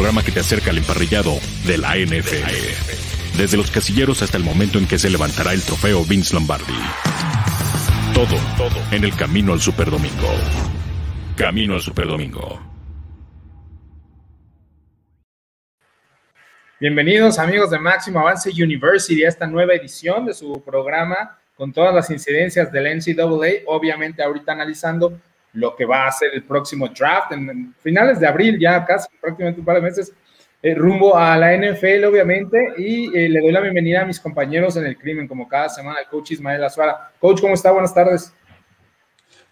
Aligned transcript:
programa 0.00 0.24
que 0.24 0.32
te 0.32 0.40
acerca 0.40 0.70
al 0.70 0.78
emparrillado 0.78 1.34
de 1.66 1.76
la 1.76 1.94
NFL. 1.94 3.36
Desde 3.36 3.58
los 3.58 3.70
casilleros 3.70 4.22
hasta 4.22 4.38
el 4.38 4.44
momento 4.44 4.78
en 4.78 4.88
que 4.88 4.98
se 4.98 5.10
levantará 5.10 5.52
el 5.52 5.60
trofeo 5.60 6.06
Vince 6.06 6.32
Lombardi. 6.32 6.72
Todo, 8.14 8.34
todo 8.56 8.80
en 8.92 9.04
el 9.04 9.14
camino 9.14 9.52
al 9.52 9.60
Superdomingo. 9.60 10.26
Camino 11.36 11.74
al 11.74 11.82
Superdomingo. 11.82 12.58
Bienvenidos 16.80 17.38
amigos 17.38 17.70
de 17.70 17.78
Máximo 17.78 18.20
Avance 18.20 18.50
University 18.50 19.22
a 19.24 19.28
esta 19.28 19.46
nueva 19.46 19.74
edición 19.74 20.24
de 20.24 20.32
su 20.32 20.62
programa 20.64 21.38
con 21.54 21.74
todas 21.74 21.94
las 21.94 22.08
incidencias 22.08 22.72
del 22.72 22.86
NCAA, 22.96 23.64
obviamente 23.66 24.22
ahorita 24.22 24.52
analizando 24.52 25.20
lo 25.52 25.74
que 25.74 25.84
va 25.84 26.06
a 26.06 26.12
ser 26.12 26.30
el 26.34 26.44
próximo 26.44 26.88
draft 26.88 27.32
en, 27.32 27.74
finales 27.80 28.20
de 28.20 28.26
abril, 28.26 28.58
ya 28.60 28.84
casi 28.84 29.08
prácticamente 29.20 29.60
un 29.60 29.66
par 29.66 29.76
de 29.76 29.82
meses, 29.82 30.12
eh, 30.62 30.74
rumbo 30.74 31.16
a 31.16 31.36
la 31.38 31.54
NFL, 31.54 32.04
obviamente, 32.04 32.74
y 32.76 33.06
eh, 33.16 33.28
le 33.28 33.40
doy 33.40 33.50
la 33.50 33.60
bienvenida 33.60 34.02
a 34.02 34.04
mis 34.04 34.20
compañeros 34.20 34.76
en 34.76 34.86
el 34.86 34.98
crimen, 34.98 35.26
como 35.26 35.48
cada 35.48 35.68
semana, 35.68 36.00
el 36.00 36.06
coach 36.06 36.32
Ismael 36.32 36.62
Azuara. 36.62 37.12
Coach, 37.18 37.40
¿cómo 37.40 37.54
está? 37.54 37.70
Buenas 37.70 37.94
tardes. 37.94 38.34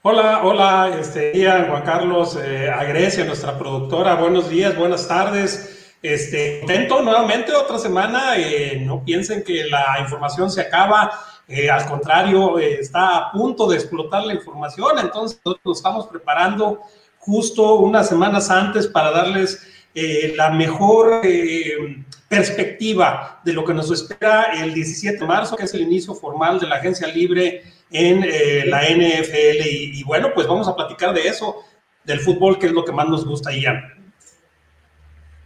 Hola, 0.02 0.42
hola, 0.44 0.96
este, 1.00 1.32
día, 1.32 1.66
Juan 1.68 1.82
Carlos, 1.82 2.38
eh, 2.40 2.70
a 2.70 2.84
Grecia, 2.84 3.24
nuestra 3.24 3.58
productora, 3.58 4.14
buenos 4.14 4.48
días, 4.48 4.76
buenas 4.76 5.08
tardes. 5.08 5.78
Este, 6.00 6.60
contento 6.60 7.02
nuevamente 7.02 7.52
otra 7.52 7.78
semana. 7.78 8.36
Eh, 8.36 8.80
no 8.84 9.04
piensen 9.04 9.42
que 9.42 9.64
la 9.64 9.98
información 10.00 10.50
se 10.50 10.60
acaba. 10.60 11.10
Eh, 11.48 11.70
al 11.70 11.86
contrario, 11.86 12.58
eh, 12.58 12.80
está 12.80 13.16
a 13.16 13.32
punto 13.32 13.66
de 13.66 13.76
explotar 13.76 14.24
la 14.24 14.34
información. 14.34 14.98
Entonces, 14.98 15.40
nosotros 15.42 15.64
nos 15.64 15.78
estamos 15.78 16.06
preparando 16.06 16.82
justo 17.18 17.76
unas 17.76 18.08
semanas 18.08 18.50
antes 18.50 18.86
para 18.86 19.10
darles 19.10 19.66
la 20.36 20.50
mejor 20.50 21.22
perspectiva 22.28 23.40
de 23.44 23.52
lo 23.52 23.64
que 23.64 23.74
nos 23.74 23.90
espera 23.90 24.52
el 24.62 24.72
17 24.72 25.18
de 25.18 25.26
marzo, 25.26 25.56
que 25.56 25.64
es 25.64 25.74
el 25.74 25.80
inicio 25.80 26.14
formal 26.14 26.60
de 26.60 26.68
la 26.68 26.76
agencia 26.76 27.08
libre 27.08 27.64
en 27.90 28.20
la 28.70 28.82
NFL. 28.82 29.66
Y, 29.66 30.04
bueno, 30.04 30.28
pues 30.32 30.46
vamos 30.46 30.68
a 30.68 30.76
platicar 30.76 31.12
de 31.12 31.26
eso, 31.26 31.64
del 32.04 32.20
fútbol, 32.20 32.60
que 32.60 32.66
es 32.66 32.72
lo 32.72 32.84
que 32.84 32.92
más 32.92 33.08
nos 33.08 33.26
gusta, 33.26 33.50
Ian. 33.50 33.82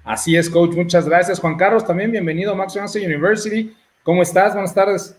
Así 0.05 0.37
es, 0.37 0.51
coach. 0.51 0.75
Muchas 0.75 1.09
gracias. 1.09 1.41
Juan 1.41 1.57
Carlos, 1.57 1.87
también 1.87 2.11
bienvenido 2.11 2.53
a 2.53 2.55
Max 2.55 2.77
University. 2.77 3.75
¿Cómo 4.03 4.23
estás? 4.23 4.53
Buenas 4.53 4.75
tardes. 4.75 5.17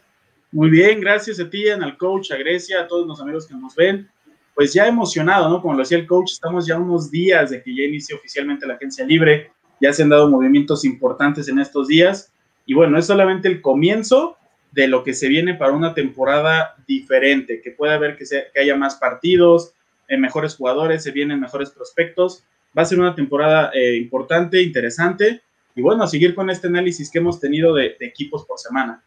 Muy 0.54 0.70
bien, 0.70 1.02
gracias 1.02 1.40
a 1.40 1.50
ti, 1.50 1.68
al 1.68 1.98
coach, 1.98 2.32
a 2.32 2.38
Grecia, 2.38 2.82
a 2.82 2.88
todos 2.88 3.06
los 3.06 3.20
amigos 3.20 3.46
que 3.46 3.56
nos 3.56 3.76
ven. 3.76 4.08
Pues 4.56 4.72
ya 4.72 4.88
emocionado, 4.88 5.50
¿no? 5.50 5.62
Como 5.62 5.74
lo 5.74 5.80
decía 5.80 5.98
el 5.98 6.08
coach, 6.08 6.32
estamos 6.32 6.66
ya 6.66 6.78
unos 6.78 7.12
días 7.12 7.50
de 7.50 7.62
que 7.62 7.76
ya 7.76 7.84
inicie 7.84 8.16
oficialmente 8.16 8.66
la 8.66 8.76
agencia 8.76 9.06
libre. 9.06 9.52
Ya 9.82 9.92
se 9.92 10.04
han 10.04 10.10
dado 10.10 10.30
movimientos 10.30 10.86
importantes 10.86 11.50
en 11.50 11.60
estos 11.60 11.90
días. 11.90 12.32
Y 12.66 12.74
bueno, 12.74 12.98
es 12.98 13.08
solamente 13.08 13.50
el 13.50 13.62
comienzo 13.62 14.38
de 14.72 14.88
lo 14.88 15.04
que 15.04 15.14
se 15.14 15.28
viene 15.28 15.56
para 15.56 15.74
una 15.74 15.94
temporada 15.94 16.76
diferente, 16.88 17.62
que 17.62 17.72
pueda 17.72 17.96
haber 17.96 18.16
que, 18.16 18.24
que 18.26 18.60
haya 18.60 18.76
más 18.78 18.96
partidos, 18.96 19.74
eh, 20.08 20.18
mejores 20.18 20.56
jugadores, 20.56 21.04
se 21.04 21.12
vienen 21.12 21.40
mejores 21.42 21.72
prospectos 21.72 22.46
Va 22.78 22.82
a 22.82 22.86
ser 22.86 23.00
una 23.00 23.14
temporada 23.14 23.72
eh, 23.74 23.98
importante, 23.98 24.62
interesante. 24.62 25.42
Y 25.76 25.82
bueno, 25.82 26.04
a 26.04 26.08
seguir 26.08 26.34
con 26.34 26.50
este 26.50 26.68
análisis 26.68 27.12
que 27.12 27.20
hemos 27.20 27.40
tenido 27.40 27.74
de, 27.76 27.96
equipos 28.00 28.46
por 28.46 28.58
semana. 28.58 29.04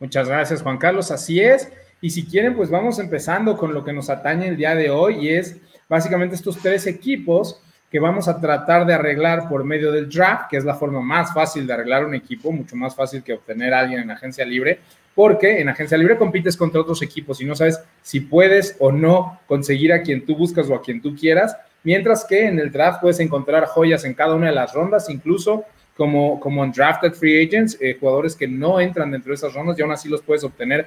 Muchas 0.00 0.28
gracias, 0.28 0.62
Juan 0.62 0.78
Carlos. 0.78 1.10
Así 1.10 1.40
es. 1.40 1.70
Y 2.00 2.10
si 2.10 2.24
quieren, 2.24 2.54
pues 2.54 2.70
vamos 2.70 2.98
empezando 2.98 3.56
con 3.56 3.74
lo 3.74 3.84
que 3.84 3.92
nos 3.92 4.08
atañe 4.10 4.48
el 4.48 4.56
día 4.56 4.74
de 4.74 4.90
hoy 4.90 5.26
y 5.26 5.34
es 5.34 5.56
básicamente 5.88 6.36
estos 6.36 6.58
tres 6.58 6.86
equipos 6.86 7.60
que 7.90 7.98
vamos 7.98 8.28
a 8.28 8.40
tratar 8.40 8.86
de 8.86 8.94
arreglar 8.94 9.48
por 9.48 9.64
medio 9.64 9.90
del 9.90 10.08
draft, 10.08 10.50
que 10.50 10.58
es 10.58 10.64
la 10.64 10.74
forma 10.74 11.00
más 11.00 11.32
fácil 11.32 11.66
de 11.66 11.72
arreglar 11.72 12.04
un 12.04 12.14
equipo, 12.14 12.52
mucho 12.52 12.76
más 12.76 12.94
fácil 12.94 13.22
que 13.22 13.32
obtener 13.32 13.72
a 13.72 13.80
alguien 13.80 14.00
en 14.00 14.10
agencia 14.10 14.44
libre, 14.44 14.78
porque 15.14 15.60
en 15.60 15.70
agencia 15.70 15.96
libre 15.96 16.16
compites 16.16 16.56
contra 16.56 16.82
otros 16.82 17.02
equipos 17.02 17.40
y 17.40 17.46
no 17.46 17.56
sabes 17.56 17.80
si 18.02 18.20
puedes 18.20 18.76
o 18.78 18.92
no 18.92 19.40
conseguir 19.46 19.92
a 19.92 20.02
quien 20.02 20.24
tú 20.24 20.36
buscas 20.36 20.68
o 20.68 20.74
a 20.74 20.82
quien 20.82 21.00
tú 21.00 21.16
quieras 21.16 21.56
mientras 21.82 22.24
que 22.24 22.46
en 22.46 22.58
el 22.58 22.70
draft 22.70 23.00
puedes 23.00 23.20
encontrar 23.20 23.66
joyas 23.66 24.04
en 24.04 24.14
cada 24.14 24.34
una 24.34 24.48
de 24.48 24.54
las 24.54 24.72
rondas, 24.72 25.08
incluso 25.10 25.64
como, 25.98 26.38
como 26.38 26.62
en 26.62 26.70
drafted 26.70 27.12
free 27.12 27.44
agents, 27.44 27.76
eh, 27.80 27.96
jugadores 27.98 28.36
que 28.36 28.46
no 28.46 28.78
entran 28.78 29.10
dentro 29.10 29.30
de 29.30 29.34
esas 29.34 29.52
rondas 29.52 29.76
y 29.76 29.82
aún 29.82 29.90
así 29.90 30.08
los 30.08 30.22
puedes 30.22 30.44
obtener 30.44 30.86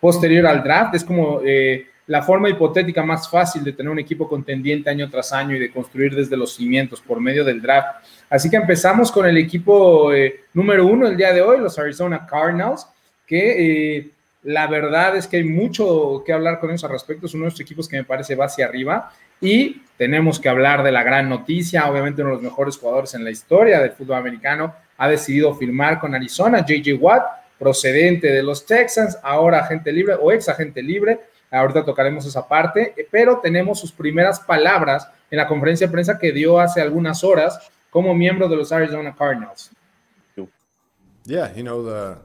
posterior 0.00 0.48
al 0.48 0.64
draft. 0.64 0.96
Es 0.96 1.04
como 1.04 1.40
eh, 1.44 1.86
la 2.08 2.22
forma 2.22 2.48
hipotética 2.48 3.04
más 3.04 3.30
fácil 3.30 3.62
de 3.62 3.72
tener 3.72 3.92
un 3.92 4.00
equipo 4.00 4.28
contendiente 4.28 4.90
año 4.90 5.08
tras 5.08 5.32
año 5.32 5.54
y 5.54 5.60
de 5.60 5.70
construir 5.70 6.12
desde 6.12 6.36
los 6.36 6.56
cimientos 6.56 7.00
por 7.00 7.20
medio 7.20 7.44
del 7.44 7.62
draft. 7.62 8.04
Así 8.28 8.50
que 8.50 8.56
empezamos 8.56 9.12
con 9.12 9.26
el 9.26 9.38
equipo 9.38 10.12
eh, 10.12 10.40
número 10.54 10.86
uno 10.86 11.06
el 11.06 11.16
día 11.16 11.32
de 11.32 11.40
hoy, 11.40 11.60
los 11.60 11.78
Arizona 11.78 12.26
Cardinals, 12.26 12.84
que 13.28 14.10
la 14.42 14.66
verdad 14.66 15.16
es 15.16 15.28
que 15.28 15.36
hay 15.36 15.44
mucho 15.44 16.24
que 16.26 16.32
hablar 16.32 16.58
con 16.58 16.70
ellos 16.70 16.82
al 16.82 16.90
respecto. 16.90 17.26
Es 17.26 17.34
uno 17.34 17.44
de 17.44 17.50
los 17.50 17.60
equipos 17.60 17.86
que 17.88 17.96
me 17.96 18.04
parece 18.04 18.34
va 18.34 18.46
hacia 18.46 18.66
arriba. 18.66 19.12
Y 19.40 19.82
tenemos 19.96 20.38
que 20.38 20.48
hablar 20.48 20.82
de 20.82 20.92
la 20.92 21.02
gran 21.02 21.28
noticia, 21.28 21.90
obviamente 21.90 22.22
uno 22.22 22.30
de 22.30 22.36
los 22.36 22.44
mejores 22.44 22.76
jugadores 22.76 23.14
en 23.14 23.24
la 23.24 23.30
historia 23.30 23.80
del 23.80 23.92
fútbol 23.92 24.16
americano 24.16 24.74
ha 24.96 25.08
decidido 25.08 25.54
firmar 25.54 25.98
con 25.98 26.14
Arizona, 26.14 26.64
JJ 26.64 26.94
Watt, 27.00 27.24
procedente 27.58 28.28
de 28.28 28.42
los 28.42 28.64
Texans, 28.64 29.18
ahora 29.22 29.60
agente 29.60 29.92
libre 29.92 30.14
o 30.14 30.30
ex 30.32 30.48
agente 30.48 30.82
libre. 30.82 31.20
Ahorita 31.50 31.84
tocaremos 31.84 32.26
esa 32.26 32.46
parte, 32.46 32.94
pero 33.10 33.38
tenemos 33.38 33.80
sus 33.80 33.90
primeras 33.90 34.38
palabras 34.40 35.08
en 35.30 35.38
la 35.38 35.48
conferencia 35.48 35.86
de 35.86 35.92
prensa 35.92 36.18
que 36.18 36.32
dio 36.32 36.60
hace 36.60 36.80
algunas 36.80 37.24
horas 37.24 37.58
como 37.90 38.14
miembro 38.14 38.48
de 38.48 38.56
los 38.56 38.70
Arizona 38.70 39.14
Cardinals. 39.16 39.70
Yeah, 41.24 41.52
you 41.54 41.62
know, 41.62 41.84
the, 41.84 42.16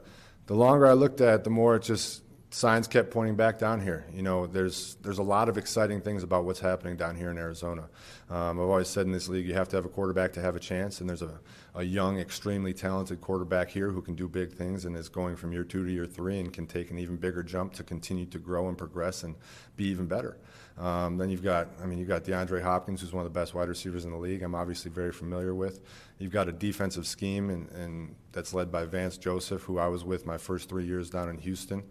the 0.48 0.54
longer 0.54 0.88
I 0.88 0.94
looked 0.94 1.20
at 1.20 1.44
the 1.44 1.50
more 1.50 1.76
it 1.76 1.84
just 1.84 2.23
signs 2.54 2.88
kept 2.88 3.10
pointing 3.10 3.36
back 3.36 3.58
down 3.58 3.82
here. 3.82 4.06
You 4.14 4.22
know, 4.22 4.46
there's 4.46 4.96
there's 5.02 5.18
a 5.18 5.24
lot 5.24 5.50
of 5.50 5.58
exciting 5.58 6.02
things 6.02 6.22
about 6.22 6.46
what's 6.46 6.60
happening 6.60 6.96
down 6.96 7.16
here 7.16 7.32
in 7.32 7.38
Arizona. 7.38 7.90
Um, 8.30 8.60
I've 8.60 8.70
always 8.70 8.88
said 8.88 9.08
in 9.08 9.12
this 9.12 9.28
league, 9.28 9.48
you 9.48 9.56
have 9.56 9.68
to 9.70 9.76
have 9.76 9.86
a 9.86 9.90
quarterback 9.90 10.34
to 10.34 10.42
have 10.42 10.56
a 10.56 10.60
chance, 10.60 11.02
and 11.02 11.10
there's 11.10 11.24
a, 11.24 11.40
a 11.74 11.84
young, 11.84 12.20
extremely 12.20 12.74
talented 12.74 13.22
quarterback 13.22 13.70
here 13.70 13.90
who 13.90 14.02
can 14.02 14.14
do 14.14 14.28
big 14.28 14.54
things 14.54 14.86
and 14.86 14.96
is 14.96 15.10
going 15.10 15.36
from 15.36 15.52
year 15.52 15.64
two 15.64 15.84
to 15.84 15.92
year 15.92 16.06
three 16.06 16.40
and 16.40 16.54
can 16.54 16.68
take 16.68 16.92
an 16.92 17.00
even 17.00 17.16
bigger 17.16 17.42
jump 17.42 17.74
to 17.74 17.84
continue 17.84 18.26
to 18.28 18.38
grow 18.38 18.70
and 18.70 18.78
progress 18.78 19.24
and 19.24 19.36
be 19.76 19.86
even 19.86 20.06
better. 20.06 20.38
Um, 20.78 21.18
then 21.18 21.30
you've 21.30 21.44
got, 21.44 21.68
I 21.84 21.86
mean, 21.86 22.00
you've 22.00 22.08
got 22.08 22.24
DeAndre 22.24 22.62
Hopkins, 22.62 23.02
who's 23.02 23.14
one 23.14 23.24
of 23.24 23.32
the 23.32 23.40
best 23.40 23.54
wide 23.54 23.70
receivers 23.70 24.06
in 24.06 24.12
the 24.12 24.18
league. 24.18 24.42
I'm 24.42 24.56
obviously 24.56 24.90
very 24.90 25.12
familiar 25.12 25.54
with. 25.54 25.82
You've 26.18 26.32
got 26.32 26.50
a 26.50 26.52
defensive 26.52 27.06
scheme, 27.06 27.52
and, 27.52 27.70
and 27.72 28.16
that's 28.32 28.56
led 28.56 28.72
by 28.72 28.86
Vance 28.86 29.18
Joseph, 29.18 29.62
who 29.62 29.78
I 29.78 29.88
was 29.88 30.04
with 30.04 30.26
my 30.26 30.38
first 30.38 30.70
three 30.70 30.86
years 30.86 31.12
down 31.12 31.30
in 31.30 31.38
Houston 31.38 31.84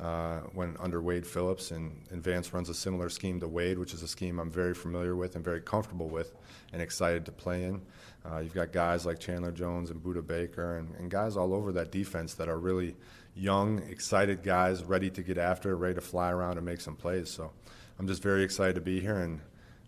uh, 0.00 0.40
when 0.54 0.76
under 0.80 1.00
Wade 1.02 1.26
Phillips. 1.26 1.70
And, 1.70 2.04
and 2.10 2.22
Vance 2.22 2.52
runs 2.52 2.68
a 2.68 2.74
similar 2.74 3.08
scheme 3.08 3.40
to 3.40 3.48
Wade, 3.48 3.78
which 3.78 3.94
is 3.94 4.02
a 4.02 4.08
scheme 4.08 4.38
I'm 4.38 4.50
very 4.50 4.74
familiar 4.74 5.14
with 5.14 5.36
and 5.36 5.44
very 5.44 5.60
comfortable 5.60 6.08
with 6.08 6.34
and 6.72 6.80
excited 6.80 7.24
to 7.26 7.32
play 7.32 7.64
in. 7.64 7.82
Uh, 8.24 8.38
you've 8.38 8.54
got 8.54 8.72
guys 8.72 9.06
like 9.06 9.18
Chandler 9.18 9.52
Jones 9.52 9.90
and 9.90 10.02
Buda 10.02 10.22
Baker 10.22 10.78
and, 10.78 10.94
and 10.96 11.10
guys 11.10 11.36
all 11.36 11.54
over 11.54 11.72
that 11.72 11.90
defense 11.90 12.34
that 12.34 12.48
are 12.48 12.58
really 12.58 12.96
young, 13.34 13.78
excited 13.88 14.42
guys, 14.42 14.82
ready 14.84 15.10
to 15.10 15.22
get 15.22 15.38
after, 15.38 15.76
ready 15.76 15.94
to 15.94 16.00
fly 16.00 16.30
around 16.30 16.56
and 16.56 16.66
make 16.66 16.80
some 16.80 16.96
plays. 16.96 17.30
So 17.30 17.50
I'm 17.98 18.06
just 18.06 18.22
very 18.22 18.42
excited 18.42 18.74
to 18.74 18.80
be 18.80 19.00
here, 19.00 19.18
and 19.18 19.40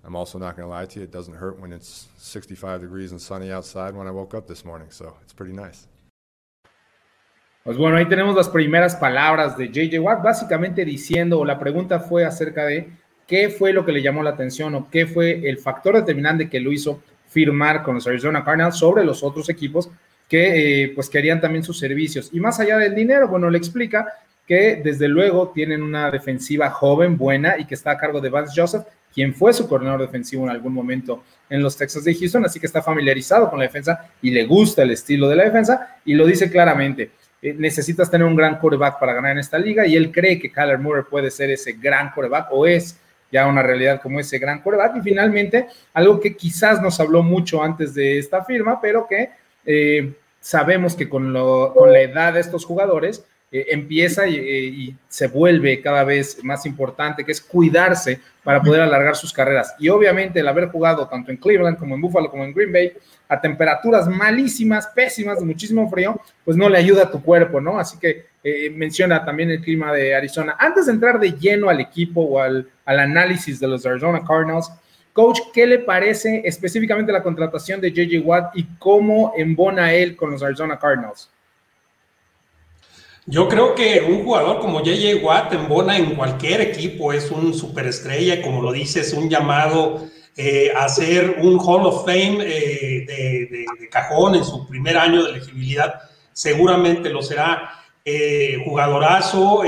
I'm 0.05 0.17
also 0.17 0.39
not 0.39 0.57
going 0.57 0.67
to 0.67 0.71
lie 0.71 0.87
to 0.87 0.99
you, 0.99 1.05
it 1.05 1.11
doesn't 1.11 1.35
hurt 1.35 1.61
when 1.61 1.73
it's 1.73 2.09
65 2.19 2.81
degrees 2.81 3.11
and 3.11 3.21
sunny 3.21 3.53
outside 3.53 3.95
when 3.95 4.07
I 4.07 4.11
woke 4.11 4.35
up 4.35 4.47
this 4.47 4.65
morning, 4.65 4.91
so 4.91 5.17
it's 5.23 5.33
pretty 5.33 5.53
nice. 5.53 5.87
Pues 7.65 7.77
bueno, 7.77 7.97
ahí 7.97 8.09
tenemos 8.09 8.35
las 8.35 8.49
primeras 8.49 8.97
palabras 8.97 9.57
de 9.57 9.69
JJ 9.69 10.01
Watt, 10.01 10.23
básicamente 10.23 10.85
diciendo, 10.85 11.39
o 11.39 11.45
la 11.45 11.61
pregunta 11.61 12.01
fue 12.01 12.25
acerca 12.25 12.67
de 12.67 12.89
qué 13.27 13.51
fue 13.51 13.73
lo 13.73 13.85
que 13.85 13.93
le 13.93 14.03
llamó 14.03 14.23
la 14.23 14.31
atención 14.31 14.75
o 14.75 14.91
qué 14.91 15.07
fue 15.07 15.49
el 15.49 15.59
factor 15.59 15.95
determinante 15.95 16.51
que 16.51 16.59
lo 16.59 16.73
hizo 16.73 17.01
firmar 17.29 17.85
con 17.85 17.95
los 17.95 18.07
Arizona 18.07 18.45
Cardinals 18.45 18.77
sobre 18.77 19.05
los 19.05 19.23
otros 19.23 19.49
equipos 19.49 19.91
que 20.29 20.85
eh, 20.85 20.93
pues 20.95 21.09
querían 21.09 21.41
también 21.41 21.63
sus 21.63 21.79
servicios. 21.79 22.31
Y 22.33 22.41
más 22.41 22.59
allá 22.59 22.79
del 22.79 22.95
dinero, 22.95 23.29
bueno, 23.29 23.49
le 23.49 23.59
explica 23.59 24.07
que 24.47 24.81
desde 24.83 25.07
luego 25.07 25.53
tienen 25.55 25.83
una 25.83 26.11
defensiva 26.11 26.69
joven, 26.71 27.17
buena 27.17 27.59
y 27.59 27.65
que 27.65 27.75
está 27.75 27.93
a 27.93 27.97
cargo 27.97 28.21
de 28.21 28.29
Vance 28.29 28.61
Joseph, 28.61 28.85
quien 29.15 29.35
fue 29.35 29.53
su 29.53 29.69
coordinador 29.69 30.01
defensivo 30.01 30.45
en 30.45 30.51
algún 30.51 30.73
momento 30.73 31.23
en 31.49 31.63
los 31.63 31.77
Texas 31.77 32.03
de 32.05 32.15
Houston, 32.15 32.45
así 32.45 32.59
que 32.59 32.67
está 32.67 32.83
familiarizado 32.83 33.49
con 33.49 33.59
la 33.59 33.67
defensa 33.67 34.11
y 34.21 34.31
le 34.31 34.47
gusta 34.47 34.83
el 34.83 34.91
estilo 34.91 35.29
de 35.29 35.37
la 35.37 35.45
defensa 35.45 35.97
y 36.05 36.15
lo 36.15 36.27
dice 36.27 36.51
claramente. 36.51 37.13
Eh, 37.43 37.55
necesitas 37.59 38.09
tener 38.09 38.25
un 38.25 38.37
gran 38.37 38.59
quarterback 38.59 39.01
para 39.01 39.15
ganar 39.15 39.33
en 39.33 39.39
esta 39.39 39.59
liga 39.59 39.85
y 39.85 39.97
él 39.97 40.13
cree 40.13 40.39
que 40.39 40.53
Kyler 40.53 40.79
Murray 40.79 41.03
puede 41.11 41.29
ser 41.29 41.51
ese 41.51 41.73
gran 41.73 42.13
quarterback 42.13 42.47
o 42.53 42.67
es 42.67 42.97
ya 43.33 43.49
una 43.49 43.65
realidad 43.65 44.01
como 44.01 44.21
ese 44.21 44.39
gran 44.39 44.63
quarterback. 44.63 44.97
Y 44.99 45.01
finalmente, 45.01 45.67
algo 45.93 46.21
que 46.21 46.37
quizás 46.37 46.81
nos 46.81 47.01
habló 47.01 47.23
mucho 47.25 47.61
antes 47.61 47.95
de 47.95 48.19
esta 48.19 48.45
firma, 48.45 48.81
pero 48.81 49.09
que 49.09 49.31
eh, 49.67 50.13
sabemos 50.39 50.95
que 50.95 51.09
con, 51.09 51.33
con 51.75 51.93
la 51.93 52.01
edad 52.01 52.35
de 52.35 52.41
estos 52.41 52.65
jugadores, 52.65 53.25
eh, 53.53 53.67
empieza 53.71 54.27
y, 54.27 54.37
y, 54.37 54.97
se 55.09 55.29
vuelve 55.29 55.83
cada 55.83 56.05
vez 56.05 56.43
más 56.43 56.65
importante, 56.65 57.23
que 57.23 57.33
es 57.33 57.41
cuidarse 57.41 58.19
para 58.43 58.63
poder 58.63 58.81
alargar 58.81 59.15
sus 59.15 59.33
carreras. 59.33 59.75
Y 59.79 59.91
obviamente 59.91 60.41
el 60.41 60.49
haber 60.49 60.71
jugado 60.71 61.07
tanto 61.07 61.31
en 61.31 61.37
Cleveland 61.37 61.77
como 61.77 61.95
en 61.95 62.01
Buffalo 62.01 62.31
como 62.31 62.45
en 62.45 62.55
Green 62.55 62.73
Bay 62.73 62.93
a 63.29 63.41
temperaturas 63.41 64.09
malísimas, 64.09 64.87
pésimas, 64.89 65.39
de 65.39 65.45
muchísimo 65.45 65.89
frío, 65.91 66.21
pues 66.45 66.57
no 66.57 66.69
le 66.69 66.79
ayuda 66.79 67.05
a 67.05 67.11
tu 67.11 67.23
cuerpo, 67.23 67.61
¿no? 67.61 67.79
Así 67.79 67.99
que 67.99 68.27
eh, 68.43 68.71
menciona 68.71 69.25
también 69.25 69.51
el 69.51 69.61
clima 69.61 69.93
de 69.93 70.15
Arizona. 70.15 70.57
Antes 70.59 70.87
de 70.87 70.93
entrar 70.93 71.21
de 71.21 71.33
lleno 71.33 71.69
al 71.69 71.81
equipo 71.81 72.23
o 72.23 72.41
al, 72.41 72.69
al 72.85 73.01
análisis 73.01 73.61
de 73.61 73.69
los 73.69 73.87
Arizona 73.87 74.23
Cardinals, 74.27 74.71
Coach, 75.13 75.41
¿qué 75.53 75.67
le 75.67 75.79
parece 75.79 76.41
específicamente 76.45 77.13
la 77.13 77.23
contratación 77.23 77.83
de 77.83 77.93
JJ 77.93 78.21
Watt 78.25 78.57
y 78.57 78.65
cómo 78.79 79.35
embona 79.37 79.93
él 79.93 80.17
con 80.17 80.31
los 80.31 80.43
Arizona 80.43 80.79
Cardinals? 80.79 81.31
Yo 83.27 83.49
creo 83.49 83.75
que 83.75 84.01
un 84.01 84.25
jugador 84.25 84.59
como 84.61 84.83
JJ 84.83 85.23
Watt 85.23 85.53
embona 85.53 85.97
en 85.97 86.15
cualquier 86.17 86.61
equipo, 86.61 87.13
es 87.13 87.31
un 87.31 87.55
superestrella, 87.55 88.43
como 88.43 88.61
lo 88.63 88.73
dices, 88.73 89.13
un 89.13 89.31
llamado 89.31 90.09
eh, 90.37 90.73
a 90.77 90.89
ser 90.89 91.39
un 91.41 91.59
Hall 91.61 91.87
of 91.87 92.05
Fame 92.05 92.39
eh, 92.41 93.05
de, 93.07 93.65
cajón 93.91 94.35
en 94.35 94.45
su 94.45 94.67
primer 94.67 94.97
año 94.97 95.23
de 95.23 95.31
elegibilidad, 95.31 95.95
seguramente 96.33 97.11
lo 97.11 97.23
será. 97.23 97.79
Eh, 98.05 98.61
jugadorazo, 98.65 99.63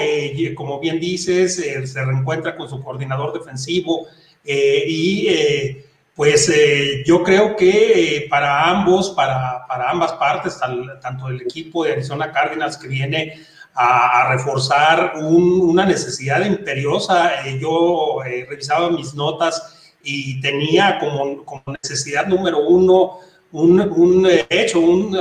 como 0.56 0.80
bien 0.80 0.98
dices, 0.98 1.54
se 1.54 2.04
reencuentra 2.04 2.56
con 2.56 2.68
su 2.68 2.82
coordinador 2.82 3.32
defensivo, 3.32 4.08
eh, 4.44 4.84
y 4.86 5.26
eh, 5.28 5.83
pues 6.14 6.48
eh, 6.48 7.02
yo 7.06 7.22
creo 7.22 7.56
que 7.56 8.26
para 8.30 8.70
ambos, 8.70 9.10
para, 9.10 9.66
para 9.66 9.90
ambas 9.90 10.12
partes, 10.12 10.58
tanto 11.00 11.28
el 11.28 11.42
equipo 11.42 11.84
de 11.84 11.92
Arizona 11.92 12.30
Cardinals 12.32 12.76
que 12.76 12.88
viene 12.88 13.40
a, 13.74 14.28
reforzar 14.30 15.14
una 15.16 15.84
necesidad 15.84 16.44
imperiosa, 16.44 17.44
yo 17.58 18.20
revisaba 18.22 18.90
mis 18.90 19.14
notas 19.14 19.92
y 20.04 20.40
tenía 20.40 20.98
como, 21.00 21.44
como 21.44 21.62
necesidad 21.82 22.26
número 22.26 22.60
uno 22.60 23.18
un, 23.50 23.80
un 23.80 24.28
hecho, 24.48 24.78
un 24.80 25.18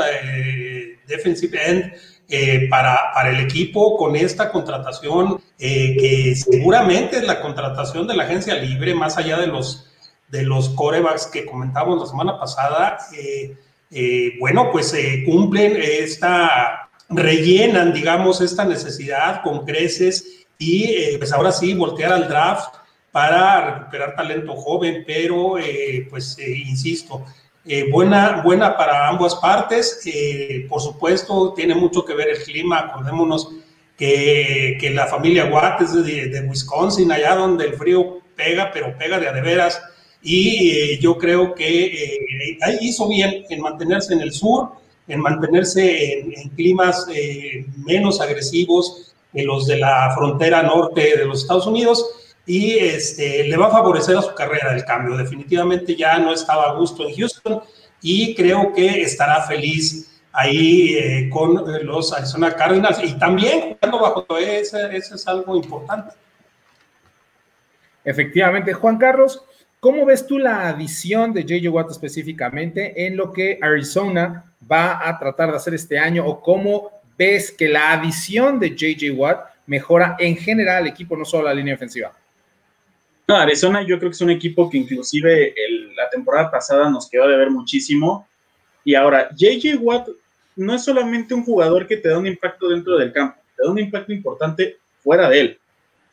defensive 1.07 1.59
end 1.65 1.93
eh, 2.29 2.67
para, 2.69 3.11
para, 3.13 3.29
el 3.31 3.41
equipo 3.41 3.97
con 3.97 4.15
esta 4.15 4.51
contratación, 4.51 5.39
eh, 5.59 5.95
que 5.99 6.35
seguramente 6.35 7.17
es 7.17 7.23
la 7.23 7.41
contratación 7.41 8.07
de 8.07 8.15
la 8.15 8.23
agencia 8.23 8.55
libre, 8.55 8.95
más 8.95 9.17
allá 9.17 9.37
de 9.37 9.47
los, 9.47 9.85
de 10.33 10.43
los 10.43 10.69
corebacks 10.69 11.27
que 11.27 11.45
comentamos 11.45 11.99
la 12.01 12.07
semana 12.07 12.39
pasada, 12.39 12.97
eh, 13.15 14.35
bueno, 14.39 14.71
pues 14.71 14.95
cumplen 15.25 15.77
esta, 15.79 16.89
rellenan, 17.07 17.93
digamos, 17.93 18.41
esta 18.41 18.65
necesidad 18.65 19.43
con 19.43 19.63
creces 19.65 20.45
y 20.57 21.15
pues 21.17 21.31
ahora 21.31 21.51
sí, 21.51 21.75
voltear 21.75 22.11
al 22.11 22.27
draft 22.27 22.75
para 23.11 23.75
recuperar 23.75 24.15
talento 24.15 24.55
joven, 24.55 25.03
pero 25.05 25.55
pues 26.09 26.37
insisto, 26.39 27.23
eh, 27.65 27.89
buena, 27.89 28.41
buena 28.41 28.75
para 28.75 29.07
ambas 29.07 29.35
partes. 29.35 30.01
Eh, 30.05 30.65
por 30.67 30.81
supuesto, 30.81 31.53
tiene 31.53 31.75
mucho 31.75 32.03
que 32.03 32.13
ver 32.13 32.29
el 32.29 32.43
clima. 32.43 32.79
Acordémonos 32.79 33.49
que, 33.97 34.77
que 34.79 34.89
la 34.89 35.07
familia 35.07 35.45
Watt 35.45 35.81
es 35.81 35.93
de, 35.93 36.27
de, 36.27 36.41
Wisconsin, 36.41 37.11
allá 37.11 37.35
donde 37.35 37.65
el 37.65 37.73
frío 37.75 38.19
pega, 38.35 38.71
pero 38.73 38.97
pega 38.97 39.19
de 39.19 39.29
a 39.29 39.33
de 39.33 39.41
veras. 39.41 39.81
Y 40.23 40.71
eh, 40.71 40.99
yo 40.99 41.17
creo 41.17 41.53
que 41.53 42.57
ahí 42.61 42.77
hizo 42.81 43.07
bien 43.07 43.45
en 43.49 43.61
mantenerse 43.61 44.13
en 44.13 44.21
el 44.21 44.31
sur, 44.31 44.69
en 45.07 45.19
mantenerse 45.19 46.19
en, 46.19 46.33
en 46.33 46.49
climas 46.49 47.05
menos 47.85 48.21
agresivos 48.21 49.13
que 49.33 49.43
los 49.43 49.67
de 49.67 49.77
la 49.77 50.13
frontera 50.15 50.63
norte 50.63 51.17
de 51.17 51.25
los 51.25 51.41
Estados 51.41 51.67
Unidos 51.67 52.05
y 52.45 52.77
este, 52.77 53.45
le 53.47 53.57
va 53.57 53.67
a 53.67 53.71
favorecer 53.71 54.17
a 54.17 54.21
su 54.21 54.33
carrera 54.33 54.75
el 54.75 54.85
cambio. 54.85 55.17
Definitivamente 55.17 55.95
ya 55.95 56.17
no 56.19 56.33
estaba 56.33 56.69
a 56.69 56.73
gusto 56.73 57.07
en 57.07 57.15
Houston 57.15 57.61
y 58.01 58.35
creo 58.35 58.73
que 58.73 59.01
estará 59.01 59.41
feliz 59.43 60.21
ahí 60.31 60.95
eh, 60.95 61.29
con 61.29 61.63
los 61.85 62.11
Arizona 62.11 62.55
Cardinals 62.55 62.99
y 63.03 63.13
también 63.13 63.77
jugando 63.79 63.99
bajo 63.99 64.37
ese, 64.37 64.95
eso 64.95 65.15
es 65.15 65.27
algo 65.27 65.55
importante. 65.55 66.15
Efectivamente, 68.03 68.73
Juan 68.73 68.97
Carlos, 68.97 69.41
¿cómo 69.83 70.05
ves 70.05 70.25
tú 70.25 70.39
la 70.39 70.69
adición 70.69 71.33
de 71.33 71.43
JJ 71.43 71.67
Watt 71.67 71.91
específicamente 71.91 73.05
en 73.05 73.17
lo 73.17 73.33
que 73.33 73.59
Arizona 73.61 74.45
va 74.71 75.05
a 75.05 75.19
tratar 75.19 75.51
de 75.51 75.57
hacer 75.57 75.73
este 75.73 75.99
año 75.99 76.25
o 76.25 76.39
cómo 76.39 76.89
ves 77.17 77.51
que 77.51 77.67
la 77.67 77.91
adición 77.91 78.61
de 78.61 78.77
JJ 78.77 79.11
Watt 79.11 79.41
mejora 79.65 80.15
en 80.19 80.37
general 80.37 80.83
el 80.83 80.93
equipo, 80.93 81.17
no 81.17 81.25
solo 81.25 81.49
la 81.49 81.53
línea 81.53 81.75
ofensiva? 81.75 82.15
No, 83.27 83.35
Arizona 83.35 83.81
yo 83.81 83.99
creo 83.99 84.09
que 84.09 84.15
es 84.15 84.21
un 84.21 84.29
equipo 84.29 84.69
que 84.69 84.77
inclusive 84.77 85.53
la 85.97 86.09
temporada 86.09 86.49
pasada 86.49 86.89
nos 86.89 87.09
quedó 87.09 87.27
de 87.27 87.35
ver 87.35 87.49
muchísimo. 87.49 88.25
Y 88.85 88.95
ahora, 88.95 89.31
JJ 89.35 89.79
Watt 89.81 90.07
no 90.55 90.75
es 90.75 90.85
solamente 90.85 91.33
un 91.33 91.43
jugador 91.43 91.87
que 91.87 91.97
te 91.97 92.07
da 92.07 92.17
un 92.17 92.27
impacto 92.27 92.69
dentro 92.69 92.97
del 92.97 93.11
campo, 93.11 93.37
te 93.57 93.63
da 93.65 93.69
un 93.69 93.79
impacto 93.79 94.13
importante 94.13 94.77
fuera 95.03 95.27
de 95.27 95.41
él. 95.41 95.59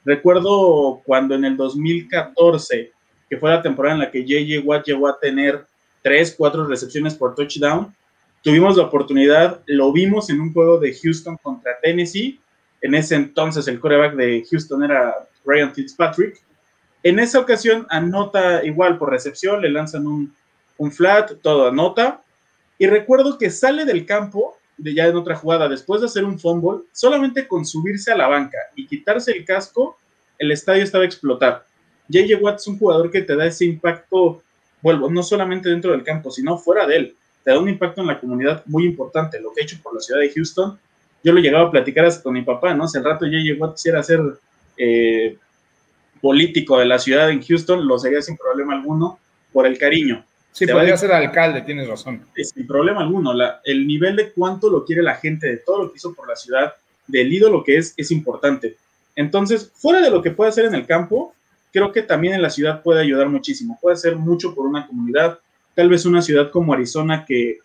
Recuerdo 0.05 1.03
cuando 1.05 1.37
en 1.37 1.45
el 1.45 1.57
2014, 1.57 2.95
que 3.31 3.39
fue 3.39 3.49
la 3.49 3.63
temporada 3.63 3.95
en 3.95 4.01
la 4.01 4.11
que 4.11 4.25
JJ 4.25 4.67
Watt 4.67 4.87
llegó 4.87 5.09
a 5.09 5.19
tener 5.19 5.65
3, 6.03 6.35
4 6.37 6.67
recepciones 6.67 7.15
por 7.15 7.35
touchdown, 7.35 7.95
tuvimos 8.43 8.77
la 8.77 8.83
oportunidad, 8.85 9.61
lo 9.67 9.93
vimos 9.93 10.29
en 10.29 10.41
un 10.41 10.53
juego 10.53 10.79
de 10.79 10.95
Houston 10.95 11.39
contra 11.43 11.79
Tennessee. 11.81 12.39
En 12.83 12.95
ese 12.95 13.15
entonces 13.15 13.69
el 13.69 13.81
coreback 13.81 14.15
de 14.17 14.45
Houston 14.51 14.83
era 14.83 15.15
Ryan 15.45 15.73
Fitzpatrick 15.73 16.43
en 17.03 17.19
esa 17.19 17.39
ocasión 17.39 17.87
anota 17.89 18.65
igual 18.65 18.99
por 18.99 19.11
recepción, 19.11 19.63
le 19.63 19.71
lanzan 19.71 20.07
un, 20.07 20.35
flat, 20.93 21.33
todo 21.43 21.69
anota. 21.69 22.23
Y 22.79 22.87
recuerdo 22.87 23.39
que 23.39 23.51
sale 23.51 23.85
del 23.85 24.05
campo, 24.05 24.57
de 24.77 24.95
ya 24.95 25.07
en 25.07 25.17
otra 25.17 25.37
jugada, 25.37 25.69
después 25.69 26.01
de 26.01 26.09
hacer 26.09 26.25
un 26.25 26.39
fumble, 26.39 26.85
solamente 26.93 27.49
con 27.49 27.65
subirse 27.65 28.13
a 28.13 28.17
la 28.17 28.29
banca 28.29 28.59
y 28.75 28.87
quitarse 28.87 29.33
el 29.33 29.45
casco, 29.45 29.99
el 30.39 30.53
estadio 30.53 30.83
estaba 30.83 31.05
a 31.05 31.07
explotar. 31.07 31.65
JJ 32.11 32.35
Watt 32.41 32.59
es 32.59 32.67
un 32.67 32.79
jugador 32.79 33.11
que 33.11 33.23
te 33.23 33.37
da 33.37 33.47
ese 33.47 33.65
impacto, 33.65 34.43
vuelvo, 34.83 35.11
no 35.11 35.23
solamente 35.23 35.69
dentro 35.69 35.93
del 35.93 36.03
campo, 36.03 36.31
sino 36.31 36.59
fuera 36.59 36.87
de 36.87 36.97
él. 36.97 37.17
Te 37.45 37.53
da 37.53 37.59
un 37.59 37.69
impacto 37.69 38.01
en 38.01 38.09
la 38.09 38.21
comunidad 38.21 38.63
muy 38.67 38.85
importante, 38.85 39.41
lo 39.41 39.53
que 39.53 39.63
ha 39.63 39.65
hecho 39.65 39.79
por 39.83 39.95
la 39.95 40.01
ciudad 40.01 40.21
de 40.21 40.31
Houston. 40.31 40.79
Yo 41.23 41.33
lo 41.33 41.41
llegaba 41.41 41.69
a 41.69 41.71
platicar 41.71 42.05
hasta 42.05 42.23
con 42.23 42.35
mi 42.35 42.43
papá, 42.43 42.75
¿no? 42.75 42.85
Hace 42.85 42.99
el 42.99 43.05
rato 43.05 43.27
JJ 43.27 43.59
Watt 43.59 43.75
quisiera 43.75 44.01
hacer 44.01 44.21
eh, 44.77 45.37
político 46.21 46.79
de 46.79 46.87
la 46.87 46.99
ciudad 46.99 47.31
en 47.31 47.43
Houston, 47.43 47.87
lo 47.87 47.99
sería 47.99 48.21
sin 48.23 48.37
problema 48.37 48.75
alguno 48.75 49.19
por 49.53 49.67
el 49.67 49.79
cariño. 49.79 50.25
Sí, 50.53 50.67
podría 50.67 50.97
ser 50.97 51.13
alcalde, 51.13 51.63
tienes 51.63 51.89
razón. 51.89 52.23
Sin 52.35 52.67
problema 52.67 53.01
alguno. 53.01 53.33
el 53.65 53.87
nivel 53.87 54.17
de 54.17 54.33
cuánto 54.33 54.69
lo 54.69 54.85
quiere 54.85 55.03
la 55.03 55.15
gente, 55.15 55.47
de 55.47 55.57
todo 55.59 55.85
lo 55.85 55.91
que 55.91 55.99
hizo 55.99 56.13
por 56.13 56.29
la 56.29 56.35
ciudad, 56.35 56.75
del 57.07 57.33
ídolo 57.33 57.63
que 57.63 57.77
es, 57.77 57.95
es 57.97 58.11
importante. 58.11 58.77
Entonces, 59.15 59.71
fuera 59.75 60.01
de 60.01 60.11
lo 60.11 60.23
que 60.23 60.31
puede 60.31 60.51
hacer 60.51 60.65
en 60.65 60.75
el 60.75 60.87
campo, 60.87 61.35
creo 61.73 61.93
que 61.93 62.03
también 62.03 62.35
en 62.35 62.43
la 62.43 62.51
ciudad 62.51 62.83
puede 62.83 63.03
ayudar 63.03 63.29
muchísimo. 63.29 63.79
Puede 63.81 63.95
hacer 63.95 64.17
mucho 64.17 64.55
por 64.55 64.67
una 64.67 64.87
comunidad. 64.87 65.39
Tal 65.75 65.89
vez 65.89 66.05
una 66.05 66.23
ciudad 66.23 66.51
como 66.51 66.73
Arizona 66.73 67.25
que 67.25 67.59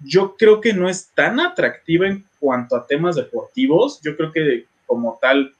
yo 0.00 0.36
creo 0.36 0.60
que 0.60 0.72
no 0.72 0.88
es 0.88 1.08
tan 1.14 1.40
atractiva 1.40 2.06
en 2.06 2.24
cuanto 2.38 2.76
a 2.76 2.86
temas 2.86 3.16
deportivos. 3.16 4.00
Yo 4.02 4.16
creo 4.16 4.32
que 4.32 4.66
como 4.86 5.18
tal 5.20 5.54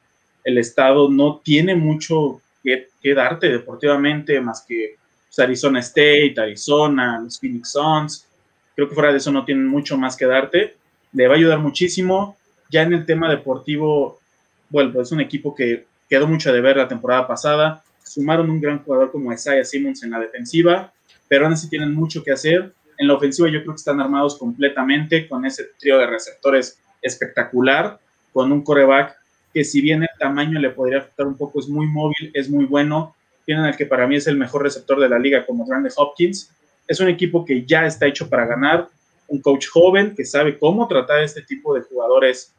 el 0.44 0.58
Estado 0.58 1.10
no 1.10 1.40
tiene 1.42 1.74
mucho 1.74 2.40
que, 2.62 2.88
darte 3.14 3.48
deportivamente 3.48 4.40
más 4.40 4.64
que 4.66 4.96
pues, 5.26 5.38
Arizona 5.38 5.80
State, 5.80 6.34
Arizona, 6.36 7.20
los 7.22 7.40
Phoenix 7.40 7.72
Suns. 7.72 8.26
Creo 8.74 8.88
que 8.88 8.94
fuera 8.94 9.10
de 9.10 9.18
eso 9.18 9.32
no 9.32 9.44
tienen 9.44 9.66
mucho 9.66 9.96
más 9.96 10.16
que 10.16 10.26
darte. 10.26 10.76
Le 11.12 11.26
va 11.26 11.34
a 11.34 11.36
ayudar 11.36 11.58
muchísimo. 11.58 12.36
Ya 12.70 12.82
en 12.82 12.92
el 12.92 13.06
tema 13.06 13.30
deportivo, 13.30 14.20
bueno, 14.68 15.00
es 15.00 15.10
un 15.10 15.20
equipo 15.20 15.54
que 15.54 15.86
quedó 16.08 16.26
mucho 16.26 16.52
de 16.52 16.60
ver 16.60 16.76
la 16.76 16.88
temporada 16.88 17.26
pasada. 17.26 17.82
Sumaron 18.04 18.50
un 18.50 18.60
gran 18.60 18.82
jugador 18.82 19.12
como 19.12 19.32
Isaiah 19.32 19.64
Simmons 19.64 20.02
en 20.02 20.10
la 20.10 20.20
defensiva, 20.20 20.92
pero 21.28 21.44
aún 21.44 21.54
así 21.54 21.68
tienen 21.68 21.94
mucho 21.94 22.22
que 22.22 22.32
hacer. 22.32 22.72
En 22.96 23.06
la 23.06 23.14
ofensiva 23.14 23.48
yo 23.48 23.60
creo 23.60 23.74
que 23.74 23.78
están 23.78 24.00
armados 24.00 24.38
completamente 24.38 25.28
con 25.28 25.44
ese 25.44 25.64
trío 25.78 25.98
de 25.98 26.06
receptores 26.06 26.80
espectacular, 27.02 28.00
con 28.32 28.50
un 28.50 28.62
coreback 28.62 29.16
que 29.52 29.64
si 29.64 29.80
bien 29.80 30.02
el 30.02 30.08
tamaño 30.18 30.58
le 30.58 30.70
podría 30.70 30.98
afectar 30.98 31.26
un 31.26 31.36
poco, 31.36 31.60
es 31.60 31.68
muy 31.68 31.86
móvil, 31.86 32.30
es 32.34 32.48
muy 32.48 32.64
bueno. 32.64 33.14
Tienen 33.44 33.64
al 33.64 33.76
que 33.76 33.86
para 33.86 34.06
mí 34.06 34.16
es 34.16 34.26
el 34.26 34.36
mejor 34.36 34.62
receptor 34.62 35.00
de 35.00 35.08
la 35.08 35.18
liga, 35.18 35.46
como 35.46 35.66
Randy 35.68 35.90
Hopkins. 35.96 36.50
Es 36.86 37.00
un 37.00 37.08
equipo 37.08 37.44
que 37.44 37.64
ya 37.64 37.86
está 37.86 38.06
hecho 38.06 38.28
para 38.28 38.46
ganar, 38.46 38.88
un 39.28 39.40
coach 39.40 39.68
joven 39.68 40.14
que 40.14 40.24
sabe 40.24 40.58
cómo 40.58 40.88
tratar 40.88 41.18
a 41.18 41.24
este 41.24 41.42
tipo 41.42 41.74
de 41.74 41.82
jugadores 41.82 42.54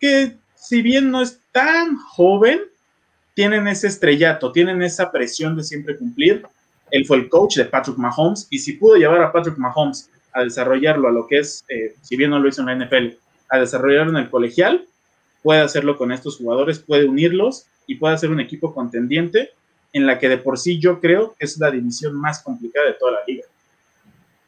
que 0.00 0.36
si 0.54 0.82
bien 0.82 1.10
no 1.10 1.22
es 1.22 1.40
tan 1.52 1.96
joven, 1.96 2.60
tienen 3.34 3.68
ese 3.68 3.86
estrellato, 3.86 4.52
tienen 4.52 4.82
esa 4.82 5.10
presión 5.10 5.56
de 5.56 5.64
siempre 5.64 5.96
cumplir. 5.96 6.42
Él 6.90 7.06
fue 7.06 7.18
el 7.18 7.28
coach 7.28 7.56
de 7.56 7.64
Patrick 7.64 7.96
Mahomes 7.96 8.46
y 8.50 8.58
si 8.58 8.74
pudo 8.74 8.96
llevar 8.96 9.22
a 9.22 9.32
Patrick 9.32 9.58
Mahomes 9.58 10.10
a 10.32 10.42
desarrollarlo 10.42 11.08
a 11.08 11.12
lo 11.12 11.26
que 11.26 11.38
es, 11.38 11.64
eh, 11.68 11.94
si 12.02 12.16
bien 12.16 12.30
no 12.30 12.38
lo 12.38 12.48
hizo 12.48 12.62
en 12.62 12.66
la 12.66 12.86
NFL, 12.86 13.16
a 13.48 13.58
desarrollarlo 13.58 14.12
en 14.12 14.24
el 14.24 14.30
colegial, 14.30 14.86
puede 15.42 15.60
hacerlo 15.60 15.96
con 15.96 16.12
estos 16.12 16.36
jugadores, 16.36 16.78
puede 16.78 17.06
unirlos 17.06 17.66
y 17.86 17.96
puede 17.96 18.14
hacer 18.14 18.30
un 18.30 18.40
equipo 18.40 18.74
contendiente 18.74 19.50
en 19.92 20.06
la 20.06 20.18
que 20.18 20.28
de 20.28 20.38
por 20.38 20.58
sí 20.58 20.78
yo 20.78 21.00
creo 21.00 21.34
que 21.38 21.44
es 21.44 21.58
la 21.58 21.70
división 21.70 22.14
más 22.14 22.42
complicada 22.42 22.86
de 22.86 22.94
toda 22.94 23.12
la 23.12 23.18
liga. 23.26 23.44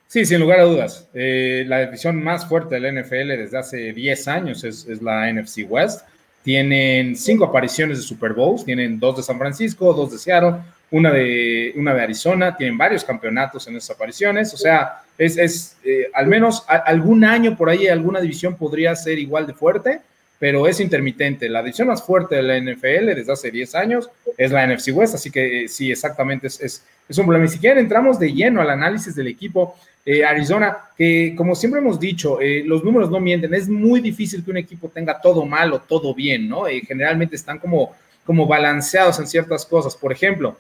Sí, 0.07 0.27
sin 0.27 0.41
lugar 0.41 0.61
a 0.61 0.65
dudas. 0.65 1.09
Eh, 1.15 1.65
la 1.67 1.81
división 1.87 2.23
más 2.23 2.47
fuerte 2.47 2.79
del 2.79 3.03
NFL 3.03 3.29
desde 3.29 3.59
hace 3.59 3.93
10 3.95 4.29
años 4.29 4.63
es, 4.63 4.87
la 5.01 5.33
NFC 5.33 5.61
West. 5.67 6.07
Tienen 6.43 7.17
cinco 7.17 7.45
apariciones 7.45 7.99
de 7.99 8.05
Super 8.05 8.33
Bowls, 8.33 8.65
tienen 8.65 8.99
dos 8.99 9.17
de 9.17 9.23
San 9.23 9.39
Francisco, 9.39 9.93
dos 9.95 10.11
de 10.11 10.19
Seattle, 10.19 10.61
una 10.91 11.11
de, 11.11 11.73
una 11.77 11.95
de 11.95 12.03
Arizona, 12.03 12.57
tienen 12.57 12.77
varios 12.77 13.05
campeonatos 13.05 13.67
en 13.67 13.77
esas 13.77 13.97
apariciones. 13.97 14.53
O 14.53 14.57
sea, 14.57 15.03
es, 15.17 15.39
es 15.39 15.77
eh, 15.85 16.11
al 16.13 16.27
menos 16.27 16.65
algún 16.69 17.25
año 17.25 17.57
por 17.57 17.71
ahí 17.71 17.87
alguna 17.89 18.21
división 18.21 18.57
podría 18.57 18.95
ser 18.97 19.19
igual 19.19 19.47
de 19.47 19.55
fuerte, 19.55 20.01
pero 20.43 20.67
es 20.67 20.81
intermitente. 20.81 21.49
La 21.49 21.63
división 21.63 21.87
más 21.87 22.03
fuerte 22.03 22.35
de 22.35 22.43
la 22.43 22.59
NFL 22.59 23.15
desde 23.15 23.33
hace 23.33 23.53
10 23.53 23.77
años 23.77 24.11
es 24.37 24.51
la 24.51 24.67
NFC 24.67 24.89
West, 24.93 25.15
así 25.15 25.31
que 25.31 25.67
eh, 25.67 25.69
sí, 25.69 25.93
exactamente 25.93 26.49
es, 26.49 26.85
un 27.17 27.27
problema. 27.27 27.45
Y 27.45 27.49
si 27.49 27.61
quieren, 27.61 27.79
entramos 27.79 28.19
de 28.19 28.33
lleno 28.33 28.61
al 28.61 28.71
análisis 28.71 29.15
del 29.15 29.29
equipo. 29.29 29.77
Eh, 30.05 30.25
Arizona, 30.25 30.79
que 30.99 31.35
como 31.37 31.55
siempre 31.55 31.81
hemos 31.81 32.01
dicho, 32.01 32.41
eh, 32.41 32.65
los 32.67 32.83
números 32.83 33.09
no 33.09 33.21
mienten, 33.21 33.55
es 33.55 33.69
muy 33.69 34.01
difícil 34.01 34.45
que 34.45 34.51
un 34.51 34.57
equipo 34.57 34.89
tenga 34.89 35.21
todo 35.21 35.47
mal 35.47 35.73
o 35.75 35.79
todo 35.79 36.13
bien, 36.13 36.49
¿no? 36.49 36.67
Eh, 36.67 36.83
generalmente 36.85 37.37
están 37.37 37.61
como, 37.61 37.95
como 38.27 38.45
balanceados 38.45 39.21
en 39.21 39.29
ciertas 39.29 39.65
cosas. 39.65 39.95
Por 39.95 40.11
ejemplo, 40.11 40.59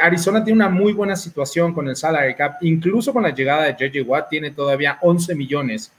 Arizona 0.00 0.44
tiene 0.44 0.58
una 0.58 0.68
muy 0.68 0.92
buena 0.92 1.16
situación 1.16 1.74
con 1.74 1.88
el 1.88 1.96
salary 1.96 2.36
cap, 2.36 2.58
incluso 2.60 3.12
con 3.12 3.24
la 3.24 3.34
llegada 3.34 3.64
de 3.64 3.72
JJ 3.90 4.08
Watt, 4.08 4.28
tiene 4.30 4.52
todavía 4.52 4.96
11 5.02 5.34
millones 5.34 5.90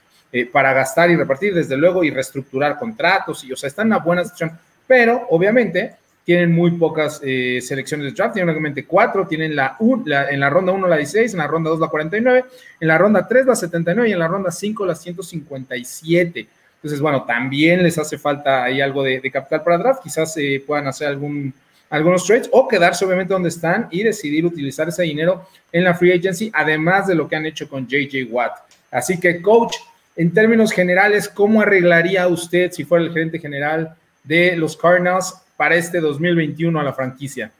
para 0.52 0.72
gastar 0.72 1.10
y 1.10 1.16
repartir, 1.16 1.54
desde 1.54 1.76
luego, 1.76 2.04
y 2.04 2.10
reestructurar 2.10 2.78
contratos, 2.78 3.44
y 3.44 3.52
o 3.52 3.56
sea, 3.56 3.68
está 3.68 3.82
en 3.82 3.88
una 3.88 3.98
buena 3.98 4.22
situación, 4.22 4.58
pero 4.86 5.26
obviamente 5.30 5.96
tienen 6.26 6.52
muy 6.52 6.72
pocas 6.72 7.20
eh, 7.22 7.60
selecciones 7.62 8.06
de 8.06 8.12
draft, 8.12 8.34
tienen 8.34 8.48
únicamente 8.48 8.84
cuatro, 8.84 9.28
tienen 9.28 9.54
la, 9.54 9.76
la, 10.04 10.28
en 10.28 10.40
la 10.40 10.50
ronda 10.50 10.72
1 10.72 10.88
la 10.88 10.96
16, 10.96 11.32
en 11.32 11.38
la 11.38 11.46
ronda 11.46 11.70
2 11.70 11.78
la 11.78 11.86
49, 11.86 12.44
en 12.80 12.88
la 12.88 12.98
ronda 12.98 13.28
3 13.28 13.46
la 13.46 13.54
79 13.54 14.08
y 14.08 14.12
en 14.12 14.18
la 14.18 14.26
ronda 14.26 14.50
5 14.50 14.84
la 14.84 14.96
157. 14.96 16.48
Entonces, 16.74 17.00
bueno, 17.00 17.22
también 17.24 17.80
les 17.80 17.96
hace 17.96 18.18
falta 18.18 18.64
ahí 18.64 18.80
algo 18.80 19.04
de, 19.04 19.20
de 19.20 19.30
capital 19.30 19.62
para 19.62 19.78
draft, 19.78 20.02
quizás 20.02 20.36
eh, 20.36 20.60
puedan 20.66 20.88
hacer 20.88 21.06
algún, 21.06 21.54
algunos 21.90 22.26
trades 22.26 22.48
o 22.50 22.66
quedarse 22.66 23.04
obviamente 23.04 23.32
donde 23.32 23.48
están 23.48 23.86
y 23.92 24.02
decidir 24.02 24.44
utilizar 24.44 24.88
ese 24.88 25.04
dinero 25.04 25.46
en 25.70 25.84
la 25.84 25.94
free 25.94 26.12
agency, 26.12 26.50
además 26.52 27.06
de 27.06 27.14
lo 27.14 27.28
que 27.28 27.36
han 27.36 27.46
hecho 27.46 27.68
con 27.68 27.86
JJ 27.86 28.32
Watt. 28.32 28.52
Así 28.90 29.20
que, 29.20 29.40
coach, 29.40 29.76
en 30.16 30.32
términos 30.32 30.72
generales, 30.72 31.28
¿cómo 31.28 31.60
arreglaría 31.60 32.26
usted, 32.26 32.70
si 32.72 32.84
fuera 32.84 33.04
el 33.04 33.12
gerente 33.12 33.38
general 33.38 33.96
de 34.24 34.56
los 34.56 34.76
Cardinals, 34.76 35.34
para 35.56 35.76
este 35.76 36.00
2021 36.00 36.78
a 36.78 36.82
la 36.82 36.92
franquicia? 36.92 37.52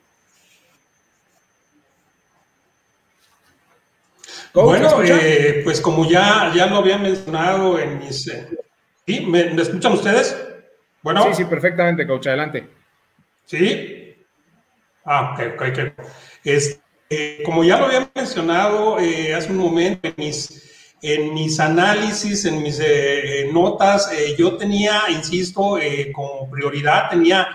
bueno, 4.52 5.02
eh, 5.02 5.60
pues 5.64 5.82
como 5.82 6.08
ya, 6.08 6.50
ya 6.54 6.66
lo 6.66 6.76
había 6.76 6.96
mencionado 6.96 7.78
en 7.78 7.98
mis... 7.98 8.26
Eh, 8.28 8.48
¿sí? 9.06 9.20
¿Me, 9.26 9.50
¿Me, 9.50 9.60
escuchan 9.60 9.92
ustedes? 9.92 10.34
Bueno. 11.02 11.24
Sí, 11.24 11.34
sí, 11.34 11.44
perfectamente, 11.44 12.06
coach, 12.06 12.26
adelante. 12.28 12.66
¿Sí? 13.44 14.16
Ah, 15.04 15.34
ok, 15.34 15.54
ok, 15.54 15.62
ok. 15.68 16.06
Es, 16.42 16.80
eh, 17.08 17.42
como 17.44 17.62
ya 17.62 17.78
lo 17.78 17.86
había 17.86 18.10
mencionado 18.14 18.98
eh, 18.98 19.32
hace 19.32 19.52
un 19.52 19.58
momento 19.58 20.08
en 20.08 20.14
mis, 20.16 20.75
en 21.02 21.34
mis 21.34 21.60
análisis, 21.60 22.44
en 22.44 22.62
mis 22.62 22.80
eh, 22.82 23.50
notas, 23.52 24.10
yo 24.38 24.56
tenía, 24.56 25.02
insisto, 25.10 25.78
como 26.14 26.50
prioridad, 26.50 27.10
tenía 27.10 27.46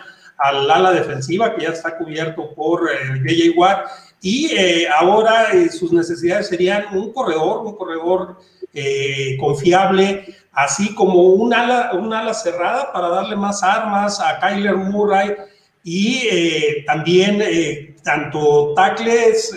al 0.42 0.70
ala 0.70 0.92
defensiva, 0.92 1.56
que 1.56 1.64
ya 1.64 1.70
está 1.70 1.98
cubierto 1.98 2.54
por 2.56 2.90
eh, 2.90 3.22
JJ 3.24 3.58
Watt, 3.58 3.86
y 4.22 4.52
eh, 4.56 4.88
ahora 4.88 5.52
eh, 5.52 5.70
sus 5.70 5.92
necesidades 5.92 6.48
serían 6.48 6.96
un 6.96 7.12
corredor, 7.12 7.66
un 7.66 7.76
corredor 7.76 8.38
eh, 8.74 9.36
confiable, 9.40 10.26
así 10.52 10.94
como 10.94 11.24
un 11.24 11.54
ala, 11.54 11.92
un 11.94 12.14
ala 12.14 12.34
cerrada 12.34 12.92
para 12.92 13.10
darle 13.10 13.36
más 13.36 13.64
armas 13.64 14.20
a 14.20 14.40
Kyler 14.40 14.76
Murray 14.76 15.36
y 15.84 16.28
eh, 16.30 16.84
también 16.86 17.42
tanto 18.04 18.74
tackles, 18.74 19.56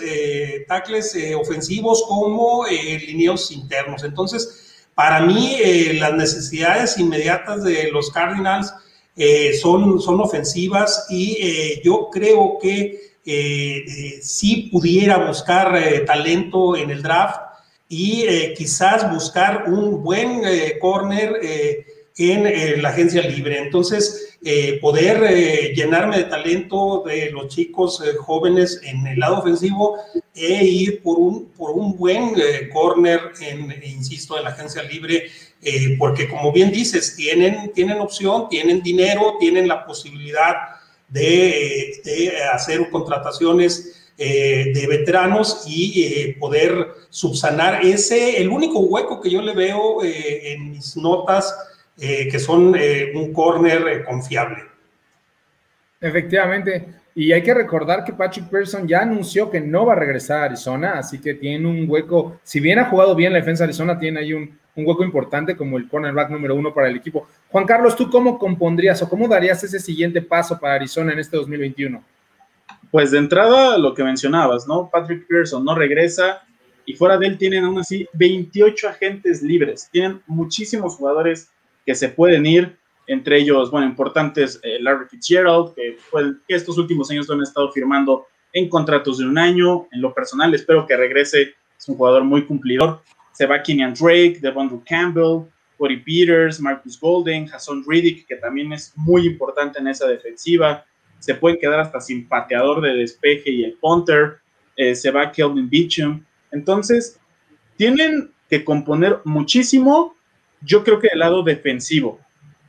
tackles 0.67 1.17
ofensivos 1.39 2.03
como 2.07 2.65
lineos 2.65 3.51
internos. 3.51 4.03
Entonces, 4.03 4.87
para 4.93 5.21
mí, 5.21 5.57
las 5.93 6.13
necesidades 6.13 6.97
inmediatas 6.97 7.63
de 7.63 7.91
los 7.91 8.09
Cardinals 8.11 8.73
eh, 9.17 9.53
son, 9.53 10.01
son 10.01 10.19
ofensivas 10.19 11.05
y 11.09 11.37
eh, 11.39 11.81
yo 11.85 12.09
creo 12.11 12.57
que 12.61 13.13
eh, 13.25 14.19
sí 14.21 14.69
pudiera 14.69 15.25
buscar 15.25 16.05
talento 16.05 16.75
en 16.75 16.91
el 16.91 17.01
draft 17.01 17.39
y 17.87 18.25
quizás 18.55 19.09
buscar 19.09 19.65
un 19.67 20.03
buen 20.03 20.41
corner 20.81 21.39
en 22.17 22.81
la 22.81 22.89
agencia 22.89 23.21
libre. 23.23 23.57
Entonces, 23.57 24.37
poder 24.79 25.73
llenarme 25.73 26.17
de 26.17 26.23
talento 26.25 27.03
de 27.05 27.31
los 27.31 27.49
chicos 27.49 28.01
jóvenes 28.19 28.79
en 28.83 29.05
el 29.05 29.19
lado 29.19 29.39
ofensivo 29.39 29.97
e 30.33 30.63
ir 30.63 31.01
por 31.01 31.17
un, 31.19 31.47
por 31.49 31.71
un 31.71 31.97
buen 31.97 32.33
corner, 32.71 33.19
en, 33.41 33.73
insisto, 33.83 34.37
en 34.37 34.45
la 34.45 34.51
agencia 34.51 34.83
libre 34.83 35.29
eh, 35.65 35.95
porque 35.97 36.29
como 36.29 36.51
bien 36.51 36.71
dices, 36.71 37.15
tienen, 37.15 37.71
tienen 37.73 37.99
opción, 37.99 38.49
tienen 38.49 38.83
dinero, 38.83 39.37
tienen 39.39 39.67
la 39.67 39.83
posibilidad 39.83 40.53
de, 41.09 42.01
de 42.03 42.37
hacer 42.53 42.87
contrataciones 42.91 44.11
eh, 44.17 44.71
de 44.75 44.87
veteranos 44.87 45.63
y 45.67 46.03
eh, 46.03 46.37
poder 46.39 46.87
subsanar 47.09 47.83
ese, 47.83 48.39
el 48.39 48.49
único 48.49 48.79
hueco 48.79 49.19
que 49.19 49.31
yo 49.31 49.41
le 49.41 49.53
veo 49.53 50.03
eh, 50.03 50.53
en 50.53 50.71
mis 50.71 50.95
notas, 50.95 51.51
que 51.97 52.39
son 52.39 52.75
un 53.15 53.33
corner 53.33 54.03
confiable. 54.03 54.63
Efectivamente, 56.01 56.87
y 57.15 57.31
hay 57.31 57.41
que 57.41 57.53
recordar 57.53 58.03
que 58.03 58.11
Patrick 58.11 58.49
Pearson 58.49 58.87
ya 58.87 59.01
anunció 59.01 59.49
que 59.49 59.61
no 59.61 59.85
va 59.85 59.93
a 59.93 59.95
regresar 59.95 60.41
a 60.41 60.45
Arizona, 60.45 60.99
así 60.99 61.19
que 61.19 61.33
tiene 61.33 61.65
un 61.65 61.89
hueco, 61.89 62.39
si 62.43 62.59
bien 62.59 62.77
ha 62.77 62.89
jugado 62.89 63.15
bien 63.15 63.31
la 63.31 63.39
defensa 63.39 63.63
de 63.63 63.69
Arizona, 63.69 63.97
tiene 63.97 64.19
ahí 64.19 64.33
un, 64.33 64.59
un 64.75 64.85
hueco 64.85 65.03
importante 65.03 65.55
como 65.55 65.77
el 65.77 65.87
cornerback 65.87 66.29
número 66.29 66.55
uno 66.55 66.73
para 66.73 66.89
el 66.89 66.97
equipo. 66.97 67.27
Juan 67.49 67.65
Carlos, 67.65 67.95
¿tú 67.95 68.09
cómo 68.09 68.37
compondrías 68.37 69.01
o 69.01 69.09
cómo 69.09 69.27
darías 69.27 69.63
ese 69.63 69.79
siguiente 69.79 70.21
paso 70.21 70.59
para 70.59 70.75
Arizona 70.75 71.13
en 71.13 71.19
este 71.19 71.37
2021? 71.37 72.03
Pues 72.91 73.11
de 73.11 73.17
entrada, 73.17 73.77
lo 73.77 73.93
que 73.93 74.03
mencionabas, 74.03 74.67
¿no? 74.67 74.89
Patrick 74.89 75.25
Pearson 75.27 75.63
no 75.63 75.73
regresa 75.73 76.43
y 76.85 76.93
fuera 76.93 77.17
de 77.17 77.27
él 77.27 77.37
tienen 77.37 77.63
aún 77.63 77.79
así 77.79 78.07
28 78.13 78.89
agentes 78.89 79.41
libres. 79.41 79.89
Tienen 79.91 80.21
muchísimos 80.27 80.95
jugadores 80.95 81.49
que 81.85 81.95
se 81.95 82.09
pueden 82.09 82.45
ir, 82.45 82.77
entre 83.07 83.39
ellos, 83.39 83.69
bueno, 83.69 83.87
importantes, 83.87 84.59
eh, 84.63 84.79
Larry 84.81 85.05
Fitzgerald, 85.09 85.75
que, 85.75 85.97
estos 86.47 86.77
últimos 86.77 87.11
años 87.11 87.27
lo 87.27 87.35
han 87.35 87.43
estado 87.43 87.71
firmando 87.71 88.25
en 88.51 88.67
contratos 88.67 89.19
de 89.19 89.25
un 89.25 89.37
año. 89.37 89.87
En 89.91 90.01
lo 90.01 90.13
personal, 90.13 90.53
espero 90.55 90.87
que 90.87 90.97
regrese. 90.97 91.53
Es 91.77 91.89
un 91.89 91.97
jugador 91.97 92.23
muy 92.23 92.45
cumplidor 92.45 93.01
se 93.35 93.45
va 93.45 93.61
Kenyan 93.61 93.93
Drake, 93.93 94.39
Devondre 94.41 94.79
Campbell, 94.85 95.45
Cody 95.77 95.97
Peters, 95.97 96.59
Marcus 96.61 96.97
Golden, 96.97 97.49
Hassan 97.53 97.83
Riddick, 97.85 98.25
que 98.27 98.37
también 98.37 98.71
es 98.71 98.93
muy 98.95 99.27
importante 99.27 99.79
en 99.79 99.89
esa 99.89 100.07
defensiva. 100.07 100.85
Se 101.19 101.35
pueden 101.35 101.59
quedar 101.59 101.81
hasta 101.81 101.99
sin 101.99 102.29
pateador 102.29 102.81
de 102.81 102.93
despeje 102.93 103.51
y 103.51 103.65
el 103.65 103.73
punter. 103.73 104.37
Eh, 104.77 104.95
se 104.95 105.11
va 105.11 105.33
Kelvin 105.33 105.69
Beecham. 105.69 106.25
Entonces, 106.51 107.19
tienen 107.75 108.31
que 108.49 108.63
componer 108.63 109.19
muchísimo, 109.25 110.14
yo 110.65 110.83
creo 110.83 110.99
que 110.99 111.09
del 111.09 111.19
lado 111.19 111.43
defensivo. 111.43 112.19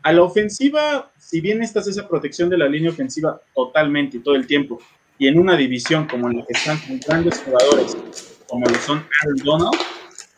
A 0.03 0.13
la 0.13 0.23
ofensiva, 0.23 1.11
si 1.19 1.41
bien 1.41 1.63
esta 1.63 1.81
es 1.81 1.89
esa 1.89 2.07
protección 2.07 2.49
de 2.49 2.59
la 2.59 2.69
línea 2.69 2.91
ofensiva 2.91 3.41
totalmente 3.55 4.19
y 4.19 4.21
todo 4.21 4.37
el 4.37 4.47
tiempo, 4.47 4.79
y 5.19 5.27
en 5.27 5.39
una 5.39 5.57
división 5.57 6.07
como 6.07 6.31
en 6.31 6.39
la 6.39 6.47
que 6.47 6.53
están 6.53 6.79
con 6.79 7.01
grandes 7.01 7.43
jugadores, 7.43 7.97
como 8.47 8.67
lo 8.67 8.75
son 8.77 9.05
Aaron 9.23 9.37
Donald, 9.43 9.81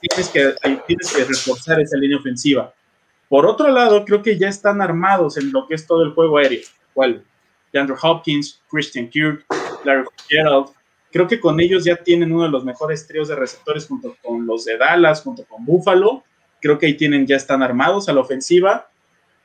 tienes 0.01 0.29
que, 0.29 0.55
tienes 0.87 1.13
que 1.13 1.25
reforzar 1.25 1.81
esa 1.81 1.97
línea 1.97 2.17
ofensiva. 2.17 2.73
Por 3.29 3.45
otro 3.45 3.69
lado, 3.69 4.05
creo 4.05 4.23
que 4.23 4.39
ya 4.39 4.49
están 4.49 4.81
armados 4.81 5.37
en 5.37 5.53
lo 5.53 5.67
que 5.67 5.75
es 5.75 5.87
todo 5.87 6.03
el 6.03 6.13
juego 6.13 6.39
aéreo. 6.39 6.61
¿Cuál? 6.95 7.23
DeAndre 7.73 7.97
Hopkins, 8.01 8.63
Christian 8.71 9.11
Kirk, 9.11 9.45
Larry 9.85 10.05
Fitzgerald. 10.17 10.69
Creo 11.11 11.27
que 11.27 11.41
con 11.41 11.61
ellos 11.61 11.85
ya 11.85 11.97
tienen 11.97 12.33
uno 12.33 12.45
de 12.45 12.51
los 12.51 12.65
mejores 12.65 13.07
tríos 13.07 13.29
de 13.29 13.37
receptores 13.37 13.87
junto 13.87 14.17
con 14.23 14.47
los 14.47 14.65
de 14.65 14.79
Dallas, 14.79 15.23
junto 15.23 15.45
con 15.45 15.65
Buffalo. 15.67 16.25
Creo 16.61 16.79
que 16.79 16.87
ahí 16.87 16.95
tienen, 16.95 17.27
ya 17.27 17.37
están 17.37 17.63
armados 17.63 18.09
a 18.09 18.13
la 18.13 18.21
ofensiva. 18.21 18.91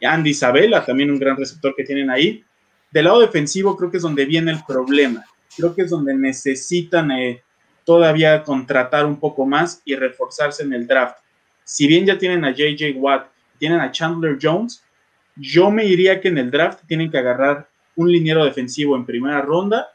Andy 0.02 0.32
Isabella, 0.32 0.84
también 0.86 1.12
un 1.12 1.20
gran 1.20 1.38
receptor 1.38 1.74
que 1.76 1.84
tienen 1.84 2.10
ahí. 2.10 2.44
Del 2.92 3.06
lado 3.06 3.22
defensivo, 3.22 3.76
creo 3.78 3.90
que 3.90 3.98
es 3.98 4.04
donde 4.04 4.26
viene 4.26 4.52
el 4.52 4.60
problema. 4.68 5.24
Creo 5.56 5.74
que 5.74 5.84
es 5.84 5.90
donde 5.90 6.14
necesitan 6.14 7.12
eh, 7.12 7.42
todavía 7.86 8.44
contratar 8.44 9.06
un 9.06 9.20
poco 9.20 9.46
más 9.46 9.82
y 9.86 9.96
reforzarse 9.96 10.64
en 10.64 10.74
el 10.74 10.88
draft. 10.88 11.18
Si 11.64 11.88
bien 11.88 12.06
ya 12.06 12.18
tienen 12.18 12.44
a 12.46 12.52
JJ 12.52 12.96
Watt, 12.98 13.28
tienen 13.58 13.80
a 13.80 13.92
Chandler 13.92 14.38
Jones, 14.42 14.84
yo 15.36 15.72
me 15.72 15.86
iría 15.86 16.20
que 16.20 16.28
en 16.28 16.38
el 16.38 16.52
draft 16.52 16.82
tienen 16.88 17.10
que 17.10 17.18
agarrar 17.18 17.68
un 17.96 18.12
liniero 18.12 18.44
defensivo 18.44 18.96
en 18.96 19.06
primera 19.06 19.42
ronda 19.42 19.88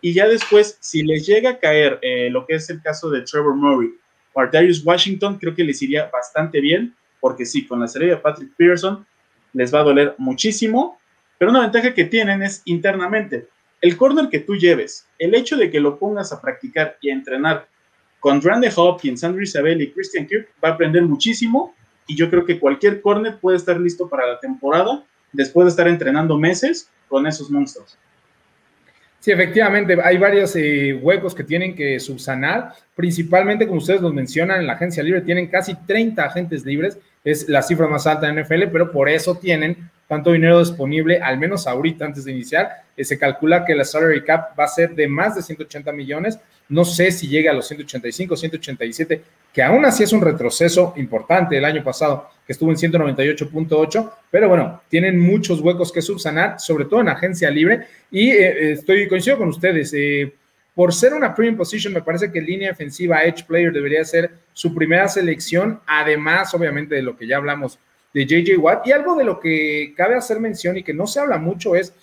y 0.00 0.12
ya 0.12 0.26
después, 0.28 0.78
si 0.80 1.02
les 1.02 1.26
llega 1.26 1.50
a 1.50 1.58
caer 1.58 1.98
eh, 2.02 2.28
lo 2.30 2.46
que 2.46 2.54
es 2.54 2.70
el 2.70 2.80
caso 2.80 3.10
de 3.10 3.22
Trevor 3.22 3.56
Murray 3.56 3.90
o 4.36 4.46
Darius 4.46 4.84
Washington, 4.84 5.38
creo 5.38 5.54
que 5.54 5.64
les 5.64 5.80
iría 5.80 6.10
bastante 6.12 6.60
bien, 6.60 6.94
porque 7.20 7.46
sí, 7.46 7.66
con 7.66 7.80
la 7.80 7.88
serie 7.88 8.10
de 8.10 8.16
Patrick 8.18 8.50
Pearson 8.54 9.06
les 9.54 9.74
va 9.74 9.80
a 9.80 9.84
doler 9.84 10.14
muchísimo, 10.18 10.98
pero 11.38 11.50
una 11.50 11.62
ventaja 11.62 11.94
que 11.94 12.04
tienen 12.04 12.42
es 12.42 12.60
internamente. 12.66 13.48
El 13.80 13.96
corner 13.96 14.28
que 14.28 14.40
tú 14.40 14.54
lleves, 14.54 15.06
el 15.18 15.34
hecho 15.34 15.56
de 15.56 15.70
que 15.70 15.80
lo 15.80 15.98
pongas 15.98 16.32
a 16.32 16.40
practicar 16.42 16.98
y 17.00 17.08
a 17.08 17.14
entrenar 17.14 17.66
con 18.20 18.42
Randy 18.42 18.68
Hopkins, 18.76 19.24
Andrew 19.24 19.42
Isabel 19.42 19.80
y 19.80 19.90
Christian 19.90 20.26
Kirk 20.26 20.48
va 20.62 20.70
a 20.70 20.72
aprender 20.72 21.02
muchísimo 21.02 21.74
y 22.06 22.14
yo 22.14 22.28
creo 22.28 22.44
que 22.44 22.60
cualquier 22.60 23.00
corner 23.00 23.38
puede 23.38 23.56
estar 23.56 23.80
listo 23.80 24.06
para 24.06 24.26
la 24.26 24.38
temporada 24.38 25.02
después 25.32 25.64
de 25.64 25.70
estar 25.70 25.88
entrenando 25.88 26.36
meses 26.36 26.90
con 27.08 27.26
esos 27.26 27.50
monstruos. 27.50 27.96
Sí, 29.20 29.32
efectivamente, 29.32 29.96
hay 30.02 30.18
varios 30.18 30.54
eh, 30.54 30.94
huecos 31.02 31.34
que 31.34 31.42
tienen 31.42 31.74
que 31.74 31.98
subsanar, 31.98 32.72
principalmente 32.94 33.66
como 33.66 33.78
ustedes 33.78 34.00
nos 34.00 34.14
mencionan 34.14 34.60
en 34.60 34.66
la 34.66 34.74
agencia 34.74 35.02
libre, 35.02 35.22
tienen 35.22 35.48
casi 35.48 35.74
30 35.74 36.24
agentes 36.24 36.64
libres, 36.64 36.98
es 37.24 37.48
la 37.48 37.62
cifra 37.62 37.88
más 37.88 38.06
alta 38.06 38.30
de 38.30 38.40
NFL, 38.42 38.68
pero 38.70 38.92
por 38.92 39.08
eso 39.08 39.34
tienen 39.34 39.90
tanto 40.06 40.32
dinero 40.32 40.60
disponible, 40.60 41.20
al 41.20 41.38
menos 41.38 41.66
ahorita 41.66 42.04
antes 42.04 42.24
de 42.24 42.32
iniciar. 42.32 42.84
Eh, 42.96 43.04
se 43.04 43.18
calcula 43.18 43.64
que 43.64 43.74
la 43.74 43.84
salary 43.84 44.22
cap 44.22 44.58
va 44.58 44.64
a 44.64 44.68
ser 44.68 44.94
de 44.94 45.08
más 45.08 45.34
de 45.34 45.42
180 45.42 45.92
millones. 45.92 46.38
No 46.68 46.84
sé 46.84 47.12
si 47.12 47.28
llega 47.28 47.52
a 47.52 47.54
los 47.54 47.68
185, 47.68 48.36
187, 48.36 49.22
que 49.52 49.62
aún 49.62 49.84
así 49.84 50.02
es 50.02 50.12
un 50.12 50.20
retroceso 50.20 50.94
importante 50.96 51.56
el 51.56 51.64
año 51.64 51.84
pasado, 51.84 52.28
que 52.46 52.52
estuvo 52.52 52.70
en 52.70 52.76
198.8, 52.76 54.12
pero 54.30 54.48
bueno, 54.48 54.82
tienen 54.88 55.18
muchos 55.18 55.60
huecos 55.60 55.92
que 55.92 56.02
subsanar, 56.02 56.58
sobre 56.60 56.86
todo 56.86 57.00
en 57.00 57.08
agencia 57.08 57.50
libre. 57.50 57.86
Y 58.10 58.30
eh, 58.30 58.46
eh, 58.48 58.72
estoy 58.72 59.08
coincido 59.08 59.38
con 59.38 59.48
ustedes. 59.48 59.94
por 60.74 60.92
ser 60.92 61.14
una 61.14 61.34
premium 61.34 61.56
position, 61.56 61.92
me 61.94 62.02
parece 62.02 62.30
que 62.30 62.40
línea 62.40 62.70
defensiva 62.70 63.22
Edge 63.22 63.44
Player 63.46 63.72
debería 63.72 64.04
ser 64.04 64.30
su 64.52 64.74
primera 64.74 65.08
selección, 65.08 65.80
además, 65.86 66.52
obviamente, 66.52 66.96
de 66.96 67.02
lo 67.02 67.16
que 67.16 67.26
ya 67.26 67.36
hablamos 67.36 67.78
de 68.12 68.24
JJ 68.24 68.58
Watt. 68.58 68.86
Y 68.86 68.92
algo 68.92 69.14
de 69.14 69.24
lo 69.24 69.38
que 69.38 69.92
cabe 69.96 70.16
hacer 70.16 70.40
mención 70.40 70.76
y 70.76 70.82
que 70.82 70.94
no 70.94 71.06
se 71.06 71.20
habla 71.20 71.38
mucho 71.38 71.76
es, 71.76 71.94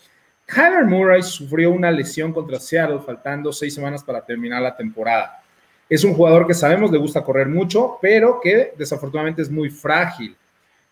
Kyler 0.46 0.86
Murray 0.86 1.24
sufrió 1.24 1.72
una 1.72 1.92
lesión 1.92 2.34
contra 2.34 2.60
Seattle 2.60 3.00
faltando 3.06 3.52
seis 3.52 3.74
semanas 3.74 4.04
para 4.04 4.26
terminar 4.26 4.62
la 4.62 4.76
temporada. 4.76 5.42
Es 5.90 6.04
un 6.04 6.14
jugador 6.14 6.48
que 6.48 6.54
sabemos 6.54 6.92
le 6.92 6.98
gusta 6.98 7.24
correr 7.24 7.48
mucho, 7.48 7.98
pero 8.02 8.40
que 8.42 8.74
desafortunadamente 8.78 9.42
es 9.42 9.50
muy 9.50 9.70
frágil. 9.70 10.36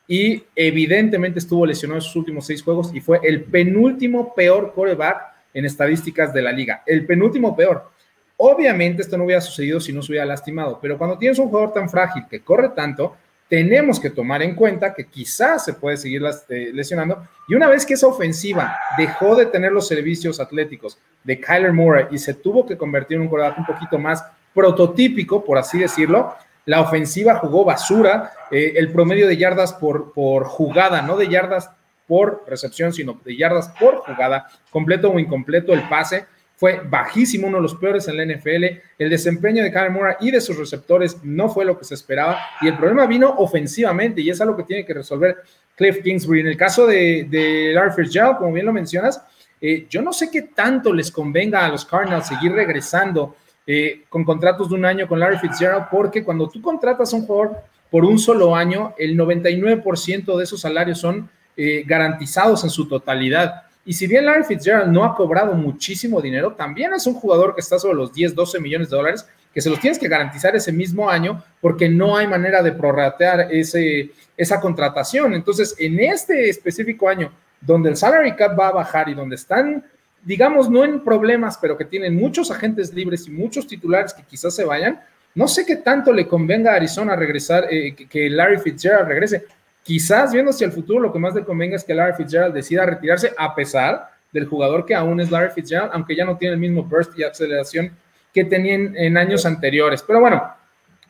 Y 0.07 0.43
evidentemente 0.55 1.39
estuvo 1.39 1.65
lesionado 1.65 1.99
en 1.99 2.01
sus 2.01 2.15
últimos 2.15 2.45
seis 2.45 2.61
juegos 2.61 2.93
y 2.93 2.99
fue 2.99 3.19
el 3.23 3.43
penúltimo 3.43 4.33
peor 4.35 4.73
coreback 4.73 5.31
en 5.53 5.65
estadísticas 5.65 6.33
de 6.33 6.41
la 6.41 6.51
liga. 6.51 6.83
El 6.85 7.05
penúltimo 7.05 7.55
peor. 7.55 7.89
Obviamente 8.37 9.03
esto 9.03 9.17
no 9.17 9.25
hubiera 9.25 9.41
sucedido 9.41 9.79
si 9.79 9.93
no 9.93 10.01
se 10.01 10.11
hubiera 10.11 10.25
lastimado, 10.25 10.79
pero 10.81 10.97
cuando 10.97 11.17
tienes 11.17 11.37
un 11.37 11.49
jugador 11.49 11.73
tan 11.73 11.89
frágil 11.89 12.23
que 12.29 12.41
corre 12.41 12.69
tanto, 12.69 13.15
tenemos 13.51 13.99
que 13.99 14.09
tomar 14.09 14.41
en 14.41 14.55
cuenta 14.55 14.93
que 14.93 15.07
quizás 15.07 15.65
se 15.65 15.73
puede 15.73 15.97
seguir 15.97 16.23
eh, 16.47 16.71
lesionando. 16.73 17.27
Y 17.49 17.53
una 17.53 17.67
vez 17.67 17.85
que 17.85 17.95
esa 17.95 18.07
ofensiva 18.07 18.79
dejó 18.97 19.35
de 19.35 19.45
tener 19.45 19.73
los 19.73 19.89
servicios 19.89 20.39
atléticos 20.39 20.97
de 21.25 21.37
Kyler 21.37 21.73
Murray 21.73 22.05
y 22.11 22.17
se 22.17 22.33
tuvo 22.33 22.65
que 22.65 22.77
convertir 22.77 23.17
en 23.17 23.23
un 23.23 23.27
quarterback 23.27 23.59
un 23.59 23.65
poquito 23.65 23.97
más 23.97 24.23
prototípico, 24.53 25.43
por 25.43 25.57
así 25.57 25.79
decirlo, 25.79 26.33
la 26.65 26.79
ofensiva 26.79 27.39
jugó 27.39 27.65
basura, 27.65 28.31
eh, 28.51 28.75
el 28.77 28.89
promedio 28.89 29.27
de 29.27 29.35
yardas 29.35 29.73
por, 29.73 30.13
por 30.13 30.45
jugada, 30.45 31.01
no 31.01 31.17
de 31.17 31.27
yardas 31.27 31.69
por 32.07 32.45
recepción, 32.47 32.93
sino 32.93 33.19
de 33.25 33.35
yardas 33.35 33.67
por 33.77 33.97
jugada, 33.97 34.47
completo 34.69 35.11
o 35.11 35.19
incompleto 35.19 35.73
el 35.73 35.89
pase, 35.89 36.25
fue 36.61 36.79
bajísimo, 36.87 37.47
uno 37.47 37.57
de 37.57 37.63
los 37.63 37.73
peores 37.73 38.07
en 38.07 38.17
la 38.17 38.23
NFL. 38.23 38.65
El 38.99 39.09
desempeño 39.09 39.63
de 39.63 39.71
Kyler 39.71 39.89
Murray 39.89 40.15
y 40.19 40.29
de 40.29 40.39
sus 40.39 40.55
receptores 40.55 41.17
no 41.23 41.49
fue 41.49 41.65
lo 41.65 41.75
que 41.75 41.85
se 41.85 41.95
esperaba. 41.95 42.37
Y 42.61 42.67
el 42.67 42.77
problema 42.77 43.07
vino 43.07 43.33
ofensivamente 43.39 44.21
y 44.21 44.29
es 44.29 44.39
algo 44.41 44.55
que 44.55 44.61
tiene 44.61 44.85
que 44.85 44.93
resolver 44.93 45.37
Cliff 45.75 46.03
Kingsbury. 46.03 46.41
En 46.41 46.47
el 46.49 46.57
caso 46.57 46.85
de, 46.85 47.25
de 47.27 47.71
Larry 47.73 47.93
Fitzgerald, 47.95 48.37
como 48.37 48.53
bien 48.53 48.67
lo 48.67 48.73
mencionas, 48.73 49.23
eh, 49.59 49.87
yo 49.89 50.03
no 50.03 50.13
sé 50.13 50.29
qué 50.29 50.43
tanto 50.43 50.93
les 50.93 51.09
convenga 51.09 51.65
a 51.65 51.69
los 51.69 51.83
Cardinals 51.83 52.27
seguir 52.27 52.51
regresando 52.51 53.37
eh, 53.65 54.03
con 54.07 54.23
contratos 54.23 54.69
de 54.69 54.75
un 54.75 54.85
año 54.85 55.07
con 55.07 55.19
Larry 55.19 55.39
Fitzgerald, 55.39 55.85
porque 55.89 56.23
cuando 56.23 56.47
tú 56.47 56.61
contratas 56.61 57.11
a 57.11 57.15
un 57.15 57.25
jugador 57.25 57.57
por 57.89 58.05
un 58.05 58.19
solo 58.19 58.55
año, 58.55 58.93
el 58.99 59.17
99% 59.17 60.37
de 60.37 60.43
esos 60.43 60.61
salarios 60.61 60.99
son 60.99 61.27
eh, 61.57 61.83
garantizados 61.87 62.63
en 62.63 62.69
su 62.69 62.87
totalidad. 62.87 63.63
Y 63.85 63.93
si 63.93 64.07
bien 64.07 64.25
Larry 64.25 64.43
Fitzgerald 64.43 64.91
no 64.91 65.03
ha 65.03 65.15
cobrado 65.15 65.53
muchísimo 65.53 66.21
dinero, 66.21 66.53
también 66.53 66.93
es 66.93 67.07
un 67.07 67.15
jugador 67.15 67.55
que 67.55 67.61
está 67.61 67.79
sobre 67.79 67.95
los 67.95 68.13
10, 68.13 68.35
12 68.35 68.59
millones 68.59 68.89
de 68.89 68.97
dólares, 68.97 69.27
que 69.53 69.61
se 69.61 69.69
los 69.69 69.79
tienes 69.79 69.99
que 69.99 70.07
garantizar 70.07 70.55
ese 70.55 70.71
mismo 70.71 71.09
año 71.09 71.43
porque 71.59 71.89
no 71.89 72.15
hay 72.15 72.27
manera 72.27 72.61
de 72.61 72.71
prorratear 72.71 73.49
esa 73.51 74.61
contratación. 74.61 75.33
Entonces, 75.33 75.75
en 75.77 75.99
este 75.99 76.49
específico 76.49 77.09
año, 77.09 77.31
donde 77.59 77.89
el 77.89 77.97
salary 77.97 78.35
cap 78.35 78.57
va 78.57 78.69
a 78.69 78.73
bajar 78.73 79.09
y 79.09 79.13
donde 79.13 79.35
están, 79.35 79.83
digamos, 80.23 80.69
no 80.69 80.83
en 80.83 81.03
problemas, 81.03 81.57
pero 81.57 81.77
que 81.77 81.85
tienen 81.85 82.15
muchos 82.15 82.49
agentes 82.49 82.93
libres 82.93 83.27
y 83.27 83.31
muchos 83.31 83.67
titulares 83.67 84.13
que 84.13 84.23
quizás 84.23 84.55
se 84.55 84.63
vayan, 84.63 85.01
no 85.33 85.47
sé 85.47 85.65
qué 85.65 85.77
tanto 85.77 86.11
le 86.11 86.27
convenga 86.27 86.71
a 86.71 86.75
Arizona 86.75 87.15
regresar, 87.15 87.67
eh, 87.71 87.95
que 87.95 88.29
Larry 88.29 88.57
Fitzgerald 88.57 89.07
regrese. 89.07 89.45
Quizás 89.83 90.31
viendo 90.31 90.51
hacia 90.51 90.65
el 90.65 90.71
futuro, 90.71 90.99
lo 90.99 91.11
que 91.11 91.19
más 91.19 91.33
le 91.33 91.43
convenga 91.43 91.75
es 91.75 91.83
que 91.83 91.93
Larry 91.93 92.15
Fitzgerald 92.15 92.53
decida 92.53 92.85
retirarse 92.85 93.33
a 93.37 93.55
pesar 93.55 94.09
del 94.31 94.45
jugador 94.45 94.85
que 94.85 94.95
aún 94.95 95.19
es 95.19 95.31
Larry 95.31 95.51
Fitzgerald, 95.53 95.91
aunque 95.93 96.15
ya 96.15 96.25
no 96.25 96.37
tiene 96.37 96.53
el 96.53 96.59
mismo 96.59 96.83
burst 96.83 97.17
y 97.17 97.23
aceleración 97.23 97.91
que 98.33 98.45
tenían 98.45 98.95
en 98.95 99.17
años 99.17 99.45
anteriores. 99.45 100.03
Pero 100.03 100.19
bueno, 100.19 100.43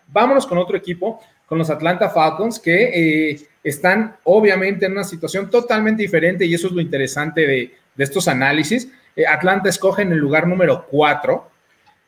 vámonos 0.08 0.48
con 0.48 0.58
otro 0.58 0.78
equipo, 0.78 1.22
con 1.46 1.58
los 1.58 1.70
Atlanta 1.70 2.10
Falcons, 2.10 2.60
que 2.60 3.30
eh, 3.32 3.48
están 3.64 4.16
obviamente 4.24 4.86
en 4.86 4.94
una 4.94 5.04
situación 5.04 5.50
totalmente 5.50 6.02
diferente 6.02 6.46
y 6.46 6.54
eso 6.54 6.68
es 6.68 6.74
lo 6.74 6.82
interesante 6.82 7.46
de, 7.46 7.76
estos 7.98 8.28
análisis. 8.28 8.90
Eh, 9.16 9.28
Atlanta 9.28 9.70
escoge 9.70 10.02
en 10.02 10.12
el 10.12 10.18
lugar 10.18 10.48
número 10.48 10.88
4. 10.90 11.52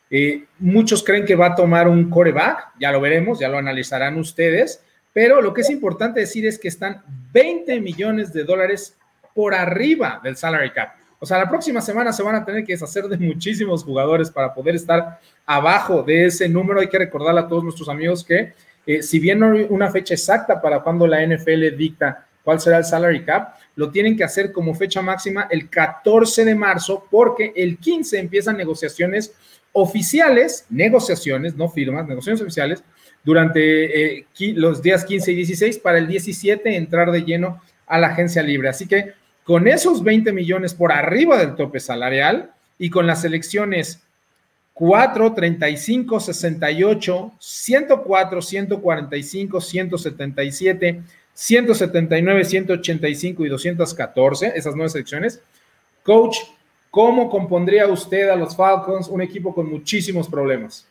Eh, 0.10 0.45
muchos 0.60 1.04
creen 1.04 1.26
que 1.26 1.36
va 1.36 1.47
a 1.47 1.56
tomar 1.56 1.88
un 1.88 2.10
coreback, 2.10 2.71
ya 2.80 2.91
lo 2.91 2.99
veremos, 2.99 3.39
ya 3.39 3.47
lo 3.47 3.60
analizarán 3.60 4.17
ustedes. 4.17 4.83
Pero 5.13 5.41
lo 5.41 5.54
que 5.54 5.62
es 5.62 5.69
importante 5.69 6.19
decir 6.19 6.45
es 6.45 6.58
que 6.58 6.67
están 6.67 7.04
20 7.32 7.80
millones 7.80 8.34
de 8.34 8.43
dólares 8.43 8.97
por 9.34 9.54
arriba 9.54 10.19
del 10.23 10.36
salary 10.36 10.71
cap. 10.71 10.95
O 11.19 11.26
sea, 11.26 11.38
la 11.38 11.49
próxima 11.49 11.80
semana 11.80 12.12
se 12.12 12.21
van 12.21 12.36
a 12.36 12.43
tener 12.43 12.65
que 12.65 12.73
deshacer 12.73 13.06
de 13.06 13.17
muchísimos 13.17 13.84
jugadores 13.84 14.30
para 14.30 14.54
poder 14.54 14.76
estar 14.76 15.19
abajo 15.45 16.04
de 16.04 16.26
ese 16.26 16.49
número. 16.49 16.82
Hay 16.82 16.89
que 16.89 16.97
recordarle 16.97 17.39
a 17.39 17.47
todos 17.47 17.63
nuestros 17.63 17.88
amigos 17.88 18.26
que 18.26 18.54
eh, 18.86 19.02
si 19.02 19.19
bien 19.19 19.39
no 19.39 19.54
hay 19.54 19.65
una 19.69 19.89
fecha 19.89 20.15
exacta 20.15 20.62
para 20.62 20.82
cuando 20.82 21.08
la 21.08 21.26
NFL 21.26 21.78
dicta 21.78 22.28
cuál 22.43 22.60
será 22.60 22.80
el 22.80 22.84
salary 22.84 23.23
cap, 23.23 23.56
lo 23.76 23.89
tienen 23.89 24.17
que 24.17 24.26
hacer 24.26 24.52
como 24.52 24.76
fecha 24.76 25.02
máxima 25.02 25.47
el 25.49 25.69
14 25.69 26.43
de 26.43 26.56
marzo 26.56 27.08
porque 27.10 27.54
el 27.56 27.78
15 27.78 28.19
empiezan 28.19 28.58
negociaciones 28.58 29.34
oficiales, 29.71 30.65
negociaciones, 30.69 31.56
no 31.56 31.69
firmas, 31.69 32.06
negociaciones 32.06 32.41
oficiales 32.41 32.84
durante 33.24 34.18
eh, 34.18 34.26
los 34.56 34.82
días 34.82 35.06
15 35.06 35.32
y 35.32 35.36
16 35.36 35.80
para 35.80 35.98
el 35.98 36.08
17 36.08 36.76
entrar 36.76 37.12
de 37.12 37.24
lleno 37.24 37.62
a 37.88 37.98
la 37.98 38.08
agencia 38.08 38.44
libre. 38.44 38.70
Así 38.70 38.88
que 38.88 39.14
con 39.44 39.68
esos 39.68 40.04
20 40.04 40.32
millones 40.32 40.74
por 40.74 40.92
arriba 40.92 41.38
del 41.38 41.56
tope 41.56 41.80
salarial 41.80 42.52
y 42.78 42.90
con 42.90 43.08
las 43.08 43.24
elecciones 43.24 44.02
4, 44.74 45.34
35, 45.34 46.20
68, 46.20 47.34
104, 47.40 48.42
145, 48.42 49.62
177, 49.62 51.04
179, 51.34 52.46
185 52.46 53.46
y 53.46 53.50
214, 53.50 54.54
esas 54.56 54.76
nueve 54.76 54.90
selecciones. 54.90 55.42
Coach, 56.02 56.38
¿cómo 56.90 57.30
compondría 57.30 57.88
usted 57.88 58.30
a 58.30 58.36
los 58.36 58.56
Falcons 58.56 59.08
un 59.08 59.22
equipo 59.22 59.54
con 59.54 59.70
muchísimos 59.70 60.28
problemas? 60.28 60.88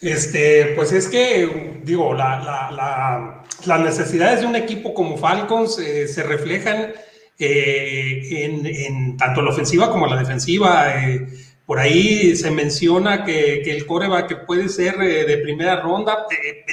Este, 0.00 0.72
pues 0.76 0.92
es 0.92 1.08
que, 1.08 1.80
digo, 1.84 2.14
las 2.14 3.80
necesidades 3.80 4.40
de 4.40 4.46
un 4.46 4.56
equipo 4.56 4.94
como 4.94 5.18
Falcons 5.18 5.78
eh, 5.78 6.08
se 6.08 6.22
reflejan 6.22 6.92
eh, 7.38 8.44
en, 8.44 9.16
tanto 9.18 9.42
la 9.42 9.50
ofensiva 9.50 9.90
como 9.90 10.06
la 10.06 10.16
defensiva. 10.16 11.04
Eh, 11.04 11.26
por 11.66 11.78
ahí 11.78 12.34
se 12.34 12.50
menciona 12.50 13.24
que, 13.24 13.60
el 13.62 13.86
que 14.26 14.36
puede 14.46 14.68
ser 14.68 14.96
de 14.96 15.36
primera 15.38 15.80
ronda. 15.80 16.26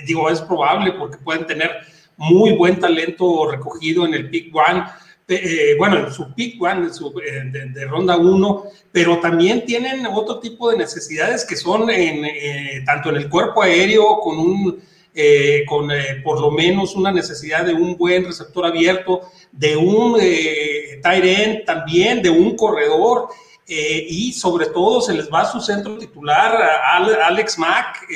digo, 0.05 0.29
es 0.29 0.41
probable 0.41 0.93
porque 0.93 1.17
pueden 1.17 1.45
tener 1.45 1.71
muy 2.15 2.53
buen 2.53 2.79
talento 2.79 3.51
recogido 3.51 4.05
en 4.07 4.15
el 4.15 4.29
pick 4.29 4.55
one 4.55 4.85
eh, 5.27 5.75
bueno, 5.77 5.97
en 6.07 6.13
su 6.13 6.33
pick 6.33 6.61
one, 6.61 6.89
de, 6.89 7.85
ronda 7.85 8.17
1, 8.17 8.63
pero 8.91 9.19
también 9.19 9.65
tienen 9.65 10.05
otro 10.05 10.39
tipo 10.39 10.69
de 10.71 10.77
necesidades 10.77 11.45
que 11.45 11.55
son 11.55 11.89
en, 11.89 12.23
eh, 12.25 12.83
tanto 12.85 13.09
en 13.09 13.17
el 13.17 13.29
cuerpo 13.29 13.61
aéreo 13.61 14.19
con 14.19 14.39
un 14.39 14.79
eh, 15.19 15.65
con 15.65 15.89
eh, 15.89 16.21
por 16.23 16.39
lo 16.39 16.51
menos 16.51 16.93
una 16.93 17.11
necesidad 17.11 17.65
de 17.65 17.73
un 17.73 17.97
buen 17.97 18.23
receptor 18.23 18.67
abierto, 18.67 19.21
de 19.51 19.75
un 19.75 20.15
eh, 20.21 20.99
tight 21.01 21.25
end 21.25 21.65
también, 21.65 22.21
de 22.21 22.29
un 22.29 22.55
corredor. 22.55 23.29
y 23.67 24.31
sobre 24.31 24.67
todo 24.67 25.01
se 25.01 25.13
les 25.13 25.27
va 25.27 25.41
a 25.41 25.51
su 25.51 25.59
centro 25.59 25.97
titular, 25.97 26.55
Alex 27.23 27.57
Mack, 27.57 28.07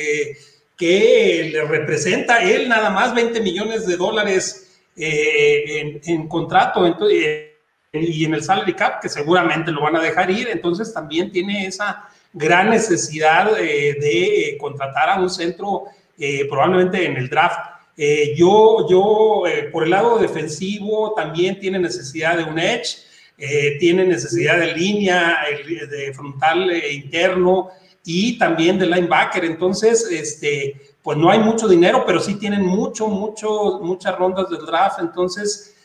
que 0.77 1.49
le 1.51 1.63
representa 1.65 2.43
él 2.43 2.69
nada 2.69 2.91
más 2.91 3.15
20 3.15 3.41
millones 3.41 3.87
de 3.87 3.97
dólares 3.97 4.70
en, 4.95 6.01
en, 6.03 6.27
contrato 6.27 6.85
y 7.93 8.25
en 8.25 8.33
el 8.33 8.43
salary 8.43 8.73
cap, 8.73 9.01
que 9.01 9.09
seguramente 9.09 9.71
lo 9.71 9.81
van 9.81 9.95
a 9.95 10.01
dejar 10.01 10.29
ir, 10.31 10.47
entonces 10.49 10.93
también 10.93 11.31
tiene 11.31 11.67
esa 11.67 12.07
gran 12.33 12.69
necesidad 12.69 13.55
de 13.55 14.57
contratar 14.59 15.09
a 15.09 15.19
un 15.19 15.29
centro 15.29 15.85
eh, 16.23 16.45
probablemente 16.47 17.03
en 17.03 17.17
el 17.17 17.27
draft. 17.29 17.57
Eh, 17.97 18.35
yo, 18.37 18.85
yo 18.87 19.47
eh, 19.47 19.69
por 19.71 19.83
el 19.83 19.89
lado 19.89 20.19
defensivo, 20.19 21.15
también 21.15 21.59
tiene 21.59 21.79
necesidad 21.79 22.37
de 22.37 22.43
un 22.43 22.59
edge, 22.59 22.97
tiene 23.79 24.05
necesidad 24.05 24.59
de 24.59 24.75
línea, 24.75 25.39
de 25.67 26.13
frontal 26.13 26.71
interno 26.91 27.69
y 28.05 28.37
también 28.37 28.77
de 28.77 28.85
linebacker. 28.85 29.43
Entonces, 29.45 30.07
este, 30.11 30.79
pues 31.03 31.17
no 31.17 31.29
hay 31.29 31.39
mucho 31.39 31.67
dinero, 31.67 32.03
pero 32.05 32.19
sí 32.19 32.35
tienen 32.35 32.65
mucho, 32.65 33.07
mucho, 33.07 33.79
muchas 33.81 34.15
rondas 34.17 34.49
del 34.49 34.65
draft. 34.65 34.99
Entonces, 34.99 35.75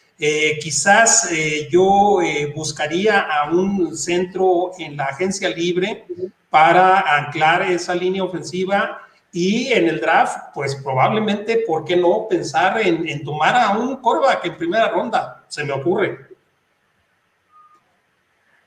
quizás 0.61 1.31
yo 1.71 2.19
buscaría 2.55 3.21
a 3.21 3.51
un 3.51 3.97
centro 3.97 4.73
en 4.79 4.97
la 4.97 5.05
agencia 5.05 5.49
libre 5.49 6.07
para 6.51 7.01
anclar 7.17 7.63
esa 7.63 7.95
línea 7.95 8.25
ofensiva 8.25 9.07
y 9.37 9.71
en 9.71 9.87
el 9.87 10.01
draft, 10.01 10.39
pues 10.55 10.77
probablemente, 10.77 11.65
¿por 11.67 11.85
qué 11.85 11.95
no 11.95 12.27
pensar 12.27 12.81
en, 12.81 13.23
tomar 13.23 13.55
a 13.55 13.77
un 13.77 13.97
coreback 13.97 14.47
en 14.47 14.57
primera 14.57 14.89
ronda? 14.89 15.45
Se 15.49 15.63
me 15.63 15.75
ocurre. 15.75 16.26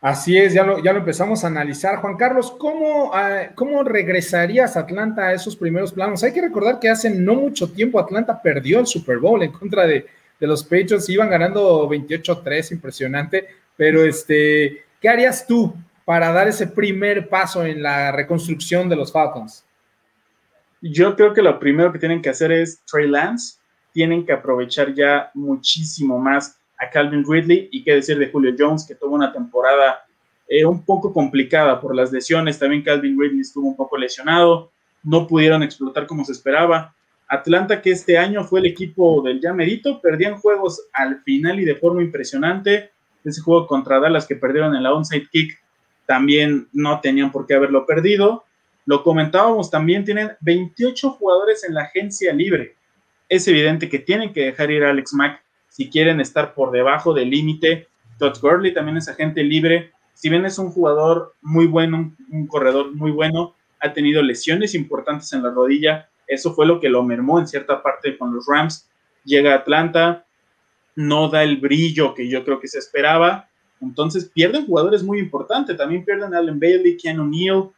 Así 0.02 0.38
es, 0.38 0.54
ya 0.54 0.64
lo, 0.64 0.82
ya 0.82 0.94
lo 0.94 1.00
empezamos 1.00 1.44
a 1.44 1.48
analizar. 1.48 1.98
Juan 1.98 2.16
Carlos, 2.16 2.52
¿cómo, 2.58 3.12
ah, 3.14 3.50
¿cómo 3.54 3.84
regresarías 3.84 4.78
a 4.78 4.82
Atlanta 4.82 5.28
a 5.28 5.34
esos 5.34 5.58
primeros 5.58 5.92
planos? 5.92 6.24
Hay 6.24 6.32
que 6.32 6.42
recordar 6.42 6.80
que 6.80 6.90
hace 6.90 7.10
no 7.10 7.36
mucho 7.36 7.70
tiempo 7.70 8.00
Atlanta 8.00 8.42
perdió 8.42 8.80
el 8.80 8.88
Super 8.88 9.18
Bowl 9.18 9.44
en 9.44 9.52
contra 9.52 9.86
de, 9.86 10.06
de 10.40 10.48
los 10.48 10.64
Patriots, 10.64 11.10
iban 11.10 11.30
ganando 11.30 11.90
28-3, 11.90 12.72
impresionante, 12.72 13.48
pero 13.76 14.04
este, 14.04 14.86
¿qué 15.02 15.10
harías 15.10 15.46
tú 15.46 15.76
para 16.06 16.32
dar 16.32 16.48
ese 16.48 16.68
primer 16.68 17.28
paso 17.28 17.66
en 17.66 17.84
la 17.84 18.12
reconstrucción 18.14 18.88
de 18.88 18.96
los 18.96 19.12
Falcons? 19.12 19.66
Yo 20.82 21.16
creo 21.16 21.34
que 21.34 21.42
lo 21.42 21.60
primero 21.60 21.92
que 21.92 22.00
tienen 22.00 22.22
que 22.22 22.30
hacer 22.30 22.52
es 22.52 22.82
Trey 22.86 23.08
Lance. 23.08 23.58
Tienen 23.92 24.26
que 24.26 24.32
aprovechar 24.32 24.94
ya 24.94 25.30
muchísimo 25.34 26.18
más 26.18 26.59
a 26.80 26.90
Calvin 26.90 27.26
Ridley 27.28 27.70
y 27.72 27.84
qué 27.84 27.96
decir 27.96 28.18
de 28.18 28.30
Julio 28.32 28.56
Jones, 28.58 28.86
que 28.88 28.96
tuvo 28.96 29.16
una 29.16 29.32
temporada 29.32 30.06
eh, 30.48 30.66
un 30.66 30.84
poco 30.84 31.14
complicada 31.14 31.80
por 31.80 31.94
las 31.96 32.12
lesiones. 32.12 32.58
También 32.58 32.84
Calvin 32.84 33.20
Ridley 33.20 33.42
estuvo 33.42 33.68
un 33.68 33.76
poco 33.76 33.98
lesionado. 33.98 34.72
No 35.04 35.28
pudieron 35.28 35.62
explotar 35.62 36.08
como 36.08 36.26
se 36.26 36.32
esperaba. 36.32 36.96
Atlanta, 37.28 37.82
que 37.82 37.92
este 37.92 38.18
año 38.18 38.44
fue 38.44 38.60
el 38.62 38.66
equipo 38.66 39.22
del 39.22 39.40
ya 39.40 39.56
perdían 40.02 40.38
juegos 40.38 40.88
al 40.94 41.22
final 41.22 41.60
y 41.60 41.66
de 41.66 41.76
forma 41.76 42.02
impresionante. 42.02 42.92
Ese 43.24 43.42
juego 43.42 43.68
contra 43.68 44.00
Dallas 44.00 44.26
que 44.26 44.36
perdieron 44.36 44.76
en 44.76 44.82
la 44.82 44.94
onside 44.94 45.28
kick 45.32 45.62
también 46.08 46.68
no 46.74 47.00
tenían 47.02 47.32
por 47.32 47.46
qué 47.46 47.54
haberlo 47.54 47.86
perdido. 47.86 48.46
Lo 48.86 49.04
comentábamos 49.04 49.70
también, 49.70 50.04
tienen 50.04 50.32
28 50.40 51.12
jugadores 51.12 51.64
en 51.64 51.76
la 51.76 51.84
agencia 51.84 52.34
libre. 52.34 52.76
Es 53.28 53.48
evidente 53.48 53.88
que 53.88 54.00
tienen 54.00 54.34
que 54.34 54.46
dejar 54.46 54.72
ir 54.72 54.84
a 54.84 54.90
Alex 54.90 55.14
Mack 55.14 55.44
si 55.80 55.90
quieren 55.90 56.20
estar 56.20 56.56
por 56.56 56.72
debajo 56.72 57.14
del 57.14 57.30
límite. 57.30 57.88
Todd 58.18 58.38
Gurley 58.42 58.74
también 58.74 58.98
es 58.98 59.08
agente 59.08 59.46
libre. 59.46 59.94
Si 60.14 60.28
bien 60.28 60.46
es 60.46 60.60
un 60.60 60.72
jugador 60.72 61.36
muy 61.42 61.68
bueno, 61.68 62.14
un, 62.30 62.48
corredor 62.48 62.94
muy 62.94 63.12
bueno, 63.12 63.56
ha 63.80 63.94
tenido 63.94 64.22
lesiones 64.22 64.76
importantes 64.76 65.32
en 65.32 65.42
la 65.42 65.52
rodilla. 65.52 66.10
Eso 66.28 66.54
fue 66.54 66.66
lo 66.66 66.82
que 66.82 66.90
lo 66.90 67.02
mermó 67.02 67.40
en 67.40 67.48
cierta 67.48 67.82
parte 67.82 68.18
con 68.18 68.36
los 68.36 68.46
Rams. 68.46 68.90
Llega 69.24 69.54
a 69.54 69.60
Atlanta, 69.60 70.26
no 70.98 71.30
da 71.30 71.44
el 71.44 71.56
brillo 71.56 72.14
que 72.14 72.28
yo 72.28 72.44
creo 72.44 72.60
que 72.60 72.68
se 72.68 72.80
esperaba. 72.80 73.48
Entonces 73.80 74.26
pierden 74.26 74.66
jugadores 74.66 75.02
muy 75.02 75.18
importantes. 75.20 75.78
También 75.78 76.04
pierden 76.04 76.34
Allen 76.34 76.60
Bailey, 76.60 76.98
Keanu 76.98 77.26
Neal, 77.26 77.70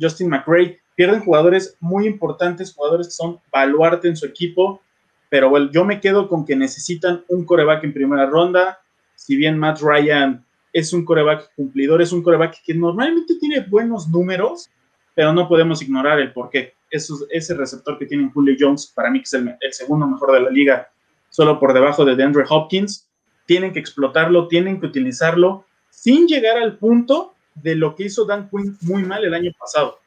Justin 0.00 0.30
McRae, 0.30 0.80
pierden 0.94 1.20
jugadores 1.20 1.76
muy 1.78 2.06
importantes, 2.06 2.72
jugadores 2.72 3.08
que 3.08 3.12
son 3.12 3.38
baluarte 3.52 4.08
en 4.08 4.16
su 4.16 4.24
equipo, 4.24 4.80
pero 5.30 5.48
bueno, 5.48 5.70
yo 5.72 5.84
me 5.86 6.00
quedo 6.00 6.28
con 6.28 6.44
que 6.44 6.56
necesitan 6.56 7.24
un 7.28 7.46
coreback 7.46 7.84
en 7.84 7.94
primera 7.94 8.26
ronda, 8.26 8.80
si 9.14 9.36
bien 9.36 9.58
Matt 9.58 9.80
Ryan 9.80 10.44
es 10.72 10.92
un 10.92 11.04
coreback 11.04 11.54
cumplidor, 11.56 12.02
es 12.02 12.12
un 12.12 12.22
coreback 12.22 12.62
que 12.64 12.74
normalmente 12.74 13.36
tiene 13.40 13.60
buenos 13.60 14.08
números, 14.08 14.68
pero 15.14 15.32
no 15.32 15.48
podemos 15.48 15.80
ignorar 15.82 16.20
el 16.20 16.32
porqué. 16.32 16.74
Ese 16.90 17.54
receptor 17.54 17.98
que 17.98 18.06
tiene 18.06 18.30
Julio 18.32 18.56
Jones, 18.58 18.92
para 18.94 19.10
mí 19.10 19.20
que 19.20 19.24
es 19.24 19.32
el, 19.34 19.56
el 19.60 19.72
segundo 19.72 20.06
mejor 20.06 20.32
de 20.32 20.40
la 20.40 20.50
liga, 20.50 20.88
solo 21.28 21.58
por 21.58 21.72
debajo 21.72 22.04
de 22.04 22.16
DeAndre 22.16 22.44
Hopkins, 22.48 23.08
tienen 23.46 23.72
que 23.72 23.78
explotarlo, 23.78 24.48
tienen 24.48 24.80
que 24.80 24.86
utilizarlo, 24.86 25.64
sin 25.90 26.26
llegar 26.26 26.56
al 26.56 26.78
punto 26.78 27.34
de 27.54 27.74
lo 27.74 27.94
que 27.94 28.04
hizo 28.04 28.24
Dan 28.24 28.48
Quinn 28.48 28.76
muy 28.82 29.04
mal 29.04 29.24
el 29.24 29.34
año 29.34 29.52
pasado. 29.58 29.98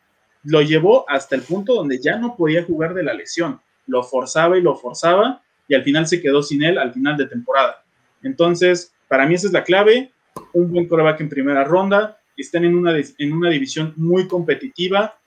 Lo 0.44 0.62
llevó 0.62 1.10
hasta 1.10 1.36
el 1.36 1.42
punto 1.42 1.76
donde 1.76 2.02
ya 2.02 2.18
no 2.18 2.36
podía 2.36 2.64
jugar 2.64 2.94
de 2.94 3.04
la 3.04 3.14
lesión. 3.14 3.62
Lo 3.88 4.04
forzaba 4.04 4.58
y 4.58 4.62
lo 4.62 4.76
forzaba 4.76 5.42
y 5.68 5.76
al 5.76 5.84
final 5.84 6.08
se 6.08 6.22
quedó 6.22 6.42
sin 6.42 6.64
él 6.64 6.78
al 6.78 6.94
final 6.94 7.18
de 7.18 7.28
temporada. 7.28 7.84
Entonces, 8.22 8.94
para 9.08 9.26
mí 9.26 9.36
esa 9.36 9.48
es 9.48 9.54
la 9.54 9.64
clave. 9.64 10.12
Un 10.54 10.72
buen 10.72 10.88
coreback 10.88 11.22
en 11.22 11.30
primera 11.30 11.64
ronda. 11.64 12.18
Están 12.36 12.66
en 12.66 12.76
una, 12.76 12.94
en 12.96 13.34
una 13.34 13.50
división 13.50 13.94
muy 13.96 14.28
competitiva. 14.28 15.18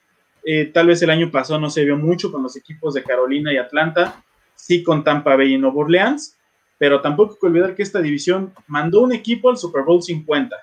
Eh, 0.43 0.65
tal 0.65 0.87
vez 0.87 1.01
el 1.01 1.09
año 1.09 1.31
pasado 1.31 1.59
no 1.59 1.69
se 1.69 1.83
vio 1.83 1.97
mucho 1.97 2.31
con 2.31 2.43
los 2.43 2.55
equipos 2.55 2.93
de 2.93 3.03
Carolina 3.03 3.53
y 3.53 3.57
Atlanta. 3.57 4.23
Sí 4.55 4.83
con 4.83 5.03
Tampa 5.03 5.35
Bay 5.35 5.53
y 5.53 5.57
Nueva 5.57 5.77
Orleans. 5.77 6.37
Pero 6.77 7.01
tampoco 7.01 7.33
hay 7.33 7.39
que 7.39 7.47
olvidar 7.47 7.75
que 7.75 7.83
esta 7.83 8.01
división 8.01 8.53
mandó 8.67 9.01
un 9.01 9.13
equipo 9.13 9.49
al 9.49 9.57
Super 9.57 9.83
Bowl 9.83 10.01
50 10.01 10.55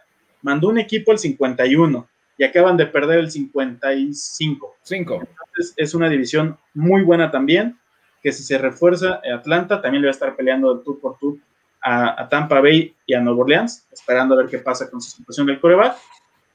mandó 0.44 0.68
un 0.68 0.78
equipo 0.78 1.10
al 1.10 1.18
51 1.18 2.06
y 2.36 2.44
acaban 2.44 2.76
de 2.76 2.86
perder 2.86 3.18
el 3.18 3.30
55. 3.30 4.76
Entonces 4.90 5.74
es 5.76 5.94
una 5.94 6.08
división 6.08 6.58
muy 6.74 7.02
buena 7.02 7.30
también, 7.30 7.78
que 8.24 8.32
si 8.32 8.42
se 8.42 8.56
refuerza 8.56 9.20
Atlanta, 9.34 9.82
también 9.82 10.00
le 10.00 10.08
va 10.08 10.10
a 10.10 10.14
estar 10.14 10.34
peleando 10.34 10.72
el 10.72 10.82
tour 10.82 10.98
por 10.98 11.18
tour 11.18 11.36
a, 11.82 12.26
Tampa 12.30 12.58
Bay 12.62 12.94
y 13.04 13.12
a 13.12 13.20
Nueva 13.20 13.40
Orleans, 13.40 13.86
esperando 13.92 14.34
a 14.34 14.38
ver 14.38 14.46
qué 14.46 14.56
pasa 14.56 14.88
con 14.90 15.02
su 15.02 15.10
situación 15.10 15.46
del 15.46 15.60
coreback. 15.60 15.94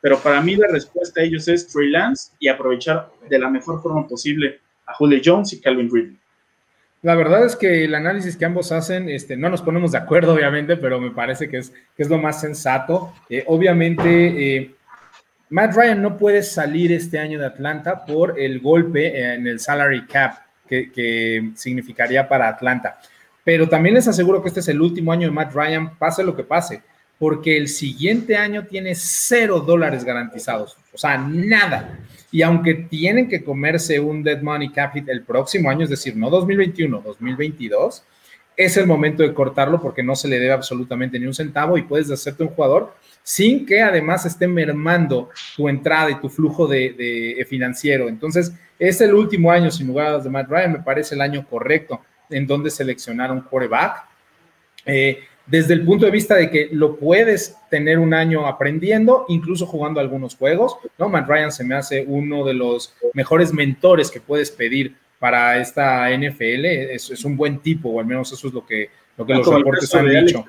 Pero 0.02 0.18
para 0.18 0.42
mí 0.42 0.56
la 0.56 0.68
respuesta 0.68 1.22
a 1.22 1.24
ellos 1.24 1.48
es 1.48 1.68
Trey 1.68 1.92
Lance 1.92 2.32
y 2.40 2.48
aprovechar 2.48 3.12
de 3.30 3.38
la 3.38 3.52
mejor 3.52 3.84
forma 3.84 4.08
posible 4.08 4.60
a 4.88 4.96
Julio 4.96 5.22
Jones 5.24 5.54
y 5.54 5.62
Calvin 5.62 5.92
Ridley. 5.94 6.18
La 7.04 7.14
verdad 7.14 7.46
es 7.46 7.56
que 7.56 7.86
el 7.86 7.94
análisis 7.94 8.36
que 8.36 8.46
ambos 8.46 8.72
hacen, 8.72 9.08
este, 9.08 9.38
no 9.38 9.50
nos 9.50 9.62
ponemos 9.62 9.92
de 9.92 10.00
acuerdo, 10.00 10.34
obviamente, 10.34 10.76
pero 10.76 11.00
me 11.00 11.12
parece 11.12 11.50
que 11.50 11.58
es, 11.58 11.70
que 11.96 12.02
es 12.02 12.10
lo 12.10 12.18
más 12.18 12.42
sensato. 12.42 13.14
Eh, 13.30 13.44
obviamente, 13.46 14.56
eh, 14.56 14.76
Matt 15.52 15.76
Ryan 15.76 16.02
no 16.02 16.18
puede 16.18 16.42
salir 16.42 16.92
este 16.92 17.20
año 17.20 17.38
de 17.38 17.46
Atlanta 17.46 18.06
por 18.06 18.40
el 18.40 18.60
golpe 18.60 19.34
en 19.34 19.46
el 19.46 19.60
salary 19.60 20.08
cap 20.08 20.49
que, 20.70 20.92
que 20.92 21.52
significaría 21.56 22.30
para 22.30 22.48
Atlanta. 22.48 23.00
Pero 23.44 23.68
también 23.68 23.96
les 23.96 24.08
aseguro 24.08 24.42
que 24.42 24.50
este 24.50 24.60
es 24.60 24.68
el 24.68 24.80
último 24.80 25.12
año 25.12 25.28
de 25.28 25.34
Matt 25.34 25.54
Ryan, 25.54 25.98
pase 25.98 26.24
lo 26.24 26.36
que 26.36 26.44
pase, 26.44 26.84
porque 27.18 27.58
el 27.58 27.68
siguiente 27.68 28.38
año 28.38 28.66
tiene 28.66 28.94
cero 28.96 29.60
dólares 29.60 30.06
garantizados, 30.06 30.78
o 30.94 30.98
sea, 30.98 31.18
nada. 31.18 32.00
Y 32.32 32.44
aunque 32.44 32.76
tienen 32.76 33.28
que 33.28 33.44
comerse 33.44 34.00
un 34.00 34.24
dead 34.24 34.42
money 34.42 34.70
cap 34.70 34.96
el 34.96 35.24
próximo 35.24 35.70
año, 35.70 35.84
es 35.84 35.90
decir, 35.90 36.16
no 36.16 36.30
2021, 36.30 37.02
2022, 37.04 38.04
es 38.60 38.76
el 38.76 38.86
momento 38.86 39.24
de 39.24 39.34
cortarlo 39.34 39.82
porque 39.82 40.04
no 40.04 40.18
se 40.18 40.28
le 40.28 40.38
debe 40.38 40.52
absolutamente 40.52 41.18
ni 41.18 41.26
un 41.26 41.34
centavo 41.34 41.78
y 41.78 41.84
puedes 41.84 42.12
hacerte 42.12 42.44
un 42.44 42.50
jugador 42.50 42.94
sin 43.24 43.66
que 43.66 43.82
además 43.82 44.26
esté 44.26 44.50
mermando 44.50 45.30
tu 45.56 45.70
entrada 45.70 46.12
y 46.12 46.20
tu 46.20 46.28
flujo 46.28 46.68
de, 46.68 47.46
financiero. 47.50 48.10
Entonces, 48.10 48.54
es 48.78 49.00
el 49.00 49.14
último 49.14 49.50
año, 49.50 49.72
sin 49.72 49.88
lugar 49.88 50.08
a 50.08 50.10
dudas, 50.10 50.24
de 50.26 50.30
Matt 50.30 50.50
Ryan, 50.50 50.74
me 50.74 50.80
parece 50.80 51.16
el 51.16 51.22
año 51.22 51.48
correcto 51.48 52.02
en 52.30 52.46
donde 52.46 52.70
seleccionar 52.70 53.32
un 53.32 53.42
quarterback. 53.42 54.04
Eh, 54.86 55.20
desde 55.46 55.74
el 55.74 55.86
punto 55.86 56.06
de 56.06 56.12
vista 56.12 56.36
de 56.36 56.50
que 56.50 56.68
lo 56.74 56.98
puedes 56.98 57.56
tener 57.70 57.98
un 57.98 58.14
año 58.14 58.46
aprendiendo, 58.46 59.24
incluso 59.30 59.68
jugando 59.68 60.02
algunos 60.02 60.36
juegos, 60.36 60.76
¿no? 60.98 61.08
Matt 61.08 61.30
Ryan 61.30 61.52
se 61.54 61.64
me 61.64 61.76
hace 61.76 62.04
uno 62.06 62.44
de 62.44 62.56
los 62.56 62.94
mejores 63.14 63.54
mentores 63.54 64.12
que 64.12 64.20
puedes 64.20 64.52
pedir 64.52 64.98
para 65.20 65.60
esta 65.60 66.10
NFL, 66.10 66.66
es, 66.66 67.26
un 67.26 67.36
buen 67.36 67.60
tipo, 67.60 67.90
o 67.90 68.00
al 68.00 68.06
menos 68.06 68.32
eso 68.32 68.48
es 68.48 68.54
lo 68.54 68.66
que, 68.66 68.90
lo 69.18 69.26
que 69.26 69.34
los 69.36 69.46
reportes 69.46 69.94
han 69.94 70.08
dicho. 70.26 70.46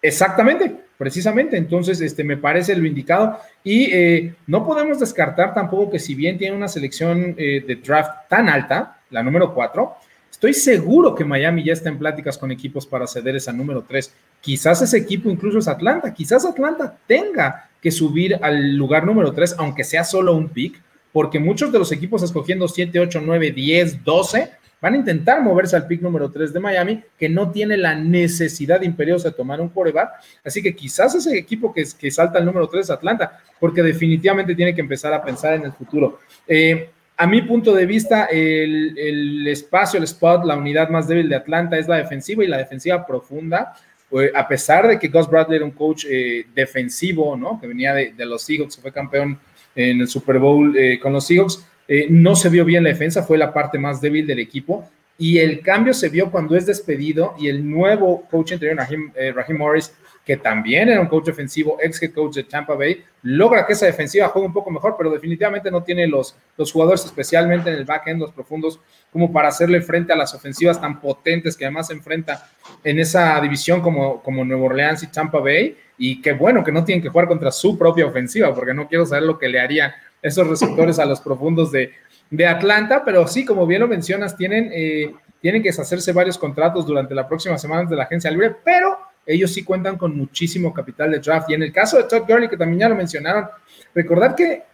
Exactamente, 0.00 0.74
precisamente. 0.96 1.58
Entonces, 1.58 2.00
este, 2.00 2.24
me 2.24 2.38
parece 2.38 2.74
lo 2.74 2.86
indicado. 2.86 3.38
Y 3.62 3.90
eh, 3.92 4.34
no 4.46 4.66
podemos 4.66 4.98
descartar 4.98 5.52
tampoco 5.52 5.90
que 5.90 5.98
si 5.98 6.14
bien 6.14 6.38
tiene 6.38 6.56
una 6.56 6.68
selección 6.68 7.34
eh, 7.36 7.62
de 7.66 7.76
draft 7.76 8.28
tan 8.28 8.48
alta, 8.48 9.00
la 9.10 9.22
número 9.22 9.52
4, 9.52 9.94
estoy 10.30 10.54
seguro 10.54 11.14
que 11.14 11.24
Miami 11.24 11.62
ya 11.62 11.74
está 11.74 11.90
en 11.90 11.98
pláticas 11.98 12.38
con 12.38 12.50
equipos 12.50 12.86
para 12.86 13.06
ceder 13.06 13.36
esa 13.36 13.52
número 13.52 13.84
3. 13.86 14.14
Quizás 14.40 14.80
ese 14.80 14.96
equipo 14.96 15.30
incluso 15.30 15.58
es 15.58 15.68
Atlanta, 15.68 16.12
quizás 16.14 16.46
Atlanta 16.46 16.96
tenga 17.06 17.68
que 17.82 17.90
subir 17.90 18.38
al 18.40 18.76
lugar 18.76 19.04
número 19.04 19.32
3, 19.32 19.56
aunque 19.58 19.84
sea 19.84 20.04
solo 20.04 20.34
un 20.34 20.48
pick, 20.48 20.80
porque 21.12 21.38
muchos 21.38 21.70
de 21.70 21.78
los 21.78 21.92
equipos 21.92 22.22
escogiendo 22.22 22.68
7, 22.68 22.98
8, 22.98 23.22
9, 23.24 23.50
10, 23.52 24.04
12 24.04 24.50
van 24.82 24.94
a 24.94 24.96
intentar 24.96 25.40
moverse 25.40 25.76
al 25.76 25.86
pick 25.86 26.02
número 26.02 26.28
3 26.28 26.52
de 26.52 26.58
Miami, 26.58 27.04
que 27.16 27.28
no 27.28 27.52
tiene 27.52 27.76
la 27.76 27.94
necesidad 27.94 28.82
imperiosa 28.82 29.28
de 29.28 29.36
tomar 29.36 29.60
un 29.60 29.68
quarterback. 29.68 30.10
Así 30.44 30.60
que 30.60 30.74
quizás 30.74 31.14
ese 31.14 31.38
equipo 31.38 31.72
que, 31.72 31.84
que 31.96 32.10
salta 32.10 32.40
al 32.40 32.44
número 32.44 32.68
3 32.68 32.86
es 32.86 32.90
Atlanta, 32.90 33.40
porque 33.60 33.80
definitivamente 33.80 34.56
tiene 34.56 34.74
que 34.74 34.80
empezar 34.80 35.14
a 35.14 35.22
pensar 35.22 35.54
en 35.54 35.62
el 35.62 35.72
futuro. 35.72 36.18
Eh, 36.48 36.90
a 37.16 37.26
mi 37.28 37.42
punto 37.42 37.72
de 37.72 37.86
vista, 37.86 38.24
el, 38.24 39.46
espacio, 39.46 39.98
el 39.98 40.04
spot, 40.04 40.44
la 40.44 40.56
unidad 40.56 40.88
más 40.88 41.06
débil 41.06 41.28
de 41.28 41.36
Atlanta 41.36 41.78
es 41.78 41.86
la 41.86 41.98
defensiva 41.98 42.42
y 42.42 42.48
la 42.48 42.58
defensiva 42.58 43.06
profunda. 43.06 43.74
Eh, 44.10 44.32
a 44.34 44.48
pesar 44.48 44.88
de 44.88 44.98
que 44.98 45.06
Gus 45.06 45.30
Bradley 45.30 45.56
era 45.56 45.64
un 45.64 45.70
coach 45.70 46.06
eh, 46.10 46.46
defensivo, 46.52 47.36
¿no? 47.36 47.60
Que 47.60 47.68
venía 47.68 47.94
de, 47.94 48.14
de, 48.14 48.26
los 48.26 48.42
Seahawks, 48.42 48.78
fue 48.78 48.92
campeón 48.92 49.38
en 49.74 50.00
el 50.00 50.08
Super 50.08 50.38
Bowl 50.38 50.76
eh, 50.76 50.98
con 51.00 51.12
los 51.12 51.26
Seahawks, 51.26 51.66
eh, 51.88 52.06
no 52.08 52.36
se 52.36 52.48
vio 52.48 52.64
bien 52.64 52.84
la 52.84 52.90
defensa, 52.90 53.22
fue 53.22 53.38
la 53.38 53.52
parte 53.52 53.78
más 53.78 54.00
débil 54.00 54.26
del 54.26 54.38
equipo. 54.38 54.88
Y 55.18 55.38
el 55.38 55.60
cambio 55.60 55.94
se 55.94 56.08
vio 56.08 56.30
cuando 56.30 56.56
es 56.56 56.66
despedido 56.66 57.34
y 57.38 57.48
el 57.48 57.68
nuevo 57.68 58.26
coach 58.30 58.52
interior, 58.52 58.78
Raheem, 58.78 59.12
eh, 59.14 59.54
Morris, 59.54 59.92
que 60.24 60.36
también 60.36 60.88
era 60.88 61.00
un 61.00 61.08
coach 61.08 61.28
ofensivo, 61.28 61.78
ex 61.80 62.02
head 62.02 62.12
coach 62.12 62.36
de 62.36 62.44
Tampa 62.44 62.74
Bay, 62.74 63.04
logra 63.22 63.66
que 63.66 63.72
esa 63.72 63.86
defensiva 63.86 64.28
juegue 64.28 64.46
un 64.46 64.52
poco 64.52 64.70
mejor, 64.70 64.94
pero 64.96 65.10
definitivamente 65.10 65.70
no 65.70 65.82
tiene 65.82 66.06
los, 66.06 66.36
los 66.56 66.70
jugadores, 66.70 67.04
especialmente 67.04 67.70
en 67.70 67.76
el 67.76 67.84
back-end, 67.84 68.20
los 68.20 68.32
profundos, 68.32 68.80
como 69.12 69.32
para 69.32 69.48
hacerle 69.48 69.80
frente 69.80 70.12
a 70.12 70.16
las 70.16 70.32
ofensivas 70.34 70.80
tan 70.80 71.00
potentes 71.00 71.56
que 71.56 71.64
además 71.64 71.88
se 71.88 71.94
enfrenta 71.94 72.48
en 72.84 72.98
esa 72.98 73.40
división 73.40 73.80
como, 73.80 74.22
como 74.22 74.44
Nueva 74.44 74.64
Orleans 74.64 75.02
y 75.02 75.08
Tampa 75.08 75.40
Bay. 75.40 75.76
Y 76.04 76.20
qué 76.20 76.32
bueno 76.32 76.64
que 76.64 76.72
no 76.72 76.84
tienen 76.84 77.00
que 77.00 77.10
jugar 77.10 77.28
contra 77.28 77.52
su 77.52 77.78
propia 77.78 78.04
ofensiva, 78.04 78.52
porque 78.52 78.74
no 78.74 78.88
quiero 78.88 79.06
saber 79.06 79.22
lo 79.22 79.38
que 79.38 79.46
le 79.48 79.60
harían 79.60 79.92
esos 80.20 80.48
receptores 80.48 80.98
a 80.98 81.04
los 81.04 81.20
profundos 81.20 81.70
de, 81.70 81.92
de 82.28 82.44
Atlanta, 82.44 83.04
pero 83.04 83.24
sí, 83.28 83.44
como 83.44 83.68
bien 83.68 83.82
lo 83.82 83.86
mencionas, 83.86 84.36
tienen, 84.36 84.68
eh, 84.72 85.14
tienen 85.40 85.62
que 85.62 85.68
deshacerse 85.68 86.12
varios 86.12 86.36
contratos 86.36 86.84
durante 86.86 87.14
la 87.14 87.28
próxima 87.28 87.56
semana 87.56 87.88
de 87.88 87.94
la 87.94 88.02
agencia 88.02 88.32
libre, 88.32 88.52
pero 88.64 88.98
ellos 89.24 89.52
sí 89.52 89.62
cuentan 89.62 89.96
con 89.96 90.16
muchísimo 90.16 90.74
capital 90.74 91.12
de 91.12 91.20
draft. 91.20 91.48
Y 91.50 91.54
en 91.54 91.62
el 91.62 91.72
caso 91.72 91.98
de 91.98 92.02
Todd 92.02 92.24
Gurley, 92.26 92.48
que 92.48 92.56
también 92.56 92.80
ya 92.80 92.88
lo 92.88 92.96
mencionaron, 92.96 93.46
recordar 93.94 94.34
que 94.34 94.64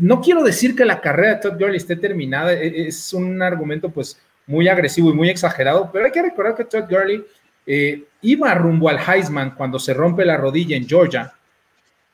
no 0.00 0.20
quiero 0.20 0.42
decir 0.42 0.76
que 0.76 0.84
la 0.84 1.00
carrera 1.00 1.36
de 1.36 1.40
Todd 1.40 1.58
Gurley 1.58 1.78
esté 1.78 1.96
terminada, 1.96 2.52
es 2.52 3.10
un 3.14 3.40
argumento 3.40 3.88
pues 3.88 4.20
muy 4.46 4.68
agresivo 4.68 5.08
y 5.08 5.14
muy 5.14 5.30
exagerado, 5.30 5.88
pero 5.90 6.04
hay 6.04 6.12
que 6.12 6.20
recordar 6.20 6.54
que 6.54 6.66
Todd 6.66 6.84
Gurley 6.90 7.24
eh, 7.66 8.04
iba 8.24 8.54
rumbo 8.54 8.88
al 8.88 8.98
Heisman 8.98 9.54
cuando 9.54 9.78
se 9.78 9.94
rompe 9.94 10.24
la 10.24 10.36
rodilla 10.36 10.76
en 10.76 10.88
Georgia 10.88 11.32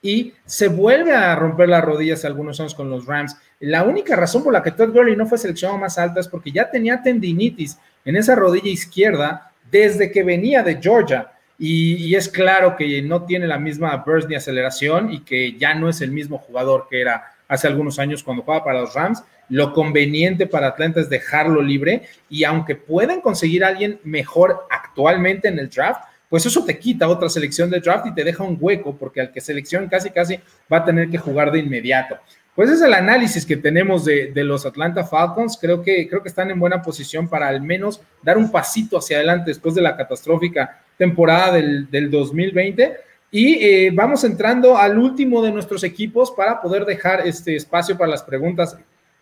y 0.02 0.32
se 0.44 0.68
vuelve 0.68 1.14
a 1.14 1.34
romper 1.36 1.68
las 1.68 1.84
rodillas 1.84 2.24
algunos 2.24 2.58
años 2.60 2.74
con 2.74 2.90
los 2.90 3.06
Rams. 3.06 3.36
La 3.60 3.82
única 3.82 4.16
razón 4.16 4.42
por 4.42 4.52
la 4.52 4.62
que 4.62 4.70
Todd 4.70 4.92
Gurley 4.92 5.14
no 5.14 5.26
fue 5.26 5.38
seleccionado 5.38 5.78
más 5.78 5.98
alta 5.98 6.20
es 6.20 6.28
porque 6.28 6.50
ya 6.50 6.70
tenía 6.70 7.02
tendinitis 7.02 7.78
en 8.04 8.16
esa 8.16 8.34
rodilla 8.34 8.70
izquierda 8.70 9.52
desde 9.70 10.10
que 10.10 10.22
venía 10.22 10.62
de 10.62 10.80
Georgia. 10.80 11.32
Y, 11.58 11.96
y, 11.96 12.14
es 12.14 12.30
claro 12.30 12.74
que 12.74 13.02
no 13.02 13.26
tiene 13.26 13.46
la 13.46 13.58
misma 13.58 13.94
burst 13.98 14.26
ni 14.30 14.34
aceleración 14.34 15.12
y 15.12 15.20
que 15.20 15.58
ya 15.58 15.74
no 15.74 15.90
es 15.90 16.00
el 16.00 16.10
mismo 16.10 16.38
jugador 16.38 16.86
que 16.88 17.02
era 17.02 17.34
hace 17.48 17.66
algunos 17.66 17.98
años 17.98 18.22
cuando 18.22 18.42
jugaba 18.42 18.64
para 18.64 18.80
los 18.80 18.94
Rams. 18.94 19.22
Lo 19.50 19.72
conveniente 19.72 20.46
para 20.46 20.68
Atlanta 20.68 21.00
es 21.00 21.10
dejarlo 21.10 21.60
libre 21.60 22.02
y 22.28 22.44
aunque 22.44 22.76
pueden 22.76 23.20
conseguir 23.20 23.64
a 23.64 23.68
alguien 23.68 24.00
mejor 24.04 24.66
actualmente 24.70 25.48
en 25.48 25.58
el 25.58 25.68
draft, 25.68 26.04
pues 26.30 26.46
eso 26.46 26.64
te 26.64 26.78
quita 26.78 27.08
otra 27.08 27.28
selección 27.28 27.68
de 27.68 27.80
draft 27.80 28.06
y 28.06 28.14
te 28.14 28.24
deja 28.24 28.44
un 28.44 28.56
hueco 28.58 28.96
porque 28.96 29.20
al 29.20 29.32
que 29.32 29.40
seleccione 29.40 29.88
casi 29.88 30.10
casi 30.10 30.38
va 30.72 30.78
a 30.78 30.84
tener 30.84 31.10
que 31.10 31.18
jugar 31.18 31.50
de 31.50 31.58
inmediato. 31.58 32.16
Pues 32.54 32.70
es 32.70 32.82
el 32.82 32.94
análisis 32.94 33.46
que 33.46 33.56
tenemos 33.56 34.04
de, 34.04 34.32
de, 34.32 34.44
los 34.44 34.66
Atlanta 34.66 35.04
Falcons. 35.04 35.56
Creo 35.60 35.82
que, 35.82 36.08
creo 36.08 36.22
que 36.22 36.28
están 36.28 36.50
en 36.50 36.58
buena 36.58 36.82
posición 36.82 37.28
para 37.28 37.48
al 37.48 37.62
menos 37.62 38.00
dar 38.22 38.36
un 38.36 38.50
pasito 38.50 38.98
hacia 38.98 39.16
adelante 39.16 39.50
después 39.50 39.74
de 39.74 39.82
la 39.82 39.96
catastrófica 39.96 40.82
temporada 40.98 41.52
del, 41.52 41.90
del 41.90 42.10
2020. 42.10 42.96
Y 43.30 43.64
eh, 43.64 43.90
vamos 43.94 44.24
entrando 44.24 44.76
al 44.76 44.98
último 44.98 45.40
de 45.42 45.52
nuestros 45.52 45.84
equipos 45.84 46.32
para 46.32 46.60
poder 46.60 46.84
dejar 46.84 47.26
este 47.26 47.54
espacio 47.54 47.96
para 47.96 48.10
las 48.10 48.24
preguntas. 48.24 48.76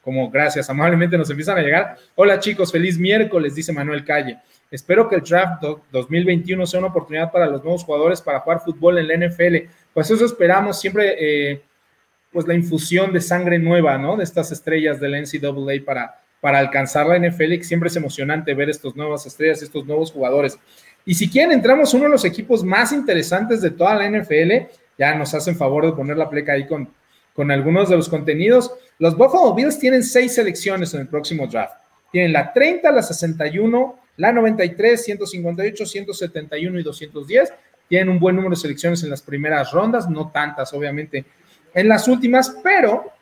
Como 0.08 0.30
gracias, 0.30 0.70
amablemente 0.70 1.18
nos 1.18 1.28
empiezan 1.28 1.58
a 1.58 1.60
llegar. 1.60 1.98
Hola 2.14 2.40
chicos, 2.40 2.72
feliz 2.72 2.98
miércoles, 2.98 3.54
dice 3.54 3.74
Manuel 3.74 4.06
Calle. 4.06 4.38
Espero 4.70 5.06
que 5.06 5.16
el 5.16 5.20
draft 5.20 5.62
2021 5.92 6.66
sea 6.66 6.80
una 6.80 6.88
oportunidad 6.88 7.30
para 7.30 7.44
los 7.44 7.62
nuevos 7.62 7.84
jugadores 7.84 8.22
para 8.22 8.40
jugar 8.40 8.60
fútbol 8.60 8.96
en 8.96 9.06
la 9.06 9.28
NFL. 9.28 9.68
Pues 9.92 10.10
eso 10.10 10.24
esperamos 10.24 10.80
siempre, 10.80 11.14
eh, 11.20 11.60
pues 12.32 12.46
la 12.46 12.54
infusión 12.54 13.12
de 13.12 13.20
sangre 13.20 13.58
nueva, 13.58 13.98
¿no? 13.98 14.16
De 14.16 14.24
estas 14.24 14.50
estrellas 14.50 14.98
del 14.98 15.12
NCAA 15.12 15.84
para, 15.84 16.18
para 16.40 16.58
alcanzar 16.58 17.06
la 17.06 17.18
NFL. 17.18 17.52
Y 17.52 17.62
siempre 17.62 17.88
es 17.88 17.96
emocionante 17.96 18.54
ver 18.54 18.70
estas 18.70 18.96
nuevas 18.96 19.26
estrellas, 19.26 19.60
estos 19.60 19.84
nuevos 19.84 20.10
jugadores. 20.10 20.58
Y 21.04 21.12
si 21.12 21.28
quieren, 21.28 21.52
entramos 21.52 21.92
uno 21.92 22.04
de 22.04 22.10
los 22.12 22.24
equipos 22.24 22.64
más 22.64 22.92
interesantes 22.92 23.60
de 23.60 23.72
toda 23.72 23.94
la 23.94 24.08
NFL. 24.08 24.72
Ya 24.96 25.14
nos 25.16 25.34
hacen 25.34 25.54
favor 25.54 25.84
de 25.84 25.92
poner 25.92 26.16
la 26.16 26.30
pleca 26.30 26.52
ahí 26.52 26.66
con, 26.66 26.88
con 27.34 27.50
algunos 27.50 27.90
de 27.90 27.96
los 27.96 28.08
contenidos. 28.08 28.72
Los 28.98 29.16
Buffalo 29.16 29.54
Bills 29.54 29.78
tienen 29.78 30.02
seis 30.02 30.34
selecciones 30.34 30.92
en 30.94 31.00
el 31.00 31.08
próximo 31.08 31.46
draft. 31.46 31.74
Tienen 32.11 32.32
la 32.32 32.52
30, 32.52 32.90
la 32.90 33.02
61, 33.02 33.98
la 34.16 34.32
93, 34.32 35.04
158, 35.04 35.87
171 35.87 36.80
y 36.80 36.82
210 36.82 37.52
tienen 37.88 38.11
un 38.11 38.20
buen 38.20 38.37
número 38.37 38.54
de 38.54 38.61
selecciones 38.61 39.02
en 39.02 39.11
las 39.11 39.22
primeras 39.22 39.72
rondas, 39.72 40.08
no 40.08 40.30
tantas 40.30 40.72
obviamente 40.74 41.24
en 41.74 41.88
las 41.88 42.06
últimas, 42.06 42.56
pero 42.62 43.12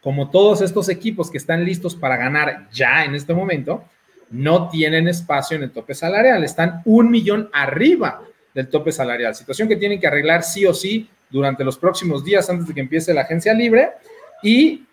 como 0.00 0.30
todos 0.30 0.60
estos 0.60 0.88
equipos 0.88 1.30
que 1.30 1.38
están 1.38 1.64
listos 1.64 1.96
para 1.96 2.16
ganar 2.16 2.68
ya 2.70 3.04
en 3.04 3.14
este 3.14 3.34
momento, 3.34 3.84
no 4.30 4.68
tienen 4.68 5.08
espacio 5.08 5.56
en 5.56 5.64
el 5.64 5.70
tope 5.70 5.94
salarial, 5.94 6.44
están 6.44 6.82
un 6.84 7.10
millón 7.10 7.48
arriba 7.52 8.22
del 8.54 8.68
tope 8.68 8.92
salarial, 8.92 9.34
situación 9.34 9.68
que 9.68 9.76
tienen 9.76 9.98
que 9.98 10.06
arreglar 10.06 10.42
sí 10.42 10.66
o 10.66 10.74
sí 10.74 11.08
durante 11.30 11.64
los 11.64 11.78
próximos 11.78 12.24
días 12.24 12.48
antes 12.50 12.68
de 12.68 12.74
que 12.74 12.80
empiece 12.80 13.12
la 13.14 13.22
agencia 13.22 13.52
libre. 13.52 13.90
Y 14.42 14.85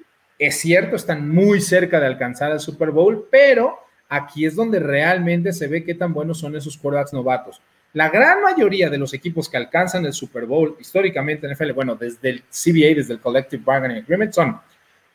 es 0.45 0.60
cierto, 0.60 0.95
están 0.95 1.29
muy 1.29 1.62
cerca 1.62 1.99
de 1.99 2.08
alcanzar 2.08 2.51
el 2.51 2.60
Super 2.60 2.91
Bowl, 2.91 3.27
pero 3.32 3.79
aquí 4.10 4.45
es 4.45 4.56
donde 4.56 4.79
realmente 4.79 5.53
se 5.53 5.67
ve 5.67 5.84
qué 5.84 5.95
tan 5.95 6.13
buenos 6.13 6.39
son 6.39 6.56
esos 6.56 6.77
quarterbacks 6.77 7.13
novatos. 7.13 7.62
La 7.93 8.10
gran 8.10 8.41
mayoría 8.41 8.89
de 8.89 8.97
los 8.97 9.13
equipos 9.13 9.47
que 9.47 9.58
alcanzan 9.58 10.06
el 10.06 10.13
Super 10.13 10.45
Bowl 10.45 10.75
históricamente 10.79 11.45
en 11.45 11.53
NFL, 11.53 11.71
bueno, 11.71 11.95
desde 11.95 12.29
el 12.29 12.41
CBA, 12.49 12.95
desde 12.95 13.13
el 13.13 13.19
Collective 13.19 13.63
Bargaining 13.63 14.03
Agreement, 14.03 14.34
son 14.34 14.60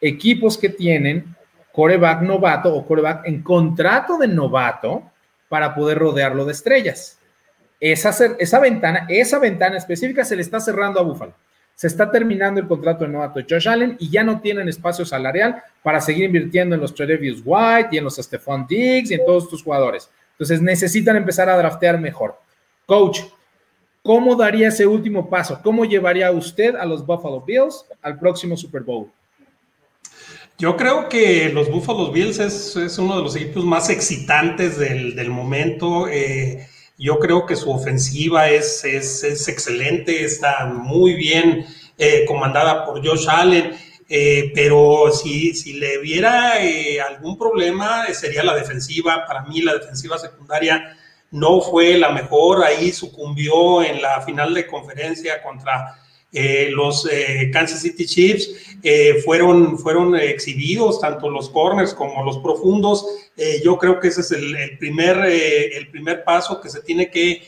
equipos 0.01 0.57
que 0.57 0.69
tienen 0.69 1.35
coreback 1.73 2.23
novato 2.23 2.75
o 2.75 2.87
coreback 2.87 3.27
en 3.27 3.43
contrato 3.43 4.17
de 4.17 4.29
novato 4.29 5.11
para 5.49 5.75
poder 5.75 5.99
rodearlo 5.99 6.45
de 6.45 6.53
estrellas. 6.53 7.19
Esa, 7.81 8.59
ventana, 8.61 9.07
esa 9.09 9.39
ventana 9.39 9.77
específica 9.77 10.25
se 10.25 10.37
le 10.37 10.43
está 10.43 10.59
cerrando 10.59 11.01
a 11.01 11.03
Buffalo 11.03 11.35
se 11.79 11.87
está 11.87 12.11
terminando 12.11 12.59
el 12.59 12.67
contrato 12.67 13.05
de 13.05 13.11
novato 13.13 13.39
de 13.39 13.47
Josh 13.49 13.69
Allen 13.69 13.97
y 14.01 14.11
ya 14.11 14.25
no 14.25 14.41
tienen 14.41 14.69
espacio 14.69 15.07
salarial 15.07 15.63
para 15.81 16.01
seguir 16.01 16.25
invirtiendo 16.25 16.75
en 16.75 16.81
los 16.81 16.93
Tredavious 16.93 17.41
White 17.45 17.91
y 17.93 17.99
en 17.99 18.05
los 18.05 18.17
Stephon 18.17 18.67
Diggs 18.67 19.13
y 19.13 19.15
en 19.15 19.25
todos 19.25 19.45
estos 19.45 19.63
jugadores. 19.63 20.11
Entonces 20.33 20.61
necesitan 20.61 21.15
empezar 21.15 21.49
a 21.49 21.57
draftear 21.57 22.01
mejor. 22.01 22.37
Coach, 22.85 23.21
¿cómo 24.03 24.35
daría 24.35 24.67
ese 24.67 24.89
último 24.89 25.31
paso? 25.31 25.61
¿Cómo 25.63 25.85
llevaría 25.85 26.33
usted 26.33 26.75
a 26.75 26.85
los 26.85 27.07
Buffalo 27.07 27.43
Bills 27.43 27.85
al 28.03 28.19
próximo 28.19 28.57
Super 28.57 28.83
Bowl? 28.83 29.13
Yo 30.59 30.77
creo 30.77 31.09
que 31.09 31.49
los 31.51 31.71
Buffalo 31.71 32.11
Bills 32.11 32.41
es, 32.41 32.75
es 32.75 32.99
uno 32.99 33.19
de 33.19 33.23
los 33.23 33.37
equipos 33.37 33.65
más 33.65 33.89
excitantes 33.89 34.79
del, 34.79 35.15
del 35.15 35.31
momento. 35.31 36.09
Eh, 36.09 36.67
yo 36.99 37.21
creo 37.21 37.47
que 37.47 37.55
su 37.55 37.71
ofensiva 37.71 38.51
es, 38.51 38.85
es, 38.85 39.23
es 39.23 39.47
excelente, 39.47 40.25
está 40.25 40.67
muy 40.67 41.15
bien 41.15 41.65
eh, 41.97 42.25
comandada 42.27 42.85
por 42.85 43.07
Josh 43.07 43.29
Allen, 43.29 43.77
eh, 44.09 44.51
pero 44.55 45.11
si, 45.13 45.55
si, 45.55 45.75
le 45.75 45.99
viera 45.99 46.61
eh, 46.61 47.01
algún 47.01 47.39
problema 47.39 48.07
sería 48.13 48.43
la 48.43 48.55
defensiva. 48.55 49.25
Para 49.27 49.43
mí 49.43 49.61
la 49.61 49.75
defensiva 49.75 50.19
secundaria 50.19 50.97
no 51.31 51.61
fue 51.61 51.99
la 51.99 52.11
mejor, 52.11 52.65
ahí 52.65 52.91
sucumbió 52.91 53.83
en 53.83 54.03
la 54.03 54.23
final 54.23 54.53
de 54.55 54.67
conferencia 54.67 55.43
contra 55.43 55.99
eh, 56.33 56.69
los 56.71 57.09
eh, 57.11 57.51
Kansas 57.53 57.81
City 57.81 58.05
Chiefs 58.05 58.51
eh, 58.83 59.23
fueron, 59.25 59.79
fueron 59.79 60.15
exhibidos, 60.15 61.01
tanto 61.01 61.31
los 61.31 61.49
corners 61.49 61.95
como 61.95 62.23
los 62.25 62.39
profundos. 62.39 63.07
yo 63.65 63.79
creo 63.79 63.99
que 64.01 64.09
ese 64.09 64.21
es 64.21 64.33
el, 64.33 64.55
el 64.57 64.79
primer, 64.79 65.17
el 65.19 65.89
primer 65.89 66.25
paso 66.25 66.61
que 66.61 66.69
se 66.69 66.83
tiene 66.83 67.11
que 67.11 67.43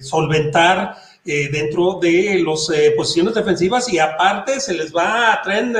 solventar 0.00 0.96
dentro 1.24 1.98
de 2.00 2.42
las 2.44 2.70
posiciones 2.96 3.34
defensivas 3.34 3.92
y 3.92 3.98
aparte 3.98 4.60
se 4.60 4.74
les 4.74 4.94
va 4.94 5.32
a 5.32 5.42
Trent 5.42 5.76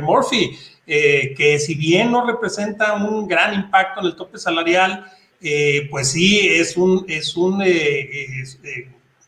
Murphy. 0.00 0.56
eh, 0.86 1.34
que 1.36 1.58
si 1.58 1.74
bien 1.74 2.10
no 2.10 2.26
representa 2.26 2.94
un 2.94 3.28
gran 3.28 3.54
impacto 3.54 4.00
en 4.00 4.06
el 4.06 4.16
tope 4.16 4.38
salarial, 4.38 5.04
eh, 5.40 5.86
pues 5.90 6.10
sí 6.12 6.40
es 6.48 6.76
un, 6.76 7.04
es 7.08 7.36
un 7.36 7.62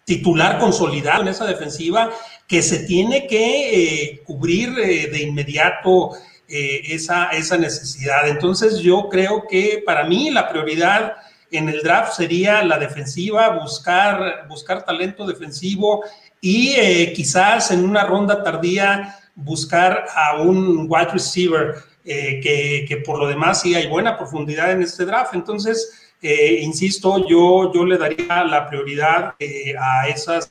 titular 0.05 0.59
consolidado 0.59 1.23
en 1.23 1.29
esa 1.29 1.47
defensiva 1.47 2.11
que 2.47 2.63
se 2.63 2.81
tiene 2.81 3.27
que 3.27 4.23
cubrir 4.27 4.75
de 4.75 5.23
inmediato 5.23 6.11
esa, 6.47 7.29
esa 7.31 7.57
necesidad. 7.57 8.29
Entonces 8.29 8.81
yo 8.81 9.09
creo 9.09 9.47
que 9.49 9.83
para 9.85 10.05
mí 10.05 10.31
la 10.31 10.49
prioridad 10.49 11.15
en 11.57 11.69
el 11.69 11.83
draft 11.83 12.15
sería 12.15 12.63
la 12.65 12.79
defensiva, 12.79 13.51
buscar, 13.51 14.47
buscar 14.49 14.85
talento 14.85 15.27
defensivo 15.27 16.05
y 16.41 16.75
eh, 16.77 17.13
quizás 17.15 17.71
en 17.71 17.85
una 17.85 18.05
ronda 18.05 18.43
tardía 18.43 19.19
buscar 19.35 20.07
a 20.15 20.37
un 20.41 20.87
wide 20.89 21.13
receiver 21.13 21.75
eh, 22.05 22.41
que, 22.87 22.97
por 22.99 23.19
lo 23.19 23.27
demás 23.27 23.63
sí 23.63 23.75
hay 23.75 23.89
buena 23.89 24.17
profundidad 24.17 24.73
en 24.73 24.83
este 24.83 25.05
draft. 25.05 25.35
Entonces, 25.35 26.04
eh, 26.25 26.61
insisto, 26.63 27.27
yo, 27.29 27.73
yo 27.73 27.85
le 27.85 27.99
daría 27.99 28.45
la 28.45 28.69
prioridad 28.69 29.35
a 29.79 30.09
esas 30.09 30.51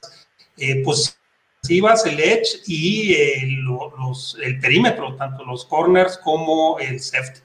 positivas, 0.84 2.06
el 2.06 2.20
edge 2.20 2.62
y 2.68 3.16
el 3.16 4.60
perímetro, 4.62 5.16
tanto 5.16 5.44
los 5.44 5.66
corners 5.66 6.18
como 6.24 6.80
el 6.80 7.00
safety. 7.00 7.42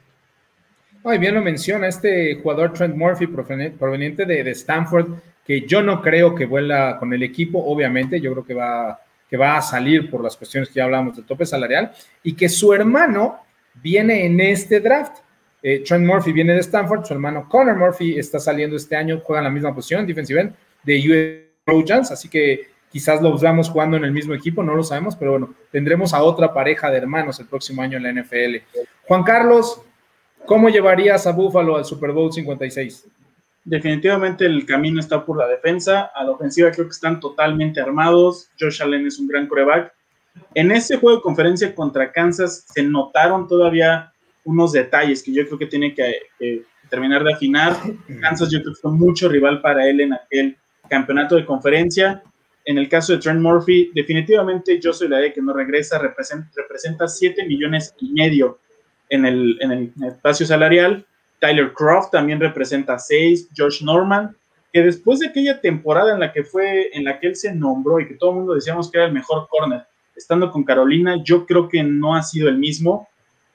Ay, 1.05 1.19
bien 1.19 1.35
lo 1.35 1.41
menciona 1.41 1.89
este 1.89 2.37
jugador 2.43 2.73
Trent 2.73 2.95
Murphy 2.95 3.27
proveniente 3.27 4.27
de, 4.27 4.45
de 4.45 4.51
Stanford 4.51 5.19
que 5.49 5.63
yo 5.67 5.83
no 5.83 6.03
creo 6.03 6.35
que 6.35 6.45
vuela 6.45 6.99
con 6.99 7.11
el 7.15 7.23
equipo, 7.23 7.59
obviamente, 7.65 8.21
yo 8.21 8.33
creo 8.33 8.45
que 8.45 8.53
va, 8.53 9.01
que 9.31 9.39
va 9.39 9.57
a 9.57 9.63
salir 9.63 10.11
por 10.11 10.23
las 10.23 10.37
cuestiones 10.37 10.69
que 10.69 10.75
ya 10.75 10.85
hablamos 10.85 11.17
del 11.17 11.25
tope 11.25 11.47
salarial, 11.47 11.91
y 12.23 12.35
que 12.35 12.51
su 12.51 12.75
hermano 12.75 13.39
viene 13.73 14.27
en 14.27 14.39
este 14.41 14.79
draft. 14.81 15.21
Eh, 15.63 15.83
Trent 15.85 16.07
Murphy 16.07 16.33
viene 16.33 16.55
de 16.55 16.61
Stanford, 16.61 17.05
su 17.05 17.15
hermano 17.15 17.49
Connor 17.49 17.77
Murphy 17.77 18.19
está 18.19 18.39
saliendo 18.39 18.77
este 18.77 18.97
año, 18.97 19.21
juega 19.25 19.41
en 19.41 19.45
la 19.45 19.51
misma 19.51 19.75
posición, 19.75 20.07
defensive 20.07 20.41
end 20.41 20.55
de 20.85 20.99
US 20.99 21.65
Trojans, 21.65 22.13
así 22.13 22.29
que 22.29 22.69
quizás 22.91 23.21
lo 23.21 23.37
veamos 23.37 23.69
jugando 23.69 23.97
en 23.97 24.05
el 24.05 24.13
mismo 24.13 24.35
equipo, 24.35 24.63
no 24.63 24.75
lo 24.75 24.85
sabemos, 24.85 25.17
pero 25.17 25.33
bueno, 25.33 25.55
tendremos 25.71 26.15
a 26.15 26.23
otra 26.23 26.55
pareja 26.55 26.91
de 26.91 26.99
hermanos 26.99 27.41
el 27.41 27.47
próximo 27.47 27.83
año 27.83 27.97
en 27.97 28.05
la 28.05 28.13
NFL. 28.13 28.57
Juan 29.07 29.25
Carlos, 29.25 29.83
¿cómo 30.47 30.69
llevarías 30.69 31.27
a 31.27 31.33
Buffalo 31.33 31.77
al 31.77 31.85
Super 31.85 32.13
Bowl 32.13 32.33
56? 32.33 33.07
definitivamente 33.69 34.47
el 34.47 34.65
camino 34.65 34.99
está 34.99 35.25
por 35.25 35.37
la 35.37 35.47
defensa. 35.47 36.11
A 36.15 36.25
la 36.25 36.33
ofensiva 36.33 36.71
creo 36.71 36.87
que 36.87 36.93
están 36.93 37.21
totalmente 37.21 37.81
armados. 37.81 38.51
Josh 38.59 38.83
Allen 38.83 39.07
es 39.07 39.19
un 39.19 39.29
gran 39.29 39.47
coreback. 39.47 39.93
En 40.55 40.73
ese 40.73 40.97
juego 40.97 41.17
de 41.17 41.23
conferencia 41.23 41.75
contra 41.75 42.13
Kansas 42.13 42.65
se 42.73 42.83
notaron 42.83 43.47
todavía 43.47 44.13
unos 44.49 44.73
detalles 44.73 45.23
que 45.23 45.33
yo 45.33 45.47
creo 45.47 45.59
que 45.59 45.67
tiene 45.67 45.95
que, 45.95 46.65
terminar 46.91 47.23
de 47.23 47.35
afinar. 47.35 47.77
Kansas 48.21 48.51
yo 48.51 48.63
creo 48.63 48.75
que 48.75 48.81
fue 48.81 48.93
mucho 48.93 49.29
rival 49.29 49.61
para 49.61 49.87
él 49.87 50.01
en 50.01 50.15
aquel 50.15 50.57
campeonato 50.89 51.37
de 51.37 51.45
conferencia. 51.45 52.23
En 52.65 52.79
el 52.79 52.89
caso 52.89 53.13
de 53.13 53.19
Trent 53.19 53.41
Murphy, 53.41 53.91
definitivamente 53.95 54.81
yo 54.81 54.93
soy 54.93 55.09
la 55.09 55.19
de 55.19 55.33
que 55.33 55.43
no 55.43 55.53
regresa, 55.53 55.99
representa, 55.99 56.49
representa 56.57 57.07
7 57.07 57.47
millones 57.47 57.95
y 58.01 58.13
medio 58.13 58.59
en 59.11 59.27
el, 59.27 59.59
en 59.61 59.73
el 59.73 59.93
espacio 60.03 60.47
salarial 60.47 61.07
Tyler 61.39 61.73
Croft 61.73 62.11
también 62.11 62.41
representa 62.41 62.99
seis, 62.99 63.49
Josh 63.57 63.83
Norman, 63.83 64.37
que 64.73 64.83
después 64.83 65.21
de 65.21 65.29
aquella 65.29 65.61
temporada 65.61 66.13
en 66.13 66.21
la 66.21 66.33
que 66.33 66.45
fue, 66.45 66.91
en 66.93 67.05
la 67.05 67.19
que 67.19 67.29
él 67.29 67.37
se 67.37 67.55
nombró 67.55 68.01
y 68.01 68.09
que 68.09 68.15
todo 68.15 68.31
el 68.31 68.37
mundo 68.37 68.55
decíamos 68.55 68.91
que 68.91 68.99
era 68.99 69.07
el 69.07 69.13
mejor 69.13 69.49
corner, 69.49 69.87
estando 70.17 70.51
con 70.51 70.65
Carolina, 70.65 71.23
yo 71.23 71.47
creo 71.47 71.69
que 71.69 71.83
no 71.83 72.15
ha 72.15 72.23
sido 72.23 72.49
el 72.49 72.59
mismo. 72.59 73.09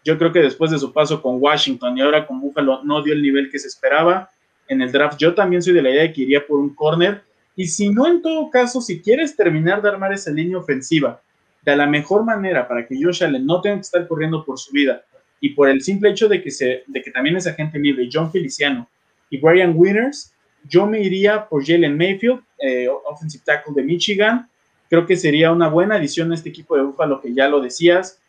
Yo 0.03 0.17
creo 0.17 0.31
que 0.31 0.39
después 0.39 0.71
de 0.71 0.79
su 0.79 0.91
paso 0.91 1.21
con 1.21 1.37
Washington 1.41 1.97
y 1.97 2.01
ahora 2.01 2.27
con 2.27 2.41
Buffalo 2.41 2.83
no 2.83 3.01
dio 3.01 3.13
el 3.13 3.21
nivel 3.21 3.49
que 3.49 3.59
se 3.59 3.67
esperaba. 3.67 4.29
En 4.67 4.81
el 4.81 4.91
draft 4.91 5.17
yo 5.17 5.33
también 5.33 5.61
soy 5.61 5.73
de 5.73 5.81
la 5.81 5.89
idea 5.89 6.03
de 6.03 6.13
que 6.13 6.21
iría 6.23 6.45
por 6.45 6.59
un 6.59 6.73
corner. 6.75 7.21
Y 7.55 7.67
si 7.67 7.89
no, 7.89 8.07
en 8.07 8.21
todo 8.21 8.49
caso, 8.49 8.81
si 8.81 9.01
quieres 9.01 9.35
terminar 9.35 9.81
de 9.81 9.89
armar 9.89 10.11
esa 10.13 10.31
línea 10.31 10.57
ofensiva 10.57 11.21
de 11.61 11.75
la 11.75 11.85
mejor 11.85 12.25
manera 12.25 12.67
para 12.67 12.85
que 12.85 13.01
Josh 13.01 13.23
Allen 13.23 13.45
no 13.45 13.61
tenga 13.61 13.77
que 13.77 13.81
estar 13.81 14.07
corriendo 14.07 14.43
por 14.43 14.59
su 14.59 14.71
vida, 14.73 15.03
y 15.43 15.49
por 15.49 15.67
el 15.67 15.81
simple 15.81 16.09
hecho 16.09 16.29
de 16.29 16.41
que, 16.41 16.49
se, 16.49 16.83
de 16.87 17.01
que 17.01 17.11
también 17.11 17.35
es 17.35 17.45
agente 17.45 17.77
libre, 17.77 18.07
John 18.09 18.31
Feliciano 18.31 18.89
y 19.29 19.37
Brian 19.41 19.73
Winners, 19.75 20.33
yo 20.69 20.87
me 20.87 21.01
iría 21.01 21.49
por 21.49 21.65
Jalen 21.65 21.97
Mayfield, 21.97 22.39
eh, 22.59 22.87
offensive 22.87 23.43
tackle 23.45 23.73
de 23.75 23.83
Michigan. 23.83 24.47
Creo 24.89 25.05
que 25.05 25.17
sería 25.17 25.51
una 25.51 25.67
buena 25.67 25.95
adición 25.95 26.31
a 26.31 26.35
este 26.35 26.47
equipo 26.47 26.77
de 26.77 26.83
Buffalo, 26.83 27.19
que 27.19 27.33
ya 27.33 27.49
lo 27.49 27.59
decías. 27.59 28.21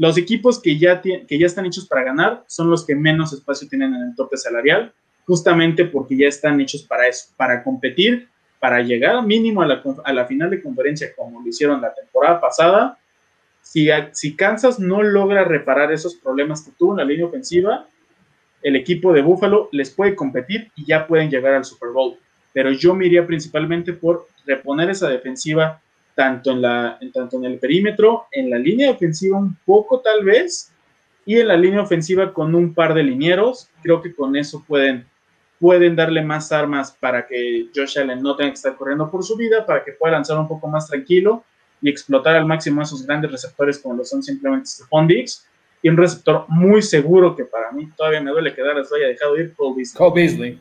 Los 0.00 0.16
equipos 0.16 0.62
que 0.62 0.78
ya, 0.78 1.02
que 1.02 1.38
ya 1.38 1.44
están 1.44 1.66
hechos 1.66 1.86
para 1.86 2.02
ganar 2.02 2.42
son 2.46 2.70
los 2.70 2.86
que 2.86 2.94
menos 2.94 3.34
espacio 3.34 3.68
tienen 3.68 3.94
en 3.94 4.00
el 4.00 4.14
tope 4.14 4.38
salarial, 4.38 4.94
justamente 5.26 5.84
porque 5.84 6.16
ya 6.16 6.26
están 6.26 6.58
hechos 6.58 6.84
para 6.84 7.06
eso, 7.06 7.28
para 7.36 7.62
competir, 7.62 8.26
para 8.58 8.80
llegar 8.80 9.22
mínimo 9.26 9.60
a 9.60 9.66
la, 9.66 10.26
final 10.26 10.48
de 10.48 10.62
conferencia 10.62 11.14
como 11.14 11.42
lo 11.42 11.46
hicieron 11.46 11.82
la 11.82 11.92
temporada 11.92 12.40
pasada 12.40 12.98
si, 13.60 14.36
Kansas 14.36 14.80
no 14.80 15.02
logra 15.02 15.44
reparar 15.44 15.92
esos 15.92 16.14
problemas 16.14 16.62
que 16.62 16.72
tuvo 16.78 16.92
en 16.92 16.96
la 16.96 17.04
línea 17.04 17.26
ofensiva, 17.26 17.86
el 18.62 18.76
equipo 18.76 19.12
de 19.12 19.20
Buffalo 19.20 19.68
les 19.70 19.90
puede 19.90 20.16
competir 20.16 20.72
y 20.76 20.86
ya 20.86 21.06
pueden 21.06 21.28
llegar 21.28 21.52
al 21.52 21.66
Super 21.66 21.90
Bowl. 21.90 22.16
Pero 22.54 22.72
yo 22.72 22.94
me 22.94 23.04
iría 23.04 23.26
principalmente 23.26 23.92
por 23.92 24.26
reponer 24.46 24.88
esa 24.88 25.10
defensiva 25.10 25.82
tanto 26.20 26.50
en, 26.50 26.60
la, 26.60 26.98
tanto 27.14 27.38
en 27.38 27.46
el 27.46 27.58
perímetro, 27.58 28.26
en 28.30 28.50
la 28.50 28.58
línea 28.58 28.90
ofensiva 28.90 29.38
un 29.38 29.56
poco 29.64 30.00
tal 30.00 30.22
vez, 30.22 30.70
y 31.24 31.38
en 31.38 31.48
la 31.48 31.56
línea 31.56 31.80
ofensiva 31.80 32.34
con 32.34 32.54
un 32.54 32.74
par 32.74 32.92
de 32.92 33.02
linieros. 33.02 33.70
Creo 33.82 34.02
que 34.02 34.14
con 34.14 34.36
eso 34.36 34.62
pueden, 34.68 35.06
pueden 35.58 35.96
darle 35.96 36.20
más 36.20 36.52
armas 36.52 36.94
para 37.00 37.26
que 37.26 37.68
Josh 37.74 37.98
Allen 37.98 38.20
no 38.20 38.36
tenga 38.36 38.50
que 38.50 38.56
estar 38.56 38.76
corriendo 38.76 39.10
por 39.10 39.24
su 39.24 39.34
vida, 39.34 39.64
para 39.64 39.82
que 39.82 39.92
pueda 39.92 40.12
lanzar 40.12 40.38
un 40.38 40.46
poco 40.46 40.68
más 40.68 40.88
tranquilo 40.88 41.42
y 41.80 41.88
explotar 41.88 42.36
al 42.36 42.44
máximo 42.44 42.82
esos 42.82 43.06
grandes 43.06 43.32
receptores 43.32 43.78
como 43.78 43.94
lo 43.94 44.04
son 44.04 44.22
simplemente 44.22 44.66
Stephon 44.66 45.06
Diggs 45.06 45.48
y 45.80 45.88
un 45.88 45.96
receptor 45.96 46.44
muy 46.48 46.82
seguro 46.82 47.34
que 47.34 47.46
para 47.46 47.72
mí 47.72 47.88
todavía 47.96 48.20
me 48.20 48.30
duele 48.30 48.54
quedar 48.54 48.74
lo 48.74 48.82
haya 48.82 49.06
dejado 49.08 49.38
ir, 49.38 49.54
Cole 49.54 49.76
Beasley. 49.76 49.96
Cole 49.96 50.12
Beasley. 50.14 50.60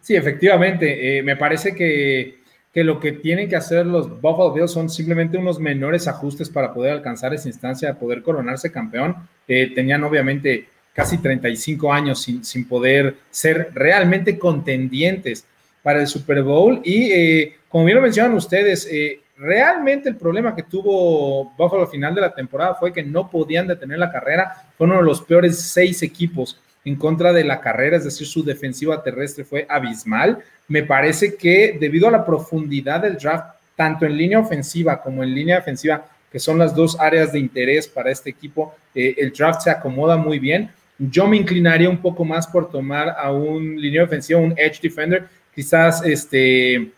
Sí, 0.00 0.16
efectivamente, 0.16 1.18
eh, 1.18 1.22
me 1.22 1.36
parece 1.36 1.76
que, 1.76 2.37
que, 2.78 2.84
lo 2.84 3.00
que 3.00 3.10
tienen 3.10 3.48
que 3.48 3.56
hacer 3.56 3.84
los 3.84 4.08
Buffalo 4.20 4.52
Bills 4.52 4.70
son 4.70 4.88
simplemente 4.88 5.36
unos 5.36 5.58
menores 5.58 6.06
ajustes 6.06 6.48
para 6.48 6.72
poder 6.72 6.92
alcanzar 6.92 7.34
esa 7.34 7.48
instancia, 7.48 7.98
poder 7.98 8.22
coronarse 8.22 8.70
campeón. 8.70 9.16
Eh, 9.48 9.72
tenían 9.74 10.04
obviamente 10.04 10.68
casi 10.92 11.18
35 11.18 11.92
años 11.92 12.22
sin, 12.22 12.44
sin 12.44 12.68
poder 12.68 13.16
ser 13.30 13.70
realmente 13.74 14.38
contendientes 14.38 15.44
para 15.82 16.00
el 16.00 16.06
Super 16.06 16.44
Bowl 16.44 16.80
y 16.84 17.10
eh, 17.10 17.56
como 17.68 17.84
bien 17.84 17.96
lo 17.96 18.02
mencionan 18.02 18.34
ustedes, 18.34 18.88
eh, 18.88 19.22
realmente 19.36 20.08
el 20.08 20.16
problema 20.16 20.54
que 20.54 20.62
tuvo 20.62 21.52
Buffalo 21.58 21.82
al 21.82 21.88
final 21.88 22.14
de 22.14 22.20
la 22.20 22.32
temporada 22.32 22.76
fue 22.76 22.92
que 22.92 23.02
no 23.02 23.28
podían 23.28 23.66
detener 23.66 23.98
la 23.98 24.12
carrera. 24.12 24.68
Fue 24.76 24.86
uno 24.86 24.98
de 24.98 25.02
los 25.02 25.20
peores 25.22 25.60
seis 25.60 26.00
equipos 26.04 26.60
en 26.88 26.96
contra 26.96 27.34
de 27.34 27.44
la 27.44 27.60
carrera, 27.60 27.98
es 27.98 28.04
decir, 28.04 28.26
su 28.26 28.42
defensiva 28.42 29.02
terrestre 29.02 29.44
fue 29.44 29.66
abismal. 29.68 30.38
Me 30.68 30.82
parece 30.82 31.36
que 31.36 31.76
debido 31.78 32.08
a 32.08 32.10
la 32.10 32.24
profundidad 32.24 33.02
del 33.02 33.18
draft, 33.18 33.56
tanto 33.76 34.06
en 34.06 34.16
línea 34.16 34.40
ofensiva 34.40 35.00
como 35.02 35.22
en 35.22 35.34
línea 35.34 35.56
defensiva, 35.56 36.06
que 36.32 36.38
son 36.38 36.58
las 36.58 36.74
dos 36.74 36.98
áreas 36.98 37.32
de 37.32 37.40
interés 37.40 37.86
para 37.86 38.10
este 38.10 38.30
equipo, 38.30 38.74
eh, 38.94 39.14
el 39.18 39.32
draft 39.32 39.60
se 39.60 39.70
acomoda 39.70 40.16
muy 40.16 40.38
bien. 40.38 40.70
Yo 40.98 41.26
me 41.26 41.36
inclinaría 41.36 41.90
un 41.90 41.98
poco 41.98 42.24
más 42.24 42.46
por 42.46 42.70
tomar 42.70 43.14
a 43.18 43.30
un 43.32 43.78
línea 43.78 44.04
ofensiva, 44.04 44.40
un 44.40 44.54
edge 44.56 44.80
defender, 44.80 45.28
quizás 45.54 46.02
este 46.04 46.90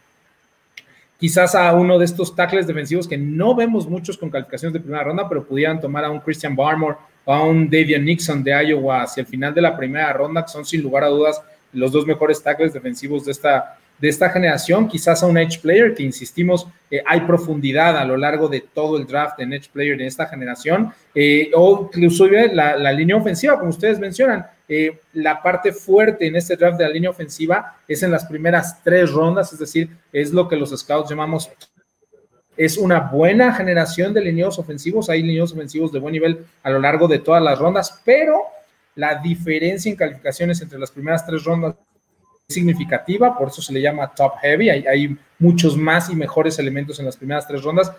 quizás 1.18 1.54
a 1.54 1.74
uno 1.74 1.98
de 1.98 2.06
estos 2.06 2.34
tackles 2.34 2.66
defensivos 2.66 3.06
que 3.06 3.18
no 3.18 3.54
vemos 3.54 3.86
muchos 3.86 4.16
con 4.16 4.30
calificaciones 4.30 4.72
de 4.72 4.80
primera 4.80 5.04
ronda, 5.04 5.28
pero 5.28 5.44
pudieran 5.44 5.80
tomar 5.80 6.04
a 6.04 6.10
un 6.10 6.20
Christian 6.20 6.56
Barmore 6.56 6.96
a 7.26 7.42
un 7.42 7.68
Davian 7.68 8.04
Nixon 8.04 8.42
de 8.42 8.52
Iowa 8.52 9.02
hacia 9.02 9.22
el 9.22 9.26
final 9.26 9.54
de 9.54 9.60
la 9.60 9.76
primera 9.76 10.12
ronda, 10.12 10.42
que 10.44 10.50
son 10.50 10.64
sin 10.64 10.82
lugar 10.82 11.04
a 11.04 11.08
dudas 11.08 11.42
los 11.72 11.92
dos 11.92 12.06
mejores 12.06 12.42
tackles 12.42 12.72
defensivos 12.72 13.24
de 13.24 13.32
esta, 13.32 13.78
de 13.98 14.08
esta 14.08 14.30
generación, 14.30 14.88
quizás 14.88 15.22
a 15.22 15.26
un 15.26 15.38
edge 15.38 15.60
player, 15.60 15.94
que 15.94 16.02
insistimos, 16.02 16.66
eh, 16.90 17.02
hay 17.06 17.20
profundidad 17.20 17.96
a 17.96 18.04
lo 18.04 18.16
largo 18.16 18.48
de 18.48 18.60
todo 18.60 18.96
el 18.96 19.06
draft 19.06 19.38
en 19.40 19.52
edge 19.52 19.70
player 19.72 19.94
en 19.94 20.06
esta 20.06 20.26
generación, 20.26 20.92
eh, 21.14 21.50
o 21.54 21.90
incluso 21.92 22.26
la, 22.26 22.76
la 22.76 22.92
línea 22.92 23.16
ofensiva, 23.16 23.58
como 23.58 23.70
ustedes 23.70 23.98
mencionan, 23.98 24.46
eh, 24.72 25.00
la 25.14 25.42
parte 25.42 25.72
fuerte 25.72 26.28
en 26.28 26.36
este 26.36 26.54
draft 26.54 26.78
de 26.78 26.84
la 26.84 26.90
línea 26.90 27.10
ofensiva 27.10 27.76
es 27.88 28.04
en 28.04 28.12
las 28.12 28.24
primeras 28.26 28.80
tres 28.84 29.10
rondas, 29.10 29.52
es 29.52 29.58
decir, 29.58 29.90
es 30.12 30.32
lo 30.32 30.46
que 30.46 30.54
los 30.54 30.70
scouts 30.70 31.10
llamamos 31.10 31.50
es 32.60 32.76
una 32.76 33.00
buena 33.00 33.54
generación 33.54 34.12
de 34.12 34.20
lineos 34.20 34.58
ofensivos, 34.58 35.08
hay 35.08 35.22
lineos 35.22 35.50
ofensivos 35.50 35.90
de 35.92 35.98
buen 35.98 36.12
nivel 36.12 36.44
a 36.62 36.68
lo 36.68 36.78
largo 36.78 37.08
de 37.08 37.18
todas 37.18 37.42
las 37.42 37.58
rondas, 37.58 38.02
pero 38.04 38.42
la 38.96 39.14
diferencia 39.14 39.88
en 39.88 39.96
calificaciones 39.96 40.60
entre 40.60 40.78
las 40.78 40.90
primeras 40.90 41.24
tres 41.24 41.42
rondas 41.42 41.74
es 42.46 42.54
significativa, 42.54 43.38
por 43.38 43.48
eso 43.48 43.62
se 43.62 43.72
le 43.72 43.80
llama 43.80 44.12
top 44.14 44.34
heavy, 44.42 44.68
hay, 44.68 45.16
muchos 45.38 45.74
más 45.74 46.10
y 46.10 46.14
mejores 46.14 46.58
elementos 46.58 46.98
en 46.98 47.06
las 47.06 47.16
primeras 47.16 47.48
tres 47.48 47.62
rondas, 47.62 47.90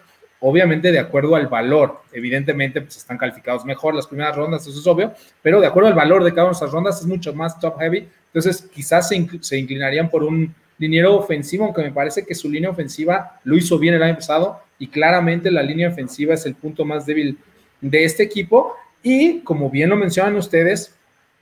obviamente 0.42 0.92
de 0.92 1.00
acuerdo 1.00 1.36
al 1.36 1.48
valor. 1.48 2.04
Evidentemente, 2.14 2.82
pues 2.82 2.98
están 2.98 3.18
calificados 3.18 3.66
mejor 3.66 3.96
las 3.96 4.06
primeras 4.06 4.36
rondas, 4.36 4.68
eso 4.68 4.80
es 4.80 4.86
obvio, 4.86 5.12
pero 5.42 5.60
de 5.60 5.66
acuerdo 5.66 5.90
al 5.90 5.96
valor 5.96 6.24
de 6.24 6.30
cada 6.36 6.44
una 6.44 6.52
de 6.52 6.58
esas 6.58 6.72
rondas 6.72 7.02
es 7.02 7.08
mucho 7.08 7.34
más 7.34 7.60
top 7.60 7.80
heavy. 7.80 8.08
Entonces, 8.28 8.70
quizás 8.72 9.10
se 9.10 9.58
inclinarían 9.58 10.08
por 10.12 10.24
un 10.24 10.54
dinero 10.82 11.16
ofensivo, 11.16 11.64
aunque 11.64 11.84
me 11.84 11.92
parece 11.92 12.26
que 12.26 12.34
su 12.34 12.50
línea 12.50 12.72
ofensiva 12.72 13.40
lo 13.44 13.56
hizo 13.56 13.78
bien 13.78 13.94
el 13.94 14.02
año 14.02 14.16
pasado 14.16 14.60
y 14.80 14.88
claramente 14.88 15.52
la 15.52 15.62
línea 15.62 15.90
ofensiva 15.90 16.34
es 16.34 16.46
el 16.48 16.56
punto 16.56 16.84
más 16.86 17.06
débil 17.06 17.38
de 17.80 18.04
este 18.04 18.24
equipo. 18.24 18.76
Y 19.04 19.42
como 19.42 19.70
bien 19.70 19.92
lo 19.92 19.96
mencionan 19.96 20.36
ustedes, 20.36 20.96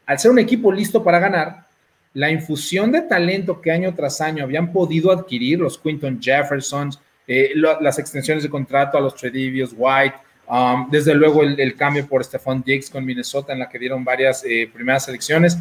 al 0.06 0.20
ser 0.20 0.32
un 0.32 0.40
equipo 0.40 0.74
listo 0.74 1.02
para 1.04 1.20
ganar, 1.20 1.68
la 2.14 2.30
infusión 2.30 2.92
de 2.92 3.02
talento 3.02 3.62
que 3.62 3.72
año 3.72 3.96
tras 3.96 4.20
año 4.20 4.44
habían 4.44 4.74
podido 4.74 5.10
adquirir 5.10 5.60
los 5.60 5.78
Quinton 5.78 6.22
Jeffersons, 6.22 7.00
eh, 7.26 7.54
las 7.56 7.98
extensiones 7.98 8.44
de 8.44 8.50
contrato 8.50 8.98
a 8.98 9.02
los 9.02 9.16
Tredivios 9.16 9.74
White, 9.78 10.16
um, 10.50 10.90
desde 10.90 11.16
luego 11.16 11.44
el, 11.44 11.76
cambio 11.78 12.06
por 12.08 12.26
Stephon 12.26 12.62
Diggs 12.62 12.90
con 12.90 13.06
Minnesota 13.06 13.54
en 13.54 13.60
la 13.60 13.70
que 13.70 13.80
dieron 13.80 14.04
varias 14.04 14.44
eh, 14.44 14.70
primeras 14.74 15.08
elecciones. 15.08 15.58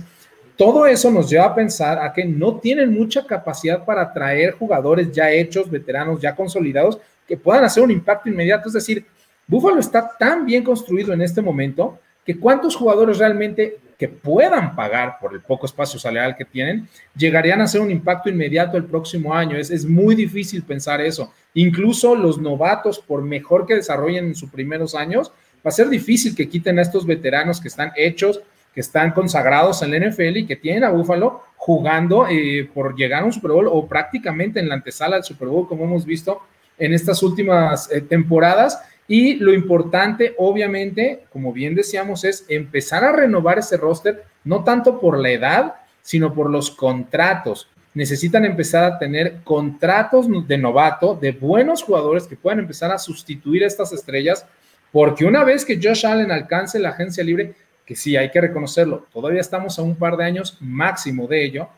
Todo 0.59 0.87
eso 0.87 1.09
nos 1.13 1.31
lleva 1.31 1.45
a 1.45 1.55
pensar 1.55 2.01
a 2.01 2.13
que 2.13 2.25
no 2.25 2.57
tienen 2.57 2.93
mucha 2.93 3.25
capacidad 3.25 3.85
para 3.85 4.03
atraer 4.03 4.55
jugadores 4.55 5.13
ya 5.13 5.31
hechos, 5.31 5.71
veteranos, 5.71 6.21
ya 6.21 6.35
consolidados, 6.35 6.99
que 7.29 7.37
puedan 7.37 7.63
hacer 7.63 7.81
un 7.81 7.93
impacto 7.93 8.29
inmediato. 8.29 8.67
Es 8.67 8.75
decir, 8.75 9.07
Buffalo 9.47 9.79
está 9.79 10.17
tan 10.19 10.45
bien 10.45 10.65
construido 10.65 11.13
en 11.13 11.23
este 11.23 11.41
momento 11.41 12.01
que 12.27 12.37
cuántos 12.37 12.75
jugadores 12.75 13.19
realmente 13.19 13.77
que 13.97 14.09
puedan 14.09 14.75
pagar 14.75 15.19
por 15.21 15.33
el 15.33 15.43
poco 15.43 15.67
espacio 15.67 16.01
salarial 16.01 16.35
que 16.37 16.45
tienen, 16.45 16.89
llegarían 17.17 17.61
a 17.61 17.65
hacer 17.65 17.81
un 17.81 17.93
impacto 17.93 18.29
inmediato 18.29 18.77
el 18.77 18.85
próximo 18.85 19.33
año. 19.33 19.57
Es, 19.57 19.71
es 19.71 19.87
muy 19.87 20.17
difícil 20.17 20.65
pensar 20.65 21.01
eso. 21.01 21.33
Incluso 21.55 22.17
los 22.17 22.41
novatos, 22.41 22.99
por 22.99 23.23
mejor 23.23 23.65
que 23.65 23.77
desarrollen 23.77 24.27
en 24.27 24.35
sus 24.35 24.51
primeros 24.51 24.97
años, 24.97 25.31
va 25.65 25.69
a 25.69 25.71
ser 25.71 25.89
difícil 25.89 26.35
que 26.35 26.49
quiten 26.49 26.81
a 26.81 26.83
estos 26.83 27.07
veteranos 27.07 27.61
que 27.61 27.69
están 27.69 27.93
hechos, 27.97 28.41
que 28.75 28.81
están 28.81 29.13
consagrados 29.13 29.83
en 29.83 29.91
la 29.91 30.09
NFL 30.09 30.37
y 30.37 30.47
que 30.47 30.57
tienen 30.57 30.85
a 30.85 30.91
Búfalo 30.91 31.43
jugando 31.57 32.27
eh, 32.29 32.69
por 32.73 32.97
llegar 32.97 33.23
a 33.23 33.27
un 33.27 33.33
Super 33.33 33.51
Bowl 33.51 33.69
o 33.69 33.87
prácticamente 33.87 34.61
en 34.61 34.69
la 34.69 34.77
antesala 34.77 35.17
del 35.17 35.25
Super 35.25 35.49
Bowl, 35.49 35.67
como 35.67 35.85
hemos 35.85 36.05
visto 36.05 36.41
en 36.79 36.95
estas 36.95 37.23
últimas 37.23 37.91
eh, 37.91 38.01
temporadas. 38.01 38.81
Y 39.07 39.35
lo 39.35 39.53
importante, 39.53 40.35
obviamente, 40.39 41.25
como 41.33 41.53
bien 41.53 41.75
decíamos, 41.75 42.25
es 42.25 42.45
empezar 42.49 43.05
a 43.05 43.13
renovar 43.13 43.59
ese 43.59 43.77
roster, 43.77 44.25
no 44.45 44.65
tanto 44.65 45.01
por 45.01 45.19
la 45.19 45.31
edad, 45.31 45.75
sino 46.03 46.33
por 46.33 46.51
los 46.51 46.71
contratos. 46.71 47.69
Necesitan 47.95 48.45
empezar 48.45 48.85
a 48.85 48.99
tener 48.99 49.41
contratos 49.45 50.27
de 50.47 50.59
novato, 50.59 51.19
de 51.21 51.33
buenos 51.33 51.83
jugadores 51.83 52.27
que 52.27 52.37
puedan 52.37 52.61
empezar 52.61 52.93
a 52.93 52.99
sustituir 52.99 53.65
a 53.65 53.67
estas 53.67 53.93
estrellas, 53.93 54.47
porque 54.93 55.25
una 55.25 55.43
vez 55.43 55.65
que 55.65 55.81
Josh 55.83 56.07
Allen 56.07 56.31
alcance 56.31 56.79
la 56.79 56.91
agencia 56.91 57.25
libre, 57.25 57.55
que 57.89 57.97
sí, 57.97 58.19
hay 58.19 58.31
que 58.31 58.43
reconocerlo, 58.43 59.07
todavía 59.11 59.41
estamos 59.41 59.79
a 59.79 59.83
un 59.83 59.97
par 59.97 60.19
de 60.19 60.23
años 60.23 60.59
máximo 60.61 61.27
de 61.27 61.43
ello, 61.43 61.71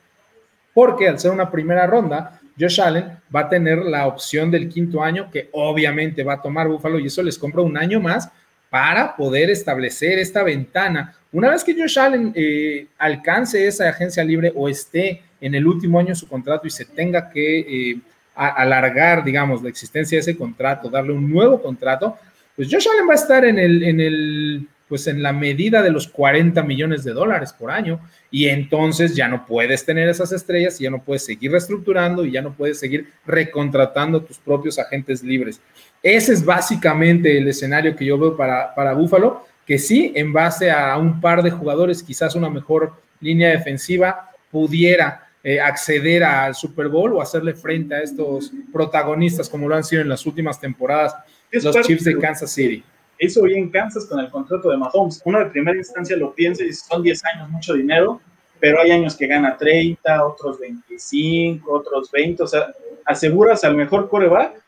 porque 0.75 1.07
al 1.07 1.21
ser 1.21 1.31
una 1.31 1.53
primera 1.53 1.87
ronda, 1.87 2.41
Josh 2.59 2.81
Allen 2.81 3.17
va 3.35 3.43
a 3.43 3.49
tener 3.49 3.79
la 3.79 4.09
opción 4.09 4.51
del 4.51 4.69
quinto 4.69 5.05
año 5.05 5.31
que 5.31 5.49
obviamente 5.53 6.25
va 6.25 6.33
a 6.33 6.43
tomar 6.43 6.67
Buffalo 6.67 6.99
y 6.99 7.07
eso 7.07 7.23
les 7.23 7.39
compra 7.39 7.63
un 7.63 7.79
año 7.79 8.01
más 8.01 8.29
para 8.71 9.15
poder 9.15 9.51
establecer 9.51 10.19
esta 10.19 10.43
ventana. 10.43 11.15
Una 11.31 11.51
vez 11.51 11.63
que 11.63 11.81
Josh 11.81 11.97
Allen 12.01 12.33
eh, 12.35 12.89
alcance 12.99 13.65
esa 13.65 13.89
agencia 13.89 14.25
libre 14.25 14.53
o 14.57 14.69
esté 14.69 15.23
en 15.41 15.55
el 15.55 15.65
último 15.65 16.01
año 16.01 16.09
de 16.09 16.17
su 16.17 16.27
contrato 16.27 16.67
y 16.67 16.71
se 16.71 16.87
tenga 16.87 17.31
que 17.31 17.61
eh, 17.93 18.01
alargar, 18.35 19.23
digamos, 19.23 19.63
la 19.63 19.69
existencia 19.69 20.17
de 20.17 20.23
ese 20.23 20.37
contrato, 20.37 20.91
darle 20.91 21.13
un 21.13 21.31
nuevo 21.31 21.63
contrato, 21.63 22.19
pues 22.57 22.69
Josh 22.69 22.89
Allen 22.93 23.09
va 23.09 23.13
a 23.13 23.17
estar 23.17 23.45
en 23.45 23.61
el, 23.61 23.83
en 23.85 24.01
el 24.01 24.69
pues 24.91 25.07
en 25.07 25.23
la 25.23 25.33
medida 25.33 25.83
de 25.83 25.91
los 25.91 26.09
40 26.09 26.65
millones 26.65 27.05
de 27.05 27.13
dólares 27.13 27.55
por 27.57 27.71
año 27.71 28.01
y 28.29 28.49
entonces 28.49 29.15
ya 29.15 29.29
no 29.29 29.47
puedes 29.47 29.87
tener 29.87 30.09
esas 30.09 30.33
estrellas 30.33 30.81
y 30.81 30.85
ya 30.85 30.91
no 30.91 31.01
puedes 31.01 31.25
seguir 31.25 31.53
reestructurando 31.53 32.27
y 32.27 32.33
ya 32.33 32.43
no 32.43 32.53
puedes 32.53 32.81
seguir 32.81 33.07
recontratando 33.25 34.21
tus 34.21 34.39
propios 34.39 34.81
agentes 34.81 35.23
libres. 35.23 35.61
Ese 36.03 36.33
es 36.33 36.45
básicamente 36.45 37.39
el 37.39 37.47
escenario 37.47 37.95
que 37.95 38.05
yo 38.05 38.19
veo 38.19 38.37
para, 38.37 38.75
para 38.75 38.93
Búfalo, 38.95 39.47
que 39.65 39.79
sí, 39.79 40.13
en 40.17 40.33
base 40.33 40.73
a 40.73 40.99
un 40.99 41.21
par 41.21 41.45
de 41.45 41.53
jugadores, 41.53 42.03
quizás 42.03 42.35
una 42.35 42.51
mejor 42.51 42.93
línea 43.21 43.51
defensiva, 43.51 44.33
pudiera 44.51 45.29
eh, 45.45 45.61
acceder 45.61 46.25
al 46.25 46.57
Super 46.57 46.89
Bowl 46.89 47.13
o 47.13 47.23
hacerle 47.23 47.55
frente 47.55 47.95
a 47.95 48.03
estos 48.03 48.51
protagonistas 48.73 49.49
como 49.49 49.69
lo 49.69 49.77
han 49.77 49.85
sido 49.85 50.03
en 50.03 50.09
las 50.09 50.27
últimas 50.27 50.61
temporadas 50.61 51.15
los 51.53 51.81
Chiefs 51.81 52.05
de 52.05 52.19
Kansas 52.19 52.51
City 52.51 52.85
eso 53.21 53.43
hoy 53.43 53.55
en 53.55 53.71
Kansas 53.71 54.07
con 54.07 54.19
el 54.19 54.31
contrato 54.31 54.71
de 54.71 54.79
Mahomes. 54.79 55.21
Uno 55.27 55.41
de 55.41 55.47
primera 55.47 55.77
instancia 55.77 56.17
lo 56.17 56.35
piensa 56.35 56.65
y 56.65 56.73
son 56.73 57.03
10 57.03 57.23
años, 57.27 57.51
mucho 57.51 57.75
dinero, 57.75 58.19
pero 58.59 58.81
hay 58.81 58.93
años 58.93 59.15
que 59.15 59.27
gana 59.27 59.59
30, 59.59 60.25
otros 60.25 60.59
25, 60.59 61.71
otros 61.71 62.11
20, 62.11 62.43
o 62.43 62.47
sea, 62.47 62.73
aseguras 63.05 63.63
al 63.63 63.77
mejor 63.77 64.09
coreback 64.09 64.63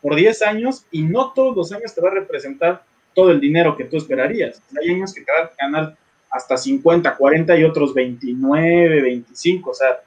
por 0.00 0.14
10 0.14 0.40
años 0.40 0.86
y 0.90 1.02
no 1.02 1.32
todos 1.34 1.54
los 1.54 1.70
años 1.70 1.94
te 1.94 2.00
va 2.00 2.08
a 2.08 2.14
representar 2.14 2.82
todo 3.14 3.30
el 3.30 3.40
dinero 3.40 3.76
que 3.76 3.84
tú 3.84 3.98
esperarías. 3.98 4.62
Hay 4.80 4.90
años 4.90 5.12
que 5.12 5.20
te 5.20 5.30
van 5.30 5.44
a 5.44 5.50
ganar 5.60 5.96
hasta 6.30 6.56
50, 6.56 7.14
40 7.14 7.58
y 7.58 7.64
otros 7.64 7.92
29, 7.92 9.02
25, 9.02 9.70
o 9.70 9.74
sea, 9.74 10.00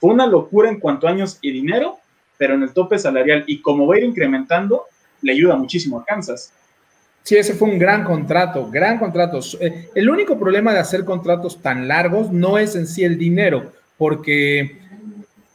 fue 0.00 0.14
una 0.14 0.26
locura 0.26 0.70
en 0.70 0.80
cuanto 0.80 1.06
a 1.06 1.10
años 1.10 1.38
y 1.42 1.50
dinero, 1.50 1.98
pero 2.38 2.54
en 2.54 2.62
el 2.62 2.72
tope 2.72 2.98
salarial 2.98 3.44
y 3.46 3.60
como 3.60 3.86
va 3.86 3.96
a 3.96 3.98
ir 3.98 4.04
incrementando, 4.04 4.84
le 5.20 5.32
ayuda 5.32 5.56
muchísimo 5.56 6.00
a 6.00 6.04
Kansas. 6.06 6.54
Sí, 7.24 7.36
ese 7.36 7.54
fue 7.54 7.70
un 7.70 7.78
gran 7.78 8.04
contrato, 8.04 8.70
gran 8.70 8.98
contrato. 8.98 9.40
Eh, 9.58 9.88
el 9.94 10.10
único 10.10 10.38
problema 10.38 10.74
de 10.74 10.80
hacer 10.80 11.06
contratos 11.06 11.62
tan 11.62 11.88
largos 11.88 12.30
no 12.30 12.58
es 12.58 12.76
en 12.76 12.86
sí 12.86 13.02
el 13.02 13.16
dinero, 13.16 13.72
porque 13.96 14.76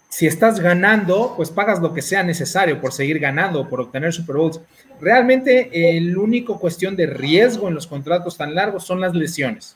si 0.10 0.26
estás 0.26 0.60
ganando, 0.60 1.36
pues 1.38 1.52
pagas 1.52 1.80
lo 1.80 1.94
que 1.94 2.02
sea 2.02 2.24
necesario 2.24 2.82
por 2.82 2.92
seguir 2.92 3.20
ganando, 3.20 3.70
por 3.70 3.82
obtener 3.82 4.12
Super 4.12 4.38
Bowls. 4.38 4.60
Realmente 5.00 5.96
el 5.96 6.18
único 6.18 6.60
cuestión 6.60 6.96
de 6.96 7.06
riesgo 7.06 7.68
en 7.68 7.76
los 7.76 7.86
contratos 7.86 8.36
tan 8.36 8.56
largos 8.56 8.84
son 8.84 9.00
las 9.00 9.14
lesiones. 9.14 9.76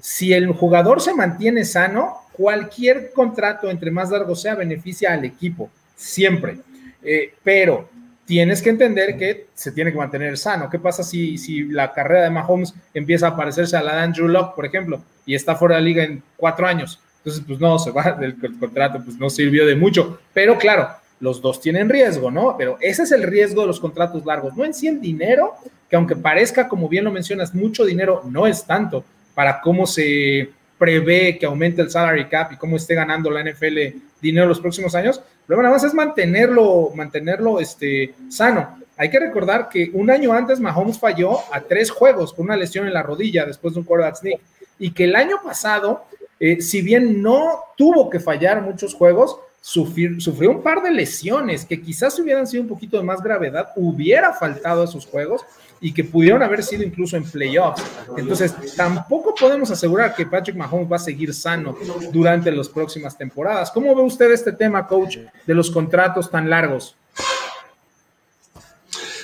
Si 0.00 0.32
el 0.32 0.46
jugador 0.52 1.00
se 1.00 1.14
mantiene 1.14 1.64
sano, 1.64 2.18
cualquier 2.32 3.10
contrato 3.12 3.68
entre 3.68 3.90
más 3.90 4.10
largo 4.10 4.36
sea 4.36 4.54
beneficia 4.54 5.12
al 5.12 5.24
equipo, 5.24 5.68
siempre. 5.96 6.58
Eh, 7.02 7.34
pero 7.42 7.88
tienes 8.24 8.62
que 8.62 8.70
entender 8.70 9.16
que 9.16 9.46
se 9.54 9.72
tiene 9.72 9.92
que 9.92 9.98
mantener 9.98 10.38
sano. 10.38 10.70
¿Qué 10.70 10.78
pasa 10.78 11.02
si, 11.02 11.38
si 11.38 11.64
la 11.64 11.92
carrera 11.92 12.24
de 12.24 12.30
Mahomes 12.30 12.74
empieza 12.92 13.28
a 13.28 13.36
parecerse 13.36 13.76
a 13.76 13.82
la 13.82 13.96
de 13.96 14.02
Andrew 14.02 14.28
Locke, 14.28 14.54
por 14.54 14.66
ejemplo, 14.66 15.02
y 15.26 15.34
está 15.34 15.54
fuera 15.56 15.76
de 15.76 15.82
la 15.82 15.84
liga 15.86 16.04
en 16.04 16.22
cuatro 16.36 16.66
años? 16.66 17.00
Entonces, 17.18 17.44
pues 17.46 17.60
no, 17.60 17.78
se 17.78 17.90
va, 17.90 18.18
el, 18.20 18.36
contrato 18.58 19.00
pues 19.04 19.16
no 19.18 19.30
sirvió 19.30 19.66
de 19.66 19.76
mucho. 19.76 20.18
Pero 20.32 20.58
claro, 20.58 20.88
los 21.20 21.40
dos 21.40 21.60
tienen 21.60 21.88
riesgo, 21.88 22.30
¿no? 22.30 22.56
Pero 22.56 22.76
ese 22.80 23.02
es 23.02 23.12
el 23.12 23.22
riesgo 23.22 23.62
de 23.62 23.68
los 23.68 23.80
contratos 23.80 24.24
largos. 24.24 24.56
No 24.56 24.64
en 24.64 24.74
sí 24.74 24.88
el 24.88 25.00
dinero, 25.00 25.54
que 25.88 25.96
aunque 25.96 26.16
parezca, 26.16 26.68
como 26.68 26.88
bien 26.88 27.04
lo 27.04 27.12
mencionas, 27.12 27.54
mucho 27.54 27.84
dinero, 27.84 28.22
no 28.30 28.46
es 28.46 28.64
tanto 28.64 29.04
para 29.34 29.60
cómo 29.60 29.86
se 29.86 30.50
prevé 30.78 31.38
que 31.38 31.46
aumente 31.46 31.82
el 31.82 31.90
salary 31.90 32.26
cap 32.28 32.52
y 32.52 32.56
cómo 32.56 32.76
esté 32.76 32.94
ganando 32.94 33.30
la 33.30 33.42
NFL 33.42 33.78
dinero 34.20 34.46
los 34.46 34.60
próximos 34.60 34.94
años, 34.94 35.20
pero 35.46 35.62
nada 35.62 35.74
más 35.74 35.84
es 35.84 35.94
mantenerlo, 35.94 36.90
mantenerlo 36.94 37.60
este, 37.60 38.14
sano. 38.28 38.78
Hay 38.96 39.10
que 39.10 39.18
recordar 39.18 39.68
que 39.68 39.90
un 39.92 40.10
año 40.10 40.32
antes 40.32 40.60
Mahomes 40.60 40.98
falló 40.98 41.38
a 41.52 41.60
tres 41.60 41.90
juegos 41.90 42.32
con 42.32 42.46
una 42.46 42.56
lesión 42.56 42.86
en 42.86 42.94
la 42.94 43.02
rodilla 43.02 43.44
después 43.44 43.74
de 43.74 43.80
un 43.80 43.86
quarterback 43.86 44.16
sneak 44.16 44.40
y 44.78 44.92
que 44.92 45.04
el 45.04 45.16
año 45.16 45.36
pasado, 45.42 46.04
eh, 46.38 46.60
si 46.60 46.80
bien 46.80 47.20
no 47.20 47.60
tuvo 47.76 48.08
que 48.08 48.20
fallar 48.20 48.62
muchos 48.62 48.94
juegos, 48.94 49.38
sufrió, 49.60 50.50
un 50.50 50.62
par 50.62 50.82
de 50.82 50.90
lesiones 50.90 51.64
que 51.64 51.80
quizás 51.80 52.18
hubieran 52.18 52.46
sido 52.46 52.62
un 52.62 52.68
poquito 52.68 52.98
de 52.98 53.02
más 53.02 53.22
gravedad, 53.22 53.70
hubiera 53.76 54.34
faltado 54.34 54.82
a 54.82 54.84
esos 54.84 55.06
juegos 55.06 55.42
y 55.84 55.92
que 55.92 56.02
pudieron 56.02 56.42
haber 56.42 56.62
sido 56.62 56.82
incluso 56.82 57.14
en 57.14 57.24
playoffs. 57.24 57.84
Entonces, 58.16 58.54
tampoco 58.74 59.34
podemos 59.34 59.70
asegurar 59.70 60.14
que 60.14 60.24
Patrick 60.24 60.56
Mahomes 60.56 60.90
va 60.90 60.96
a 60.96 60.98
seguir 60.98 61.34
sano 61.34 61.76
durante 62.10 62.50
las 62.50 62.70
próximas 62.70 63.18
temporadas. 63.18 63.70
¿Cómo 63.70 63.94
ve 63.94 64.00
usted 64.00 64.32
este 64.32 64.52
tema, 64.52 64.86
coach, 64.86 65.18
de 65.46 65.54
los 65.54 65.70
contratos 65.70 66.30
tan 66.30 66.48
largos? 66.48 66.96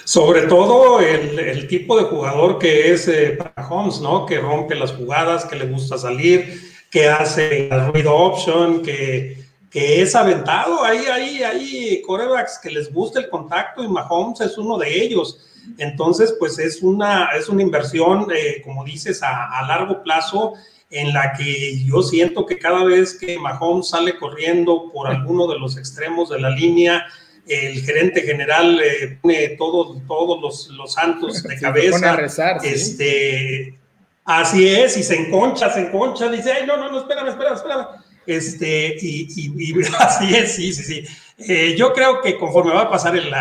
Sobre 0.04 0.42
todo 0.42 1.00
el, 1.00 1.66
tipo 1.66 1.96
de 1.96 2.04
jugador 2.04 2.58
que 2.58 2.92
es 2.92 3.08
eh, 3.08 3.38
Mahomes, 3.56 3.98
¿no? 4.02 4.26
Que 4.26 4.38
rompe 4.38 4.74
las 4.74 4.92
jugadas, 4.92 5.46
que 5.46 5.56
le 5.56 5.64
gusta 5.64 5.96
salir, 5.96 6.60
que 6.90 7.08
hace 7.08 7.68
la 7.70 7.90
ruido 7.90 8.14
option, 8.14 8.82
que, 8.82 9.44
que 9.70 10.02
es 10.02 10.14
aventado. 10.14 10.84
Hay, 10.84 10.98
hay, 11.06 11.42
hay 11.42 12.02
corebacks 12.02 12.58
que 12.62 12.70
les 12.70 12.92
gusta 12.92 13.18
el 13.18 13.30
contacto 13.30 13.82
y 13.82 13.88
Mahomes 13.88 14.42
es 14.42 14.58
uno 14.58 14.76
de 14.76 15.02
ellos. 15.02 15.46
Entonces, 15.78 16.34
pues 16.38 16.58
es 16.58 16.82
una, 16.82 17.30
es 17.36 17.48
una 17.48 17.62
inversión, 17.62 18.28
eh, 18.34 18.62
como 18.64 18.84
dices, 18.84 19.22
a, 19.22 19.62
largo 19.66 20.02
plazo 20.02 20.54
en 20.90 21.12
la 21.12 21.32
que 21.32 21.84
yo 21.84 22.02
siento 22.02 22.46
que 22.46 22.58
cada 22.58 22.84
vez 22.84 23.14
que 23.14 23.38
Mahomes 23.38 23.90
sale 23.90 24.18
corriendo 24.18 24.90
por 24.92 25.06
alguno 25.06 25.46
de 25.46 25.58
los 25.58 25.76
extremos 25.76 26.30
de 26.30 26.40
la 26.40 26.50
línea, 26.50 27.06
el 27.46 27.80
gerente 27.82 28.22
general 28.22 28.80
eh, 28.80 29.18
pone 29.22 29.56
todos 29.56 30.40
los, 30.40 30.68
los 30.68 30.92
santos 30.92 31.42
de 31.42 31.56
cabeza. 31.60 32.58
este, 32.62 33.80
Así 34.24 34.68
es, 34.68 34.96
y 34.96 35.02
se 35.02 35.16
enconcha, 35.16 35.70
se 35.70 35.80
enconcha, 35.80 36.30
dice, 36.30 36.52
ay, 36.52 36.66
no, 36.66 36.76
no, 36.76 36.90
no, 36.90 37.00
espérame, 37.00 37.30
espérame, 37.30 37.56
espérame. 37.56 37.86
Este, 38.26 38.96
y, 39.00 39.26
y, 39.34 39.74
así 39.98 40.34
es, 40.34 40.54
sí, 40.54 40.72
sí, 40.72 40.84
sí. 40.84 41.04
Eh, 41.38 41.74
yo 41.76 41.92
creo 41.92 42.20
que 42.20 42.38
conforme 42.38 42.72
va 42.72 42.82
a 42.82 42.90
pasar 42.90 43.16
el, 43.16 43.32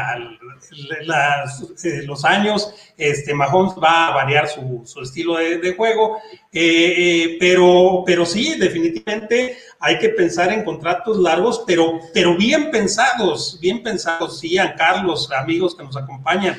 eh, 1.83 2.03
los 2.03 2.25
años, 2.25 2.73
este, 2.97 3.33
Mahomes 3.33 3.73
va 3.81 4.07
a 4.07 4.11
variar 4.11 4.47
su, 4.47 4.83
estilo 5.01 5.37
de, 5.37 5.73
juego, 5.75 6.17
eh, 6.51 7.37
pero, 7.39 8.03
pero 8.05 8.25
sí, 8.25 8.57
definitivamente 8.57 9.57
hay 9.79 9.97
que 9.99 10.09
pensar 10.09 10.51
en 10.51 10.63
contratos 10.63 11.17
largos, 11.17 11.63
pero, 11.65 11.99
pero 12.13 12.35
bien 12.35 12.71
pensados, 12.71 13.57
bien 13.61 13.83
pensados, 13.83 14.39
sí, 14.39 14.57
a 14.57 14.75
Carlos, 14.75 15.29
amigos 15.31 15.75
que 15.75 15.83
nos 15.83 15.97
acompañan 15.97 16.55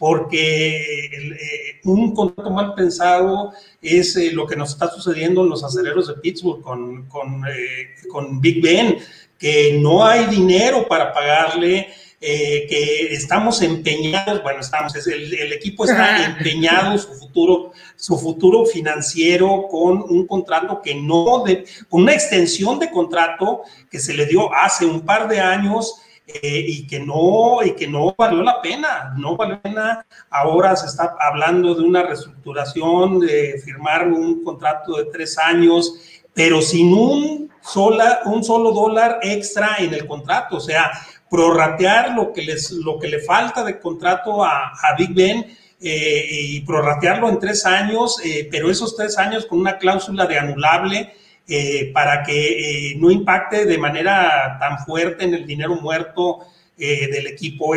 porque 0.00 1.04
eh, 1.04 1.80
un 1.84 2.14
contrato 2.14 2.50
mal 2.50 2.74
pensado 2.74 3.52
es 3.82 4.16
eh, 4.16 4.30
lo 4.32 4.46
que 4.46 4.56
nos 4.56 4.70
está 4.70 4.88
sucediendo 4.88 5.42
en 5.42 5.50
los 5.50 5.62
aceleros 5.62 6.08
de 6.08 6.14
Pittsburgh 6.14 6.62
con, 6.62 7.06
con, 7.06 7.44
eh, 7.46 7.96
con 8.10 8.40
Big 8.40 8.62
Ben, 8.62 8.96
que 9.38 9.78
no 9.78 10.02
hay 10.02 10.24
dinero 10.24 10.88
para 10.88 11.12
pagarle. 11.12 11.88
Que 12.20 13.14
estamos 13.14 13.62
empeñados, 13.62 14.42
bueno, 14.42 14.60
estamos, 14.60 14.94
el, 15.06 15.32
el 15.32 15.52
equipo 15.54 15.84
está 15.84 16.24
empeñado 16.36 16.98
su 16.98 17.14
futuro, 17.14 17.72
su 17.96 18.18
futuro 18.18 18.66
financiero 18.66 19.66
con 19.70 20.02
un 20.02 20.26
contrato 20.26 20.82
que 20.82 20.94
no, 20.94 21.42
de, 21.44 21.64
con 21.88 22.02
una 22.02 22.12
extensión 22.12 22.78
de 22.78 22.90
contrato 22.90 23.62
que 23.90 23.98
se 23.98 24.12
le 24.12 24.26
dio 24.26 24.52
hace 24.54 24.84
un 24.84 25.00
par 25.00 25.28
de 25.28 25.40
años 25.40 26.02
eh, 26.42 26.64
y, 26.68 26.86
que 26.86 27.00
no, 27.00 27.58
y 27.64 27.72
que 27.72 27.88
no 27.88 28.14
valió 28.16 28.42
la 28.42 28.60
pena, 28.62 29.14
no 29.16 29.36
valió 29.36 29.54
la 29.54 29.62
pena. 29.62 30.06
Ahora 30.28 30.76
se 30.76 30.86
está 30.86 31.16
hablando 31.18 31.74
de 31.74 31.82
una 31.82 32.02
reestructuración, 32.02 33.20
de 33.20 33.60
firmar 33.64 34.06
un 34.06 34.44
contrato 34.44 34.96
de 34.96 35.06
tres 35.06 35.38
años, 35.38 35.94
pero 36.32 36.62
sin 36.62 36.92
un, 36.92 37.50
sola, 37.60 38.20
un 38.26 38.44
solo 38.44 38.72
dólar 38.72 39.18
extra 39.22 39.76
en 39.78 39.92
el 39.92 40.06
contrato, 40.06 40.56
o 40.56 40.60
sea, 40.60 40.90
prorratear 41.30 42.14
lo 42.14 42.32
que, 42.32 42.42
les, 42.42 42.72
lo 42.72 42.98
que 42.98 43.08
le 43.08 43.20
falta 43.20 43.64
de 43.64 43.78
contrato 43.78 44.44
a, 44.44 44.70
a 44.70 44.94
Big 44.98 45.14
Ben. 45.14 45.56
Eh, 45.82 46.26
y 46.30 46.60
prorratearlo 46.60 47.26
en 47.30 47.38
tres 47.38 47.64
años, 47.64 48.20
eh, 48.22 48.46
pero 48.50 48.70
esos 48.70 48.94
tres 48.94 49.16
años 49.16 49.46
con 49.46 49.60
una 49.60 49.78
cláusula 49.78 50.26
de 50.26 50.38
anulable, 50.38 51.14
eh, 51.52 51.90
para 51.92 52.22
que 52.22 52.90
eh, 52.92 52.96
no 52.96 53.10
impacte 53.10 53.64
de 53.64 53.76
manera 53.76 54.56
tan 54.60 54.78
fuerte 54.86 55.24
en 55.24 55.34
el 55.34 55.44
dinero 55.44 55.74
muerto 55.74 56.46
eh, 56.78 57.08
del 57.10 57.26
equipo. 57.26 57.74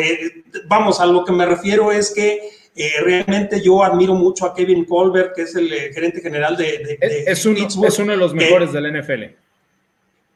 vamos, 0.68 1.00
a 1.00 1.08
lo 1.08 1.26
que 1.26 1.32
me 1.32 1.44
refiero 1.48 1.92
es 1.92 2.14
que 2.14 2.40
realmente 3.04 3.64
yo 3.64 3.84
admiro 3.84 4.14
mucho 4.14 4.46
a 4.46 4.54
Kevin 4.54 4.86
Colbert, 4.86 5.34
que 5.36 5.44
es 5.44 5.56
el 5.56 5.70
gerente 5.92 6.22
general 6.22 6.56
de, 6.56 7.00
es, 7.02 7.46
uno, 7.48 7.66
es, 7.88 7.98
uno, 7.98 8.12
de 8.12 8.18
los 8.18 8.36
mejores 8.36 8.72
del 8.72 9.00
NFL 9.00 9.43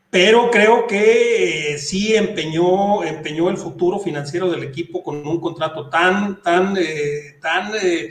pero 0.10 0.50
creo 0.52 0.88
que 0.88 1.74
eh, 1.74 1.78
sí 1.78 2.16
empeñó, 2.16 3.04
empeñó 3.04 3.50
el 3.50 3.58
futuro 3.58 4.00
financiero 4.00 4.50
del 4.50 4.64
equipo 4.64 5.04
con 5.04 5.28
un 5.28 5.42
contrato 5.42 5.90
tan, 5.90 6.42
tan, 6.42 6.78
eh, 6.78 7.38
tan, 7.42 7.72
eh, 7.76 8.10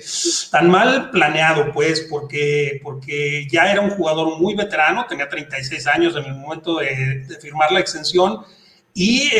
tan 0.50 0.70
mal 0.70 1.10
planeado, 1.10 1.72
pues, 1.72 2.06
porque, 2.10 2.80
porque 2.82 3.48
ya 3.50 3.72
era 3.72 3.80
un 3.80 3.90
jugador 3.90 4.38
muy 4.38 4.54
veterano, 4.54 5.06
tenía 5.08 5.26
36 5.28 5.86
años 5.86 6.14
en 6.16 6.24
el 6.24 6.34
momento 6.34 6.76
de, 6.76 7.24
firmar 7.40 7.72
la 7.72 7.80
extensión 7.80 8.44
y 8.92 9.30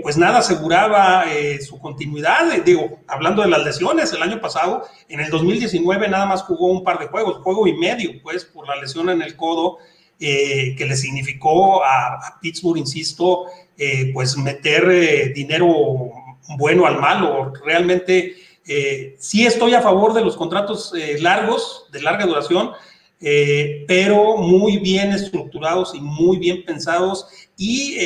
pues 0.00 0.16
nada 0.16 0.38
aseguraba 0.38 1.24
su 1.60 1.78
continuidad. 1.80 2.52
Digo, 2.64 3.00
hablando 3.08 3.42
de 3.42 3.48
las 3.48 3.64
lesiones, 3.64 4.12
el 4.12 4.22
año 4.22 4.40
pasado, 4.40 4.86
en 5.08 5.18
el 5.20 5.28
2019 5.28 6.08
nada 6.08 6.26
más 6.26 6.42
jugó 6.42 6.68
un 6.68 6.84
par 6.84 7.00
de 7.00 7.06
juegos, 7.06 7.42
juego 7.42 7.66
y 7.66 7.76
medio, 7.76 8.12
pues, 8.22 8.44
por 8.44 8.66
la 8.68 8.76
lesión 8.76 9.10
en 9.10 9.22
el 9.22 9.34
codo 9.34 9.78
eh, 10.24 10.76
que 10.78 10.86
le 10.86 10.94
significó 10.94 11.84
a, 11.84 12.38
Pittsburgh, 12.40 12.78
insisto, 12.78 13.46
eh, 13.76 14.12
pues 14.14 14.36
meter 14.36 14.88
eh, 14.88 15.32
dinero 15.34 16.12
bueno 16.58 16.86
al 16.86 17.00
malo. 17.00 17.52
Realmente 17.64 18.36
sí 19.18 19.44
estoy 19.44 19.74
a 19.74 19.80
favor 19.80 20.14
de 20.14 20.20
los 20.20 20.36
contratos 20.36 20.92
largos, 21.18 21.86
de 21.90 22.02
larga 22.02 22.24
duración, 22.24 22.70
pero 23.88 24.36
muy 24.36 24.76
bien 24.76 25.10
estructurados 25.10 25.92
y 25.96 26.00
muy 26.00 26.36
bien 26.36 26.64
pensados 26.64 27.26
y 27.56 27.96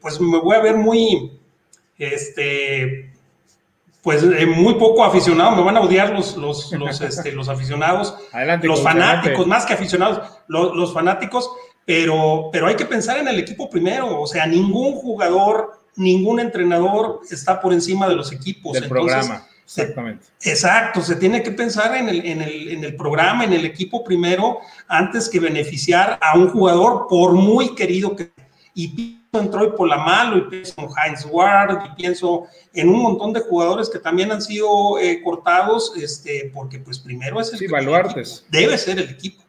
pues 0.00 0.20
me 0.20 0.38
voy 0.38 0.54
a 0.54 0.60
ver 0.60 0.76
muy, 0.76 1.32
este, 1.98 3.10
pues 4.04 4.22
muy 4.46 4.74
poco 4.74 5.02
aficionado, 5.02 5.56
me 5.56 5.62
van 5.62 5.78
a 5.78 5.80
odiar 5.80 6.10
los, 6.10 6.36
los, 6.36 6.70
los, 6.72 7.00
este, 7.00 7.32
los 7.32 7.48
aficionados, 7.48 8.14
los 8.62 8.82
fanáticos, 8.82 9.46
más 9.46 9.64
que 9.64 9.72
aficionados, 9.72 10.20
los, 10.46 10.92
fanáticos, 10.92 11.50
pero, 11.86 12.50
pero 12.52 12.66
hay 12.66 12.76
que 12.76 12.84
pensar 12.84 13.16
en 13.16 13.28
el 13.28 13.38
equipo 13.38 13.68
primero, 13.70 14.20
o 14.20 14.26
sea, 14.26 14.46
ningún 14.46 14.92
jugador, 14.92 15.80
ningún 15.96 16.38
entrenador 16.38 17.20
está 17.30 17.62
por 17.62 17.72
encima 17.72 18.06
de 18.06 18.14
los 18.14 18.30
equipos. 18.30 18.74
Del 18.74 18.88
programa. 18.88 19.46
Exactamente. 19.64 20.26
exacto, 20.42 21.00
se 21.00 21.16
tiene 21.16 21.42
que 21.42 21.50
pensar 21.50 21.96
en 21.96 22.10
el, 22.10 22.26
en, 22.26 22.42
el, 22.42 22.68
en 22.68 22.84
el, 22.84 22.96
programa, 22.96 23.44
en 23.44 23.54
el 23.54 23.64
equipo 23.64 24.04
primero, 24.04 24.58
antes 24.88 25.30
que 25.30 25.40
beneficiar 25.40 26.18
a 26.20 26.36
un 26.36 26.50
jugador, 26.50 27.06
por 27.08 27.32
muy 27.32 27.74
querido 27.74 28.14
que. 28.14 28.33
Y 28.74 29.20
en 29.32 29.50
Troy 29.50 29.70
Polamalo, 29.76 30.38
y 30.38 30.40
pienso 30.42 30.74
en 30.78 30.88
Heinz 30.88 31.26
Ward, 31.30 31.78
y 31.86 31.94
pienso 31.96 32.46
en 32.72 32.88
un 32.88 33.02
montón 33.02 33.32
de 33.32 33.40
jugadores 33.40 33.88
que 33.88 33.98
también 33.98 34.32
han 34.32 34.42
sido 34.42 34.98
eh, 34.98 35.22
cortados, 35.22 35.92
este, 35.96 36.50
porque 36.52 36.78
pues 36.80 36.98
primero 36.98 37.40
es 37.40 37.52
el, 37.52 37.60
sí, 37.60 37.66
baluartes. 37.68 38.44
debe 38.50 38.76
ser 38.76 38.98
el 38.98 39.10
equipo. 39.10 39.42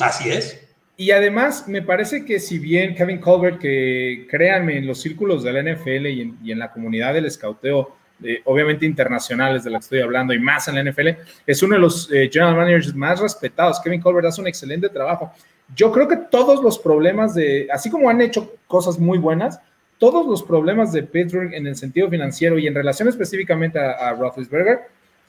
Así 0.00 0.30
es. 0.30 0.60
Y 0.98 1.10
además, 1.10 1.68
me 1.68 1.82
parece 1.82 2.24
que 2.24 2.40
si 2.40 2.58
bien 2.58 2.94
Kevin 2.94 3.18
Colbert, 3.18 3.58
que 3.60 4.26
créanme, 4.30 4.78
en 4.78 4.86
los 4.86 5.00
círculos 5.00 5.42
de 5.42 5.52
la 5.52 5.62
NFL 5.62 6.06
y 6.06 6.20
en, 6.22 6.38
y 6.42 6.52
en 6.52 6.58
la 6.58 6.70
comunidad 6.70 7.14
del 7.14 7.26
escauteo, 7.26 7.96
eh, 8.24 8.40
obviamente 8.44 8.86
internacionales 8.86 9.62
de 9.62 9.70
la 9.70 9.78
que 9.78 9.82
estoy 9.82 10.00
hablando 10.00 10.32
y 10.32 10.38
más 10.38 10.68
en 10.68 10.76
la 10.76 10.90
NFL, 10.90 11.08
es 11.46 11.62
uno 11.62 11.74
de 11.74 11.80
los 11.80 12.10
eh, 12.10 12.30
general 12.32 12.56
managers 12.56 12.94
más 12.94 13.20
respetados. 13.20 13.78
Kevin 13.80 14.00
Colbert 14.00 14.26
hace 14.26 14.40
un 14.40 14.46
excelente 14.46 14.88
trabajo. 14.88 15.32
Yo 15.74 15.92
creo 15.92 16.06
que 16.08 16.16
todos 16.16 16.62
los 16.62 16.78
problemas 16.78 17.34
de, 17.34 17.68
así 17.72 17.90
como 17.90 18.08
han 18.08 18.20
hecho 18.20 18.52
cosas 18.66 18.98
muy 18.98 19.18
buenas, 19.18 19.60
todos 19.98 20.26
los 20.26 20.42
problemas 20.42 20.92
de 20.92 21.02
Pittsburgh 21.02 21.52
en 21.54 21.66
el 21.66 21.76
sentido 21.76 22.08
financiero 22.08 22.58
y 22.58 22.66
en 22.66 22.74
relación 22.74 23.08
específicamente 23.08 23.78
a, 23.78 23.92
a 23.92 24.12
Roethlisberger 24.12 24.80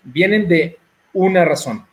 vienen 0.04 0.48
de 0.48 0.78
una 1.14 1.46
razón. 1.46 1.86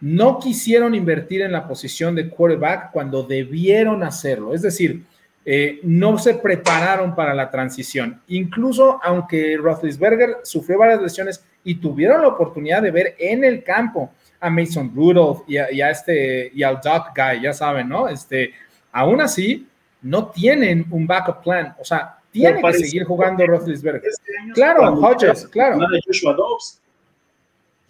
No 0.00 0.38
quisieron 0.38 0.94
invertir 0.94 1.42
en 1.42 1.52
la 1.52 1.66
posición 1.66 2.14
de 2.14 2.30
quarterback 2.30 2.92
cuando 2.92 3.24
debieron 3.24 4.02
hacerlo. 4.04 4.54
Es 4.54 4.62
decir, 4.62 5.02
eh, 5.50 5.80
no 5.82 6.18
se 6.18 6.34
prepararon 6.34 7.14
para 7.14 7.32
la 7.32 7.50
transición. 7.50 8.20
Incluso 8.28 9.00
aunque 9.02 9.56
Roethlisberger 9.56 10.36
sufrió 10.42 10.78
varias 10.78 11.00
lesiones 11.00 11.42
y 11.64 11.76
tuvieron 11.76 12.20
la 12.20 12.28
oportunidad 12.28 12.82
de 12.82 12.90
ver 12.90 13.16
en 13.18 13.44
el 13.44 13.64
campo 13.64 14.12
a 14.40 14.50
Mason 14.50 14.92
Rudolph 14.94 15.42
y 15.48 15.56
a, 15.56 15.90
este 15.90 16.50
y 16.54 16.62
al 16.62 16.80
Doc 16.80 17.08
Guy, 17.14 17.42
ya 17.42 17.52
saben, 17.52 17.88
¿no? 17.88 18.08
Este, 18.08 18.52
aún 18.92 19.20
así, 19.20 19.66
no 20.02 20.28
tienen 20.28 20.86
un 20.90 21.06
backup 21.06 21.42
plan. 21.42 21.74
O 21.80 21.84
sea, 21.84 22.18
tienen 22.30 22.62
que 22.62 22.72
seguir 22.74 23.04
jugando 23.04 23.46
Roethlisberger. 23.46 24.02
Este 24.04 24.52
claro, 24.54 24.94
Hodges, 24.94 25.46
claro. 25.48 25.78
Joshua 26.06 26.34
Dobbs. 26.34 26.80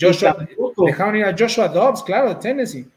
Joshua, 0.01 0.47
dejaron 0.87 1.17
ir 1.17 1.25
a 1.25 1.35
Joshua 1.37 1.69
Dobbs, 1.69 2.03
claro, 2.03 2.29
de 2.31 2.37
Tennessee. 2.37 2.89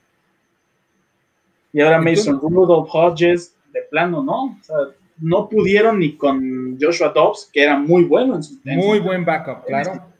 Y 1.73 1.81
ahora 1.81 1.99
Mason 1.99 2.39
Rudolph, 2.39 2.89
Hodges, 2.91 3.55
de 3.73 3.81
plano, 3.89 4.21
¿no? 4.21 4.57
O 4.59 4.63
sea, 4.63 4.75
no 5.19 5.49
pudieron 5.49 5.99
ni 5.99 6.15
con 6.15 6.77
Joshua 6.79 7.09
Dobbs, 7.09 7.49
que 7.51 7.63
era 7.63 7.77
muy 7.77 8.03
bueno 8.03 8.35
en 8.35 8.43
su 8.43 8.59
Muy 8.63 8.99
buen 8.99 9.25
backup, 9.25 9.65
claro. 9.65 10.10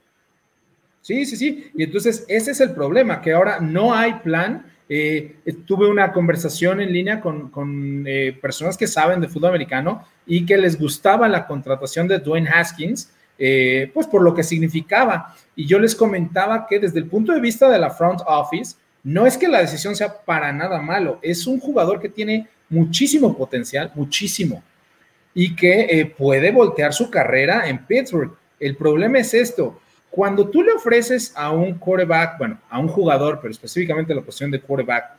Sí, 1.02 1.26
sí, 1.26 1.36
sí. 1.36 1.72
Y 1.76 1.84
entonces 1.84 2.26
ese 2.28 2.52
es 2.52 2.62
el 2.62 2.72
problema, 2.72 3.22
que 3.22 3.34
ahora 3.34 3.60
no 3.60 3.93
hay 3.93 4.14
plan. 4.16 4.66
Eh, 4.88 5.38
tuve 5.66 5.88
una 5.88 6.12
conversación 6.12 6.82
en 6.82 6.91
línea 6.91 7.22
con, 7.22 8.04
eh, 8.06 8.38
personas 8.39 8.78
que 8.78 8.88
saben 8.88 9.22
de 9.22 9.28
fútbol 9.28 9.49
americano 9.49 10.06
y 10.26 10.45
que 10.45 10.58
les 10.58 10.78
gustaba 10.78 11.28
la 11.28 11.47
contratación 11.47 12.08
de 12.08 12.20
Dwayne 12.20 12.49
Haskins, 12.49 13.12
eh, 13.39 13.89
pues 13.93 14.06
por 14.06 14.22
lo 14.22 14.36
que 14.36 14.43
significaba. 14.43 15.36
Y 15.56 15.66
yo 15.66 15.80
les 15.80 15.95
comentaba 15.95 16.68
que 16.68 16.80
desde 16.80 16.99
el 16.99 17.06
punto 17.06 17.32
de 17.32 17.41
vista 17.41 17.70
de 17.70 17.80
la 17.80 17.89
front 17.89 18.22
office, 18.28 18.76
no 19.04 19.26
es 19.26 19.38
que 19.38 19.47
la 19.47 19.62
decisión 19.62 19.95
sea 19.95 20.22
para 20.24 20.52
nada 20.52 20.80
malo, 20.82 21.18
es 21.24 21.47
un 21.47 21.60
jugador 21.60 21.99
que 21.99 22.10
tiene 22.10 22.47
muchísimo 22.70 23.36
potencial, 23.36 23.91
muchísimo, 23.95 24.62
y 25.34 25.56
que 25.56 26.14
puede 26.18 26.52
voltear 26.52 26.93
su 26.93 27.10
carrera 27.10 27.68
en 27.68 27.86
Pittsburgh. 27.86 28.36
El 28.60 28.76
problema 28.76 29.18
es 29.18 29.34
esto, 29.34 29.80
cuando 30.12 30.49
tú 30.49 30.62
le 30.62 30.74
ofreces 30.74 31.34
a 31.36 31.51
un 31.51 31.76
quarterback, 31.76 32.38
bueno, 32.38 32.59
a 32.70 32.80
un 32.80 32.89
jugador, 32.89 33.39
pero 33.41 33.51
específicamente 33.51 34.14
la 34.14 34.22
posición 34.22 34.51
de 34.51 34.59
quarterback, 34.59 35.16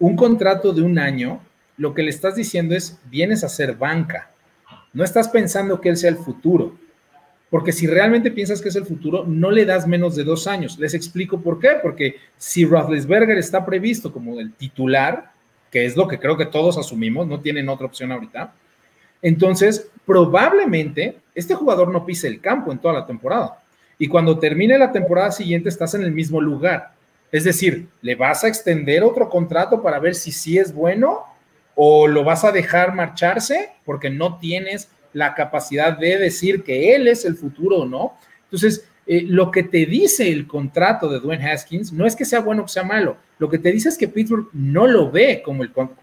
un 0.00 0.16
contrato 0.16 0.72
de 0.72 0.82
un 0.82 0.98
año, 0.98 1.40
lo 1.76 1.94
que 1.94 2.02
le 2.02 2.10
estás 2.10 2.34
diciendo 2.34 2.74
es, 2.74 2.98
vienes 3.08 3.44
a 3.44 3.48
ser 3.48 3.76
banca. 3.76 4.30
No 4.92 5.04
estás 5.04 5.28
pensando 5.28 5.80
que 5.80 5.88
él 5.88 5.96
sea 5.96 6.10
el 6.10 6.16
futuro. 6.16 6.76
Porque 7.50 7.70
si 7.70 7.86
realmente 7.86 8.30
piensas 8.30 8.60
que 8.60 8.70
es 8.70 8.76
el 8.76 8.84
futuro, 8.84 9.24
no 9.26 9.50
le 9.50 9.64
das 9.64 9.86
menos 9.86 10.16
de 10.16 10.24
dos 10.24 10.46
años. 10.46 10.78
Les 10.78 10.94
explico 10.94 11.40
por 11.40 11.60
qué. 11.60 11.72
Porque 11.80 12.16
si 12.36 12.64
Roethlisberger 12.64 13.38
está 13.38 13.64
previsto 13.64 14.12
como 14.12 14.40
el 14.40 14.54
titular, 14.54 15.30
que 15.70 15.84
es 15.84 15.96
lo 15.96 16.08
que 16.08 16.18
creo 16.18 16.36
que 16.36 16.46
todos 16.46 16.78
asumimos, 16.78 17.28
no 17.28 17.40
tienen 17.40 17.68
otra 17.68 17.86
opción 17.86 18.10
ahorita, 18.10 18.52
entonces 19.22 19.88
probablemente 20.04 21.18
este 21.34 21.54
jugador 21.54 21.92
no 21.92 22.04
pise 22.04 22.26
el 22.26 22.40
campo 22.40 22.72
en 22.72 22.78
toda 22.78 22.94
la 22.94 23.06
temporada. 23.06 23.61
Y 24.02 24.08
cuando 24.08 24.40
termine 24.40 24.76
la 24.78 24.90
temporada 24.90 25.30
siguiente 25.30 25.68
estás 25.68 25.94
en 25.94 26.02
el 26.02 26.10
mismo 26.10 26.40
lugar. 26.40 26.90
Es 27.30 27.44
decir, 27.44 27.86
¿le 28.00 28.16
vas 28.16 28.42
a 28.42 28.48
extender 28.48 29.04
otro 29.04 29.28
contrato 29.28 29.80
para 29.80 30.00
ver 30.00 30.16
si 30.16 30.32
sí 30.32 30.58
es 30.58 30.74
bueno 30.74 31.20
o 31.76 32.08
lo 32.08 32.24
vas 32.24 32.42
a 32.42 32.50
dejar 32.50 32.96
marcharse 32.96 33.70
porque 33.84 34.10
no 34.10 34.38
tienes 34.40 34.90
la 35.12 35.36
capacidad 35.36 35.96
de 35.96 36.18
decir 36.18 36.64
que 36.64 36.96
él 36.96 37.06
es 37.06 37.24
el 37.24 37.36
futuro 37.36 37.76
o 37.76 37.86
no. 37.86 38.18
Entonces, 38.46 38.88
eh, 39.06 39.22
lo 39.24 39.52
que 39.52 39.62
te 39.62 39.86
dice 39.86 40.32
el 40.32 40.48
contrato 40.48 41.08
de 41.08 41.20
Dwayne 41.20 41.50
Haskins 41.50 41.92
no 41.92 42.04
es 42.04 42.16
que 42.16 42.24
sea 42.24 42.40
bueno 42.40 42.62
o 42.62 42.64
que 42.66 42.72
sea 42.72 42.82
malo. 42.82 43.16
Lo 43.38 43.48
que 43.48 43.58
te 43.58 43.72
dice 43.72 43.88
es 43.88 43.98
que 43.98 44.08
Pittsburgh 44.08 44.48
no 44.52 44.86
lo 44.86 45.10
ve 45.10 45.42
como 45.44 45.62
el, 45.62 45.72
como 45.72 45.94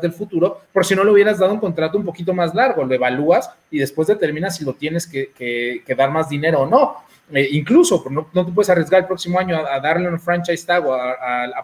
del 0.00 0.12
futuro, 0.12 0.60
por 0.72 0.84
si 0.84 0.94
no 0.94 1.04
le 1.04 1.10
hubieras 1.10 1.38
dado 1.38 1.52
un 1.52 1.60
contrato 1.60 1.98
un 1.98 2.04
poquito 2.04 2.32
más 2.32 2.54
largo, 2.54 2.84
lo 2.84 2.94
evalúas 2.94 3.50
y 3.70 3.78
después 3.78 4.08
determinas 4.08 4.56
si 4.56 4.64
lo 4.64 4.74
tienes 4.74 5.06
que, 5.06 5.82
dar 5.96 6.10
más 6.10 6.28
dinero 6.28 6.60
o 6.60 6.66
no. 6.66 6.96
Eh, 7.32 7.48
incluso 7.52 8.04
no, 8.10 8.28
no, 8.32 8.46
te 8.46 8.52
puedes 8.52 8.70
arriesgar 8.70 9.02
el 9.02 9.06
próximo 9.06 9.38
año 9.38 9.56
a, 9.56 9.78
darle 9.80 10.08
un 10.08 10.18
franchise 10.18 10.66
tag 10.66 10.86
o 10.86 10.92
a, 10.92 11.12
a 11.12 11.54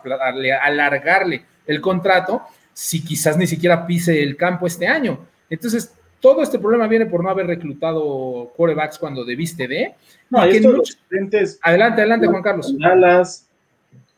alargarle 0.62 1.44
el 1.66 1.80
contrato 1.80 2.42
si 2.72 3.04
quizás 3.04 3.36
ni 3.36 3.46
siquiera 3.46 3.86
pise 3.86 4.22
el 4.22 4.36
campo 4.36 4.66
este 4.66 4.86
año. 4.86 5.18
Entonces, 5.48 5.94
todo 6.20 6.42
este 6.42 6.58
problema 6.58 6.86
viene 6.88 7.06
por 7.06 7.22
no 7.22 7.30
haber 7.30 7.46
reclutado 7.46 8.52
quarterbacks 8.56 8.98
cuando 8.98 9.24
debiste 9.24 9.68
de. 9.68 9.94
No, 10.30 10.40
Adelante, 10.40 12.00
adelante, 12.00 12.26
Juan 12.26 12.42
Carlos. 12.42 12.76
Dallas 12.78 13.48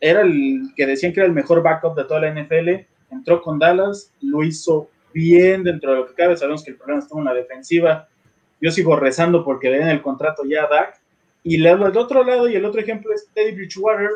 era 0.01 0.23
el 0.23 0.73
que 0.77 0.87
decían 0.87 1.13
que 1.13 1.21
era 1.21 1.27
el 1.27 1.35
mejor 1.35 1.63
backup 1.63 1.97
de 1.97 2.05
toda 2.05 2.21
la 2.21 2.31
NFL. 2.31 2.87
Entró 3.11 3.43
con 3.43 3.59
Dallas, 3.59 4.13
lo 4.21 4.43
hizo 4.43 4.91
bien 5.13 5.65
dentro 5.65 5.91
de 5.93 5.97
lo 5.99 6.07
que 6.07 6.15
cabe. 6.15 6.37
Sabemos 6.37 6.63
que 6.63 6.71
el 6.71 6.77
problema 6.77 7.01
está 7.01 7.19
en 7.19 7.25
la 7.25 7.35
defensiva. 7.35 8.09
Yo 8.61 8.71
sigo 8.71 8.97
rezando 8.97 9.45
porque 9.45 9.71
le 9.71 9.79
den 9.79 9.89
el 9.89 10.03
contrato 10.03 10.43
ya 10.45 10.65
a 10.65 10.69
Dak. 10.69 10.98
Y 11.49 11.57
le 11.57 11.71
hablo 11.71 11.87
del 11.87 11.97
otro 11.97 12.25
lado, 12.25 12.47
y 12.47 12.57
el 12.57 12.67
otro 12.67 12.79
ejemplo 12.79 13.11
es 13.15 13.27
Teddy 13.33 13.53
Bridgewater 13.53 14.11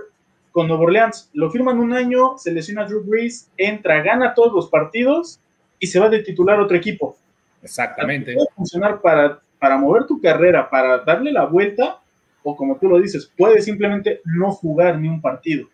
con 0.50 0.68
Nuevo 0.68 0.82
Orleans. 0.82 1.30
Lo 1.32 1.50
firman 1.50 1.78
un 1.78 1.94
año, 1.94 2.36
se 2.36 2.52
lesiona 2.52 2.84
Drew 2.84 3.02
Brees, 3.02 3.50
entra, 3.56 4.02
gana 4.02 4.34
todos 4.34 4.52
los 4.52 4.68
partidos 4.68 5.40
y 5.78 5.86
se 5.86 5.98
va 5.98 6.10
de 6.10 6.22
titular 6.22 6.60
otro 6.60 6.76
equipo. 6.76 7.16
Exactamente. 7.62 8.34
Puede 8.34 8.48
funcionar 8.54 9.00
para, 9.00 9.40
para 9.58 9.78
mover 9.78 10.04
tu 10.06 10.20
carrera, 10.20 10.68
para 10.68 10.98
darle 10.98 11.32
la 11.32 11.46
vuelta, 11.46 12.00
o 12.42 12.54
como 12.54 12.76
tú 12.76 12.86
lo 12.86 13.00
dices, 13.00 13.32
puede 13.34 13.62
simplemente 13.62 14.20
no 14.26 14.52
jugar 14.52 14.98
ni 14.98 15.08
un 15.08 15.22
partido. 15.22 15.68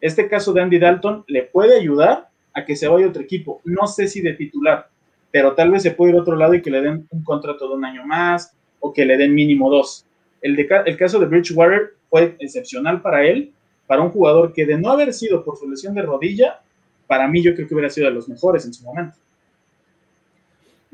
Este 0.00 0.30
caso 0.30 0.54
de 0.54 0.62
Andy 0.62 0.78
Dalton 0.78 1.24
le 1.26 1.42
puede 1.42 1.78
ayudar 1.78 2.28
a 2.54 2.64
que 2.64 2.74
se 2.74 2.88
vaya 2.88 3.04
a 3.04 3.10
otro 3.10 3.20
equipo. 3.20 3.60
No 3.64 3.86
sé 3.86 4.08
si 4.08 4.22
de 4.22 4.32
titular, 4.32 4.88
pero 5.30 5.52
tal 5.52 5.72
vez 5.72 5.82
se 5.82 5.90
puede 5.90 6.12
ir 6.12 6.16
a 6.16 6.22
otro 6.22 6.36
lado 6.36 6.54
y 6.54 6.62
que 6.62 6.70
le 6.70 6.80
den 6.80 7.06
un 7.10 7.22
contrato 7.22 7.68
de 7.68 7.74
un 7.74 7.84
año 7.84 8.06
más 8.06 8.56
o 8.80 8.94
que 8.94 9.04
le 9.04 9.18
den 9.18 9.34
mínimo 9.34 9.68
dos. 9.68 10.06
El, 10.42 10.56
de, 10.56 10.68
el 10.86 10.96
caso 10.96 11.18
de 11.18 11.26
Bridgewater 11.26 11.94
fue 12.10 12.36
excepcional 12.38 13.00
para 13.00 13.24
él, 13.24 13.52
para 13.86 14.02
un 14.02 14.10
jugador 14.10 14.52
que 14.52 14.66
de 14.66 14.76
no 14.76 14.90
haber 14.90 15.12
sido 15.14 15.44
por 15.44 15.56
su 15.56 15.68
lesión 15.68 15.94
de 15.94 16.02
rodilla, 16.02 16.60
para 17.06 17.28
mí 17.28 17.42
yo 17.42 17.54
creo 17.54 17.66
que 17.66 17.74
hubiera 17.74 17.90
sido 17.90 18.08
de 18.08 18.14
los 18.14 18.28
mejores 18.28 18.64
en 18.64 18.74
su 18.74 18.84
momento. 18.84 19.16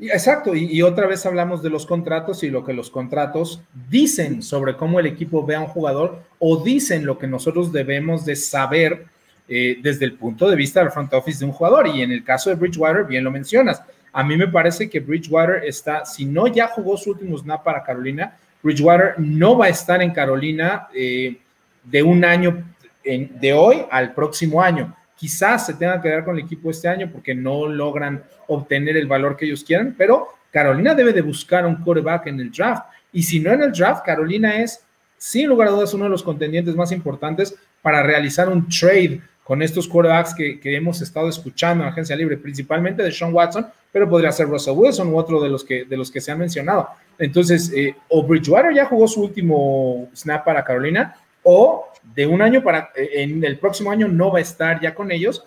Exacto, 0.01 0.55
y, 0.55 0.81
otra 0.81 1.07
vez 1.07 1.25
hablamos 1.25 1.61
de 1.61 1.69
los 1.69 1.85
contratos 1.85 2.41
y 2.43 2.49
lo 2.49 2.63
que 2.63 2.71
los 2.71 2.89
contratos 2.89 3.61
dicen 3.89 4.41
sobre 4.41 4.77
cómo 4.77 4.97
el 4.97 5.05
equipo 5.05 5.45
ve 5.45 5.55
a 5.55 5.59
un 5.59 5.67
jugador 5.67 6.23
o 6.39 6.63
dicen 6.63 7.05
lo 7.05 7.17
que 7.17 7.27
nosotros 7.27 7.73
debemos 7.73 8.23
de 8.23 8.37
saber 8.37 9.07
eh, 9.49 9.77
desde 9.81 10.05
el 10.05 10.13
punto 10.13 10.49
de 10.49 10.55
vista 10.55 10.79
del 10.79 10.91
front 10.91 11.13
office 11.13 11.39
de 11.39 11.45
un 11.45 11.51
jugador. 11.51 11.87
Y 11.87 12.01
en 12.01 12.13
el 12.13 12.23
caso 12.23 12.49
de 12.49 12.55
Bridgewater, 12.55 13.03
bien 13.03 13.25
lo 13.25 13.31
mencionas. 13.31 13.83
A 14.13 14.23
mí 14.23 14.37
me 14.37 14.47
parece 14.47 14.89
que 14.89 15.01
Bridgewater 15.01 15.65
está, 15.65 16.05
si 16.05 16.23
no 16.23 16.47
ya 16.47 16.67
jugó 16.67 16.95
su 16.95 17.11
último 17.11 17.37
snap 17.37 17.63
para 17.63 17.83
Carolina, 17.83 18.37
Bridgewater 18.61 19.15
no 19.17 19.57
va 19.57 19.65
a 19.65 19.69
estar 19.69 20.01
en 20.01 20.11
Carolina 20.11 20.87
eh, 20.93 21.37
de 21.83 22.03
un 22.03 22.23
año 22.25 22.63
de 23.03 23.53
hoy 23.53 23.77
al 23.89 24.13
próximo 24.13 24.61
año. 24.61 24.95
Quizás 25.15 25.65
se 25.65 25.73
tenga 25.73 26.01
que 26.01 26.09
quedar 26.09 26.23
con 26.23 26.37
el 26.37 26.45
equipo 26.45 26.69
este 26.69 26.87
año 26.87 27.09
porque 27.11 27.33
no 27.33 27.67
logran 27.67 28.23
obtener 28.47 28.97
el 28.97 29.07
valor 29.07 29.35
que 29.35 29.45
ellos 29.45 29.63
quieran, 29.63 29.95
pero 29.97 30.27
Carolina 30.51 30.93
debe 30.95 31.13
de 31.13 31.21
buscar 31.21 31.65
un 31.65 31.77
quarterback 31.77 32.27
en 32.27 32.39
el 32.39 32.51
draft. 32.51 32.85
Y 33.11 33.23
si 33.23 33.39
no 33.39 33.51
en 33.51 33.63
el 33.63 33.71
draft, 33.71 34.05
Carolina 34.05 34.61
es, 34.61 34.83
sin 35.17 35.47
lugar 35.47 35.69
a 35.69 35.71
dudas, 35.71 35.93
uno 35.93 36.05
de 36.05 36.09
los 36.09 36.23
contendientes 36.23 36.75
más 36.75 36.91
importantes 36.91 37.55
para 37.81 38.03
realizar 38.03 38.49
un 38.49 38.67
trade 38.67 39.21
con 39.43 39.61
estos 39.61 39.87
quarterbacks 39.87 40.35
que, 40.35 40.59
hemos 40.75 41.01
estado 41.01 41.27
escuchando 41.27 41.83
en 41.83 41.89
agencia 41.89 42.15
libre, 42.15 42.37
principalmente 42.37 43.01
de 43.01 43.11
Sean 43.11 43.33
Watson, 43.33 43.65
pero 43.91 44.09
podría 44.09 44.31
ser 44.31 44.47
Russell 44.47 44.75
Wilson 44.77 45.13
u 45.13 45.17
otro 45.17 45.41
de 45.41 45.49
los 45.49 45.63
que, 45.63 45.85
de 45.85 45.97
los 45.97 46.11
que 46.11 46.21
se 46.21 46.31
han 46.31 46.39
mencionado. 46.39 46.89
Entonces, 47.17 47.71
eh, 47.75 47.95
o 48.09 48.23
Bridgewater 48.23 48.73
ya 48.73 48.85
jugó 48.85 49.07
su 49.07 49.23
último 49.23 50.09
snap 50.15 50.45
para 50.45 50.63
Carolina, 50.63 51.15
o 51.43 51.87
de 52.15 52.27
un 52.27 52.41
año 52.41 52.63
para, 52.63 52.91
eh, 52.95 53.23
en 53.23 53.43
el 53.43 53.57
próximo 53.57 53.91
año 53.91 54.07
no 54.07 54.31
va 54.31 54.39
a 54.39 54.41
estar 54.41 54.79
ya 54.79 54.93
con 54.93 55.11
ellos, 55.11 55.43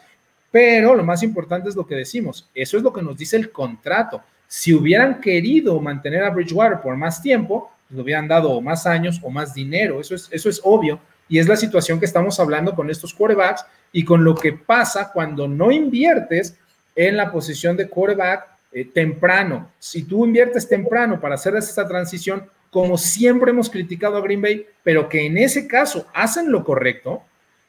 pero 0.50 0.94
lo 0.94 1.04
más 1.04 1.22
importante 1.22 1.68
es 1.68 1.76
lo 1.76 1.86
que 1.86 1.94
decimos, 1.94 2.48
eso 2.54 2.76
es 2.76 2.82
lo 2.82 2.92
que 2.92 3.02
nos 3.02 3.16
dice 3.16 3.36
el 3.36 3.50
contrato. 3.50 4.22
Si 4.46 4.74
hubieran 4.74 5.20
querido 5.20 5.80
mantener 5.80 6.24
a 6.24 6.30
Bridgewater 6.30 6.80
por 6.80 6.96
más 6.96 7.22
tiempo, 7.22 7.70
pues 7.88 7.96
le 7.96 8.02
hubieran 8.02 8.28
dado 8.28 8.60
más 8.60 8.86
años 8.86 9.18
o 9.22 9.30
más 9.30 9.54
dinero, 9.54 10.00
eso 10.00 10.14
es, 10.14 10.28
eso 10.30 10.50
es 10.50 10.60
obvio, 10.62 11.00
y 11.28 11.38
es 11.38 11.48
la 11.48 11.56
situación 11.56 11.98
que 11.98 12.04
estamos 12.04 12.38
hablando 12.38 12.74
con 12.74 12.90
estos 12.90 13.14
quarterbacks 13.14 13.64
y 13.92 14.04
con 14.04 14.22
lo 14.24 14.34
que 14.34 14.52
pasa 14.52 15.10
cuando 15.10 15.48
no 15.48 15.70
inviertes 15.70 16.58
en 16.94 17.16
la 17.16 17.30
posición 17.30 17.76
de 17.76 17.88
quarterback 17.88 18.46
eh, 18.72 18.84
temprano. 18.86 19.70
Si 19.78 20.04
tú 20.04 20.24
inviertes 20.24 20.68
temprano 20.68 21.20
para 21.20 21.34
hacer 21.34 21.54
esta 21.56 21.86
transición, 21.86 22.48
como 22.70 22.96
siempre 22.96 23.50
hemos 23.50 23.68
criticado 23.68 24.16
a 24.16 24.22
Green 24.22 24.40
Bay, 24.40 24.66
pero 24.82 25.08
que 25.08 25.26
en 25.26 25.36
ese 25.36 25.68
caso 25.68 26.06
hacen 26.14 26.50
lo 26.50 26.64
correcto. 26.64 27.22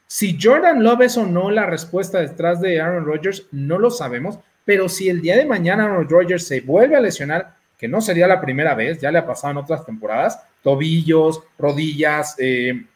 Si 0.06 0.38
Jordan 0.40 0.82
Love 0.82 1.02
es 1.02 1.16
o 1.18 1.26
no 1.26 1.50
la 1.50 1.66
respuesta 1.66 2.20
detrás 2.20 2.60
de 2.60 2.80
Aaron 2.80 3.04
Rodgers, 3.04 3.46
no 3.52 3.78
lo 3.78 3.90
sabemos, 3.90 4.38
pero 4.64 4.88
si 4.88 5.08
el 5.08 5.20
día 5.20 5.36
de 5.36 5.44
mañana 5.44 5.84
Aaron 5.84 6.08
Rodgers 6.08 6.46
se 6.46 6.62
vuelve 6.62 6.96
a 6.96 7.00
lesionar, 7.00 7.54
que 7.76 7.86
no 7.86 8.00
sería 8.00 8.26
la 8.26 8.40
primera 8.40 8.74
vez, 8.74 8.98
ya 8.98 9.10
le 9.10 9.18
ha 9.18 9.26
pasado 9.26 9.50
en 9.50 9.58
otras 9.58 9.84
temporadas, 9.84 10.40
tobillos, 10.62 11.42
rodillas, 11.58 12.36
eh, 12.38 12.86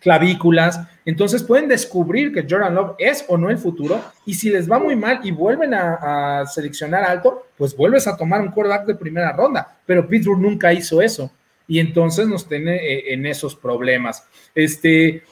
clavículas, 0.00 0.80
entonces 1.04 1.42
pueden 1.42 1.68
descubrir 1.68 2.32
que 2.32 2.46
Jordan 2.48 2.74
Love 2.74 2.94
es 2.98 3.24
o 3.28 3.36
no 3.36 3.50
el 3.50 3.58
futuro, 3.58 4.00
y 4.26 4.34
si 4.34 4.50
les 4.50 4.70
va 4.70 4.78
muy 4.78 4.94
mal 4.94 5.20
y 5.22 5.30
vuelven 5.30 5.74
a, 5.74 6.44
seleccionar 6.46 7.04
alto, 7.04 7.46
pues 7.56 7.76
vuelves 7.76 8.06
a 8.06 8.16
tomar 8.16 8.40
un 8.40 8.50
quarterback 8.50 8.86
de 8.86 8.94
primera 8.94 9.32
ronda, 9.32 9.76
pero 9.86 10.06
Pittsburgh 10.06 10.40
nunca 10.40 10.72
hizo 10.72 11.02
eso 11.02 11.30
y 11.66 11.80
entonces 11.80 12.26
nos 12.26 12.48
tiene 12.48 12.76
eh, 12.76 13.12
en 13.12 13.26
esos 13.26 13.54
problemas. 13.54 14.26
Este, 14.54 15.22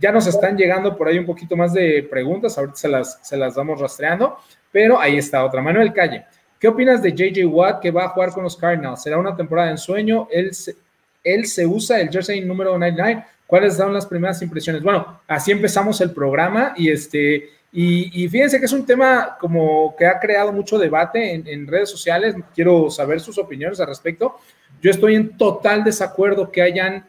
ya 0.00 0.12
nos 0.12 0.26
están 0.28 0.56
llegando 0.56 0.96
por 0.96 1.08
ahí 1.08 1.18
un 1.18 1.26
poquito 1.26 1.56
más 1.56 1.74
de 1.74 2.06
preguntas, 2.08 2.56
ahorita 2.56 2.76
se 2.76 2.88
las, 2.88 3.18
se 3.22 3.36
las 3.36 3.56
vamos 3.56 3.80
rastreando, 3.80 4.36
pero 4.70 5.00
ahí 5.00 5.18
está 5.18 5.44
otra. 5.44 5.60
Manuel 5.60 5.92
Calle, 5.92 6.24
¿qué 6.58 6.68
opinas 6.68 7.02
de 7.02 7.12
JJ 7.12 7.44
Watt 7.46 7.80
que 7.80 7.90
va 7.90 8.04
a 8.04 8.08
jugar 8.10 8.30
con 8.30 8.44
los 8.44 8.56
Cardinals? 8.56 9.02
¿Será 9.02 9.18
una 9.18 9.36
temporada 9.36 9.66
de 9.66 9.72
ensueño? 9.74 10.28
Él 10.30 10.54
se, 10.54 10.76
él 11.24 11.46
se 11.46 11.66
usa 11.66 12.00
el 12.00 12.08
jersey 12.08 12.40
número 12.40 12.70
99. 12.70 13.24
¿Cuáles 13.50 13.76
son 13.76 13.92
las 13.92 14.06
primeras 14.06 14.40
impresiones? 14.40 14.82
Bueno, 14.82 15.20
así 15.28 15.52
empezamos 15.52 16.00
el 16.00 16.12
programa 16.12 16.72
y 16.76 16.90
este... 16.90 17.50
Y, 17.72 18.26
fíjense 18.28 18.58
que 18.58 18.64
es 18.64 18.72
un 18.72 18.84
tema 18.84 19.36
como 19.38 19.94
que 19.96 20.04
ha 20.04 20.18
creado 20.18 20.52
mucho 20.52 20.76
debate 20.76 21.34
en, 21.34 21.46
en 21.46 21.68
redes 21.68 21.88
sociales. 21.88 22.34
Quiero 22.52 22.90
saber 22.90 23.20
sus 23.20 23.38
opiniones 23.38 23.78
al 23.78 23.86
respecto 23.86 24.40
yo 24.82 24.90
estoy 24.90 25.14
en 25.14 25.36
total 25.36 25.84
desacuerdo 25.84 26.50
que 26.50 26.62
hayan 26.62 27.06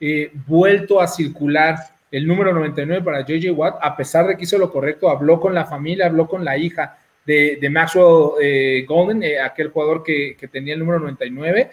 eh, 0.00 0.32
vuelto 0.46 1.00
a 1.00 1.06
circular 1.06 1.76
el 2.10 2.26
número 2.26 2.52
99 2.52 3.02
para 3.02 3.24
JJ 3.24 3.52
Watt, 3.52 3.78
a 3.80 3.96
pesar 3.96 4.26
de 4.26 4.36
que 4.36 4.44
hizo 4.44 4.58
lo 4.58 4.70
correcto, 4.70 5.08
habló 5.08 5.40
con 5.40 5.54
la 5.54 5.64
familia, 5.64 6.06
habló 6.06 6.26
con 6.26 6.44
la 6.44 6.58
hija 6.58 6.98
de, 7.24 7.58
Maxwell 7.70 8.32
eh, 8.42 8.84
Golden, 8.86 9.22
eh, 9.22 9.40
aquel 9.40 9.68
jugador 9.68 10.02
que, 10.02 10.36
tenía 10.50 10.74
el 10.74 10.80
número 10.80 10.98
99, 10.98 11.70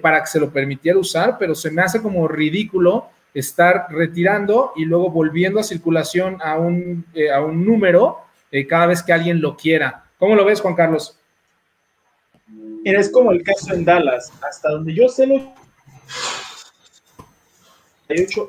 para 0.00 0.20
que 0.20 0.28
se 0.28 0.38
lo 0.38 0.50
permitiera 0.50 0.96
usar, 0.96 1.36
pero 1.38 1.56
se 1.56 1.70
me 1.72 1.82
hace 1.82 2.00
como 2.00 2.28
ridículo 2.28 3.08
estar 3.34 3.86
retirando 3.90 4.72
y 4.76 4.84
luego 4.84 5.10
volviendo 5.10 5.60
a 5.60 5.64
circulación 5.64 6.38
a 6.42 6.58
un, 6.58 7.04
a 7.32 7.40
un 7.40 7.64
número 7.64 8.18
cada 8.68 8.86
vez 8.86 9.02
que 9.02 9.12
alguien 9.12 9.40
lo 9.40 9.56
quiera. 9.56 10.04
¿Cómo 10.18 10.34
lo 10.34 10.44
ves, 10.44 10.60
Juan 10.60 10.74
Carlos? 10.74 11.18
Mira, 12.46 13.00
es 13.00 13.10
como 13.10 13.32
el 13.32 13.42
caso 13.42 13.72
en 13.72 13.84
Dallas, 13.84 14.32
hasta 14.42 14.70
donde 14.70 14.94
yo 14.94 15.08
sé 15.08 15.26
lo 15.26 15.54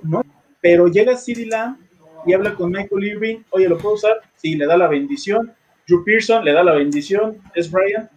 no, 0.02 0.24
pero 0.62 0.88
llega 0.88 1.18
CeeDee 1.18 1.46
Lamb 1.46 1.78
y 2.26 2.34
habla 2.34 2.56
con 2.56 2.72
Michael 2.72 3.04
Irving, 3.04 3.38
oye, 3.50 3.68
¿lo 3.68 3.78
puedo 3.78 3.96
usar? 3.96 4.22
Sí, 4.36 4.56
le 4.56 4.66
da 4.66 4.78
la 4.78 4.88
bendición. 4.88 5.54
Drew 5.88 6.04
Pearson 6.04 6.46
le 6.46 6.54
da 6.54 6.64
la 6.64 6.74
bendición, 6.74 7.38
es 7.54 7.70
Brian. 7.70 8.10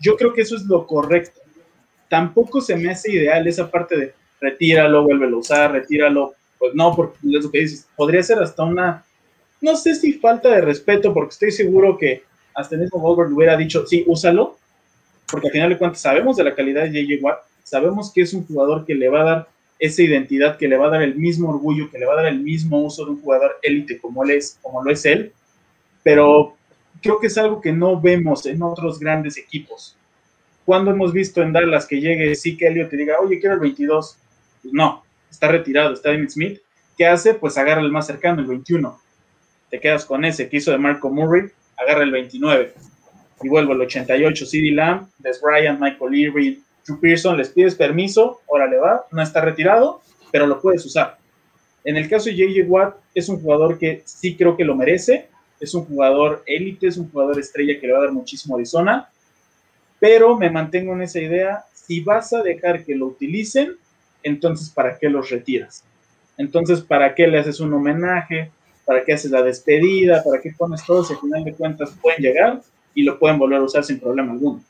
Yo 0.00 0.16
creo 0.16 0.32
que 0.32 0.42
eso 0.42 0.56
es 0.56 0.62
lo 0.64 0.86
correcto. 0.86 1.40
Tampoco 2.08 2.60
se 2.60 2.76
me 2.76 2.90
hace 2.90 3.12
ideal 3.12 3.46
esa 3.46 3.70
parte 3.70 3.96
de 3.96 4.14
retíralo, 4.44 5.04
vuélvelo 5.04 5.36
a 5.36 5.40
usar, 5.40 5.72
retíralo. 5.72 6.34
Pues 6.58 6.74
no, 6.74 6.94
porque 6.94 7.18
es 7.24 7.44
lo 7.44 7.50
que 7.50 7.60
dices, 7.60 7.88
podría 7.96 8.22
ser 8.22 8.38
hasta 8.38 8.62
una, 8.62 9.04
no 9.60 9.76
sé 9.76 9.94
si 9.94 10.14
falta 10.14 10.50
de 10.50 10.60
respeto, 10.60 11.12
porque 11.12 11.32
estoy 11.32 11.50
seguro 11.50 11.98
que 11.98 12.22
hasta 12.54 12.74
el 12.76 12.82
mismo 12.82 13.00
Goldberg 13.00 13.32
hubiera 13.32 13.56
dicho, 13.56 13.86
sí, 13.86 14.04
úsalo, 14.06 14.56
porque 15.30 15.48
al 15.48 15.52
final 15.52 15.70
de 15.70 15.78
cuentas 15.78 16.00
sabemos 16.00 16.36
de 16.36 16.44
la 16.44 16.54
calidad 16.54 16.84
de 16.84 17.02
JJ 17.02 17.22
Watt, 17.22 17.38
sabemos 17.64 18.12
que 18.12 18.22
es 18.22 18.32
un 18.32 18.46
jugador 18.46 18.84
que 18.84 18.94
le 18.94 19.08
va 19.08 19.22
a 19.22 19.24
dar 19.24 19.48
esa 19.78 20.02
identidad, 20.02 20.56
que 20.56 20.68
le 20.68 20.76
va 20.76 20.86
a 20.86 20.90
dar 20.90 21.02
el 21.02 21.16
mismo 21.16 21.50
orgullo, 21.50 21.90
que 21.90 21.98
le 21.98 22.06
va 22.06 22.12
a 22.12 22.16
dar 22.16 22.26
el 22.26 22.40
mismo 22.40 22.82
uso 22.82 23.04
de 23.04 23.12
un 23.12 23.20
jugador 23.20 23.58
élite 23.62 23.98
como, 23.98 24.22
él 24.24 24.30
es, 24.30 24.58
como 24.62 24.82
lo 24.82 24.90
es 24.90 25.04
él, 25.04 25.32
pero 26.02 26.54
creo 27.02 27.18
que 27.18 27.26
es 27.26 27.36
algo 27.36 27.60
que 27.60 27.72
no 27.72 28.00
vemos 28.00 28.46
en 28.46 28.62
otros 28.62 28.98
grandes 28.98 29.36
equipos. 29.36 29.96
Cuando 30.64 30.90
hemos 30.90 31.12
visto 31.12 31.42
en 31.42 31.52
Dallas 31.52 31.86
que 31.86 32.00
llegue 32.00 32.34
sí 32.34 32.56
que 32.56 32.68
Elliot 32.68 32.88
te 32.88 32.96
diga, 32.96 33.16
oye, 33.20 33.38
quiero 33.38 33.54
el 33.54 33.60
22? 33.60 34.16
No, 34.72 35.04
está 35.30 35.48
retirado, 35.48 35.94
está 35.94 36.10
David 36.10 36.28
Smith. 36.30 36.60
¿Qué 36.96 37.06
hace? 37.06 37.34
Pues 37.34 37.58
agarra 37.58 37.80
el 37.80 37.90
más 37.90 38.06
cercano, 38.06 38.40
el 38.40 38.46
21. 38.46 39.00
Te 39.70 39.80
quedas 39.80 40.04
con 40.04 40.24
ese 40.24 40.48
que 40.48 40.58
hizo 40.58 40.70
de 40.70 40.78
Marco 40.78 41.10
Murray, 41.10 41.48
agarra 41.76 42.04
el 42.04 42.12
29. 42.12 42.74
Y 43.42 43.48
vuelvo 43.48 43.72
al 43.72 43.80
88, 43.80 44.46
CD 44.46 44.70
Lamb, 44.70 45.08
Des 45.18 45.40
Bryant, 45.40 45.80
Michael 45.80 46.14
Irving, 46.14 46.56
Drew 46.86 47.00
Pearson, 47.00 47.36
les 47.36 47.48
pides 47.48 47.74
permiso, 47.74 48.40
órale 48.46 48.76
va, 48.76 49.06
no 49.10 49.22
está 49.22 49.40
retirado, 49.40 50.02
pero 50.30 50.46
lo 50.46 50.60
puedes 50.60 50.84
usar. 50.84 51.18
En 51.82 51.96
el 51.96 52.08
caso 52.08 52.26
de 52.26 52.36
JJ 52.36 52.64
Watt, 52.68 52.96
es 53.14 53.28
un 53.28 53.40
jugador 53.40 53.78
que 53.78 54.02
sí 54.04 54.36
creo 54.36 54.56
que 54.56 54.64
lo 54.64 54.74
merece, 54.74 55.28
es 55.60 55.74
un 55.74 55.84
jugador 55.84 56.42
élite, 56.46 56.86
es 56.88 56.96
un 56.96 57.10
jugador 57.10 57.38
estrella 57.38 57.78
que 57.80 57.86
le 57.86 57.92
va 57.92 57.98
a 57.98 58.02
dar 58.02 58.12
muchísimo 58.12 58.56
Arizona, 58.56 59.08
pero 59.98 60.36
me 60.36 60.50
mantengo 60.50 60.92
en 60.92 61.02
esa 61.02 61.20
idea, 61.20 61.64
si 61.72 62.00
vas 62.00 62.32
a 62.32 62.42
dejar 62.42 62.84
que 62.84 62.94
lo 62.94 63.06
utilicen, 63.06 63.76
entonces 64.24 64.70
¿para 64.70 64.98
qué 64.98 65.08
los 65.08 65.30
retiras? 65.30 65.84
Entonces, 66.36 66.80
¿para 66.80 67.14
qué 67.14 67.26
le 67.26 67.38
haces 67.38 67.60
un 67.60 67.72
homenaje? 67.72 68.50
¿Para 68.84 69.04
qué 69.04 69.12
haces 69.12 69.30
la 69.30 69.42
despedida? 69.42 70.22
¿Para 70.22 70.40
qué 70.42 70.52
pones 70.56 70.84
todo? 70.84 71.04
Si 71.04 71.14
al 71.14 71.20
final 71.20 71.44
de 71.44 71.54
cuentas 71.54 71.94
pueden 72.00 72.20
llegar 72.22 72.60
y 72.94 73.02
lo 73.02 73.18
pueden 73.18 73.38
volver 73.38 73.58
a 73.58 73.62
usar 73.62 73.84
sin 73.84 74.00
problema 74.00 74.32
alguno. 74.32 74.62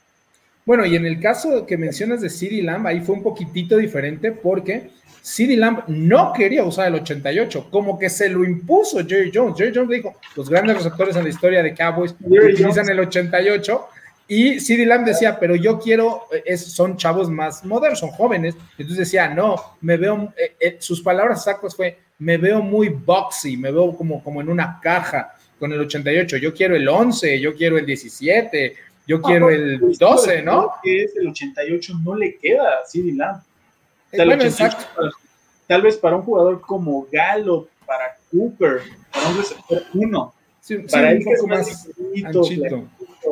Bueno, 0.66 0.86
y 0.86 0.96
en 0.96 1.04
el 1.04 1.20
caso 1.20 1.66
que 1.66 1.76
mencionas 1.76 2.20
de 2.20 2.30
CD 2.30 2.62
Lamb, 2.62 2.86
ahí 2.86 3.00
fue 3.00 3.16
un 3.16 3.22
poquitito 3.22 3.76
diferente 3.76 4.32
porque 4.32 4.90
CD 5.20 5.56
Lamb 5.56 5.84
no 5.88 6.32
quería 6.32 6.64
usar 6.64 6.88
el 6.88 6.94
88, 6.96 7.68
como 7.70 7.98
que 7.98 8.08
se 8.08 8.28
lo 8.28 8.44
impuso 8.44 8.98
Jerry 9.06 9.30
Jones. 9.32 9.56
Jerry 9.58 9.72
Jones 9.74 9.90
dijo, 9.90 10.14
los 10.36 10.48
grandes 10.48 10.76
receptores 10.76 11.16
en 11.16 11.24
la 11.24 11.30
historia 11.30 11.62
de 11.62 11.74
Cowboys 11.74 12.14
utilizan 12.20 12.88
el 12.88 13.00
88 13.00 13.86
y 14.26 14.58
CD 14.60 14.86
Lamb 14.86 15.04
decía, 15.04 15.38
pero 15.38 15.54
yo 15.54 15.78
quiero, 15.78 16.22
es, 16.44 16.72
son 16.72 16.96
chavos 16.96 17.30
más 17.30 17.64
modernos, 17.64 17.98
son 17.98 18.10
jóvenes. 18.10 18.56
Entonces 18.78 18.98
decía, 18.98 19.28
no, 19.28 19.56
me 19.82 19.96
veo, 19.96 20.32
eh, 20.36 20.56
eh, 20.58 20.76
sus 20.80 21.02
palabras 21.02 21.38
exactas 21.38 21.76
fue, 21.76 21.98
me 22.18 22.38
veo 22.38 22.62
muy 22.62 22.88
boxy, 22.88 23.56
me 23.56 23.70
veo 23.70 23.94
como, 23.94 24.22
como 24.24 24.40
en 24.40 24.48
una 24.48 24.80
caja 24.80 25.34
con 25.58 25.72
el 25.72 25.80
88. 25.80 26.38
Yo 26.38 26.54
quiero 26.54 26.74
el 26.74 26.88
11, 26.88 27.38
yo 27.38 27.54
quiero 27.54 27.76
el 27.76 27.84
17, 27.84 28.76
yo 29.06 29.20
quiero 29.20 29.50
el 29.50 29.78
12, 29.98 30.42
¿no? 30.42 30.70
Que 30.82 31.02
es 31.02 31.16
el 31.16 31.28
88 31.28 31.92
no 32.02 32.14
le 32.16 32.36
queda 32.38 32.62
a 32.62 32.86
CD 32.86 33.12
Lamb. 33.12 33.42
bueno, 34.12 34.42
exacto. 34.42 34.86
tal 35.66 35.82
vez 35.82 35.98
para 35.98 36.16
un 36.16 36.22
jugador 36.22 36.62
como 36.62 37.06
Galo, 37.12 37.68
para 37.84 38.16
Cooper, 38.30 38.80
para 39.12 39.28
un 39.28 39.36
receptor 39.36 39.82
1, 40.68 40.86
para 40.90 41.12
él 41.12 41.24
que 41.24 41.32
es 41.32 41.42
más 41.44 41.88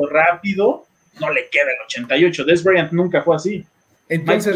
rápido, 0.09 0.85
no 1.19 1.31
le 1.31 1.49
queda 1.49 1.71
el 1.71 1.85
88. 1.85 2.45
Des 2.45 2.63
Bryant 2.63 2.91
nunca 2.91 3.21
fue 3.21 3.35
así. 3.35 3.65
Entonces, 4.09 4.55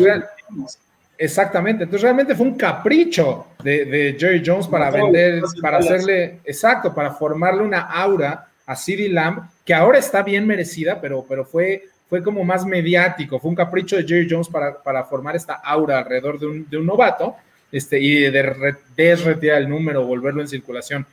exactamente. 1.18 1.84
Entonces, 1.84 2.04
realmente 2.04 2.36
fue 2.36 2.46
un 2.46 2.56
capricho 2.56 3.48
de, 3.64 4.16
Jerry 4.20 4.44
Jones 4.46 4.68
para 4.68 4.92
vender, 4.92 5.44
para 5.62 5.78
hacerle, 5.78 6.40
exacto, 6.44 6.94
para 6.94 7.12
formarle 7.12 7.64
una 7.64 7.82
aura 7.82 8.48
a 8.66 8.76
CeeDee 8.76 9.10
Lamb, 9.10 9.50
que 9.64 9.74
ahora 9.74 9.98
está 9.98 10.24
bien 10.24 10.46
merecida, 10.46 11.00
pero, 11.00 11.26
pero 11.28 11.46
fue, 11.46 11.86
fue 12.10 12.22
como 12.22 12.44
más 12.44 12.66
mediático. 12.66 13.40
Fue 13.40 13.50
un 13.50 13.56
capricho 13.56 13.96
de 13.96 14.04
Jerry 14.04 14.28
Jones 14.30 14.50
para, 14.50 14.82
para 14.82 15.04
formar 15.06 15.36
esta 15.36 15.56
aura 15.56 16.00
alrededor 16.00 16.40
de 16.40 16.48
un, 16.48 16.70
de 16.70 16.78
un 16.78 16.86
novato 16.86 17.36
este, 17.72 18.00
y 18.00 18.30
de 18.30 18.76
desretirar 18.96 19.62
el 19.62 19.70
número, 19.70 20.06
volverlo 20.06 20.42
en 20.42 20.48
circulación. 20.48 21.06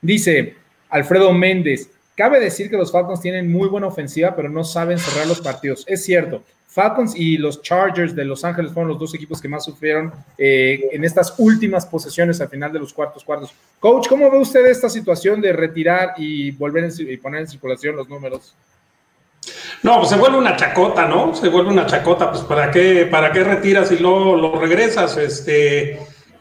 Dice 0.00 0.56
Alfredo 0.92 1.32
Méndez, 1.32 1.90
cabe 2.14 2.38
decir 2.38 2.70
que 2.70 2.76
los 2.76 2.92
Falcons 2.92 3.20
tienen 3.20 3.50
muy 3.50 3.68
buena 3.68 3.88
ofensiva, 3.88 4.36
pero 4.36 4.48
no 4.48 4.62
saben 4.62 4.98
cerrar 4.98 5.26
los 5.26 5.40
partidos. 5.40 5.84
Es 5.88 6.04
cierto, 6.04 6.42
Falcons 6.68 7.14
y 7.16 7.38
los 7.38 7.62
Chargers 7.62 8.14
de 8.14 8.26
Los 8.26 8.44
Ángeles 8.44 8.72
fueron 8.72 8.90
los 8.90 8.98
dos 8.98 9.14
equipos 9.14 9.40
que 9.40 9.48
más 9.48 9.64
sufrieron 9.64 10.12
eh, 10.36 10.88
en 10.92 11.02
estas 11.04 11.34
últimas 11.38 11.86
posesiones 11.86 12.40
al 12.40 12.48
final 12.48 12.72
de 12.72 12.78
los 12.78 12.92
cuartos 12.92 13.24
cuartos. 13.24 13.52
Coach, 13.80 14.06
¿cómo 14.06 14.30
ve 14.30 14.38
usted 14.38 14.66
esta 14.66 14.90
situación 14.90 15.40
de 15.40 15.52
retirar 15.52 16.12
y 16.18 16.50
volver 16.50 16.90
y 16.98 17.16
poner 17.16 17.40
en 17.40 17.48
circulación 17.48 17.96
los 17.96 18.08
números? 18.08 18.54
No, 19.82 19.98
pues 19.98 20.10
se 20.10 20.16
vuelve 20.16 20.38
una 20.38 20.56
chacota, 20.56 21.06
¿no? 21.06 21.34
Se 21.34 21.48
vuelve 21.48 21.70
una 21.70 21.86
chacota, 21.86 22.30
pues 22.30 22.42
¿para 22.44 22.70
qué, 22.70 23.08
para 23.10 23.32
qué 23.32 23.42
retiras 23.42 23.90
y 23.90 23.98
luego 23.98 24.36
lo 24.36 24.60
regresas? 24.60 25.16
Este, 25.16 25.98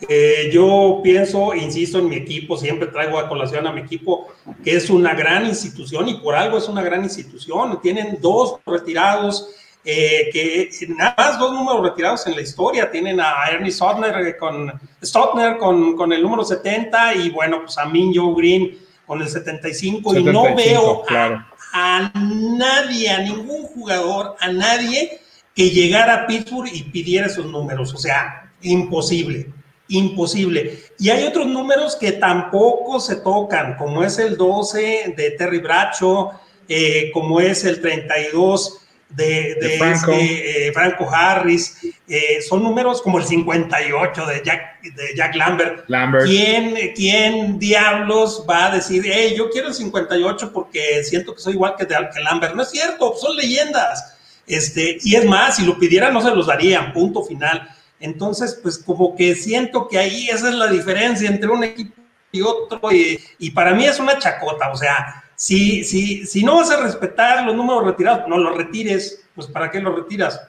eh, 0.07 0.49
yo 0.51 1.01
pienso, 1.03 1.53
insisto 1.53 1.99
en 1.99 2.09
mi 2.09 2.15
equipo, 2.15 2.57
siempre 2.57 2.87
traigo 2.87 3.19
a 3.19 3.29
colación 3.29 3.67
a 3.67 3.71
mi 3.71 3.81
equipo, 3.81 4.33
que 4.63 4.75
es 4.75 4.89
una 4.89 5.13
gran 5.13 5.45
institución 5.45 6.09
y 6.09 6.15
por 6.15 6.35
algo 6.35 6.57
es 6.57 6.67
una 6.67 6.81
gran 6.81 7.03
institución. 7.03 7.79
Tienen 7.81 8.17
dos 8.21 8.59
retirados 8.65 9.49
eh, 9.83 10.29
que 10.31 10.69
nada 10.89 11.15
más 11.17 11.39
dos 11.39 11.53
números 11.53 11.83
retirados 11.83 12.27
en 12.27 12.35
la 12.35 12.41
historia. 12.41 12.91
Tienen 12.91 13.19
a 13.19 13.49
Ernie 13.51 13.71
Stotner 13.71 14.27
eh, 14.27 14.37
con, 14.37 14.71
Stotner 15.03 15.57
con, 15.57 15.95
con 15.95 16.13
el 16.13 16.21
número 16.21 16.43
70 16.43 17.15
y 17.15 17.29
bueno, 17.29 17.61
pues 17.61 17.77
a 17.77 17.85
Min 17.85 18.13
Joe 18.15 18.33
Green 18.35 18.77
con 19.11 19.21
el 19.21 19.27
75, 19.27 20.15
y 20.15 20.23
no 20.23 20.55
veo 20.55 21.03
a, 21.09 22.11
nadie, 22.15 23.09
a 23.09 23.19
ningún 23.19 23.63
jugador, 23.63 24.37
a 24.39 24.49
nadie 24.53 25.19
que 25.53 25.69
llegara 25.69 26.13
a 26.13 26.27
Pittsburgh 26.27 26.69
y 26.71 26.83
pidiera 26.83 27.27
esos 27.27 27.45
números. 27.45 27.93
O 27.93 27.97
sea, 27.97 28.49
imposible, 28.61 29.51
imposible. 29.91 30.79
Y 30.99 31.09
hay 31.09 31.25
otros 31.25 31.47
números 31.47 31.95
que 31.95 32.13
tampoco 32.13 32.99
se 32.99 33.17
tocan, 33.17 33.75
como 33.77 34.03
es 34.03 34.17
el 34.19 34.37
12 34.37 35.13
de 35.15 35.31
Terry 35.31 35.59
Bracho, 35.59 36.31
eh, 36.67 37.11
como 37.13 37.39
es 37.39 37.65
el 37.65 37.81
32 37.81 38.79
de, 39.09 39.55
de, 39.59 39.75
este, 39.75 40.71
Franco. 40.73 41.09
Harris, 41.09 41.77
eh, 42.07 42.41
son 42.47 42.63
números 42.63 43.01
como 43.01 43.17
el 43.17 43.25
58 43.25 44.25
de 44.25 44.41
Jack, 44.43 44.81
de 44.81 45.15
Jack 45.15 45.35
Lambert. 45.35 45.85
¿Quién, 46.25 46.75
¿Quién, 46.95 47.59
diablos 47.59 48.45
va 48.49 48.67
a 48.67 48.75
decir, 48.75 49.03
hey, 49.05 49.33
yo 49.37 49.49
quiero 49.49 49.67
el 49.67 49.73
58 49.73 50.53
porque 50.53 51.03
siento 51.03 51.35
que 51.35 51.41
soy 51.41 51.53
igual 51.53 51.75
que, 51.77 51.85
que 51.85 52.19
Lambert? 52.23 52.55
No 52.55 52.63
es 52.63 52.69
cierto, 52.69 53.15
son 53.17 53.35
leyendas. 53.35 54.17
Este, 54.47 54.97
y 55.03 55.15
es 55.15 55.25
más, 55.25 55.57
si 55.57 55.65
lo 55.65 55.77
pidieran 55.77 56.13
no 56.13 56.21
se 56.21 56.33
los 56.33 56.47
darían, 56.47 56.93
punto 56.93 57.23
final. 57.23 57.69
Entonces, 58.01 58.59
pues 58.61 58.77
como 58.77 59.15
que 59.15 59.35
siento 59.35 59.87
que 59.87 59.97
ahí 59.97 60.27
esa 60.29 60.49
es 60.49 60.55
la 60.55 60.67
diferencia 60.67 61.29
entre 61.29 61.49
un 61.49 61.63
equipo 61.63 61.93
y 62.31 62.41
otro, 62.41 62.79
y, 62.91 63.51
para 63.51 63.73
mí 63.73 63.85
es 63.85 63.99
una 63.99 64.17
chacota, 64.17 64.71
o 64.71 64.75
sea, 64.77 65.23
si, 65.35 65.83
si, 65.83 66.25
si 66.25 66.43
no 66.43 66.55
vas 66.55 66.71
a 66.71 66.81
respetar 66.81 67.45
los 67.45 67.55
números 67.55 67.85
retirados, 67.85 68.27
no 68.27 68.37
los 68.37 68.55
retires, 68.55 69.27
pues 69.35 69.47
¿para 69.47 69.69
qué 69.69 69.81
los 69.81 69.95
retiras? 69.95 70.39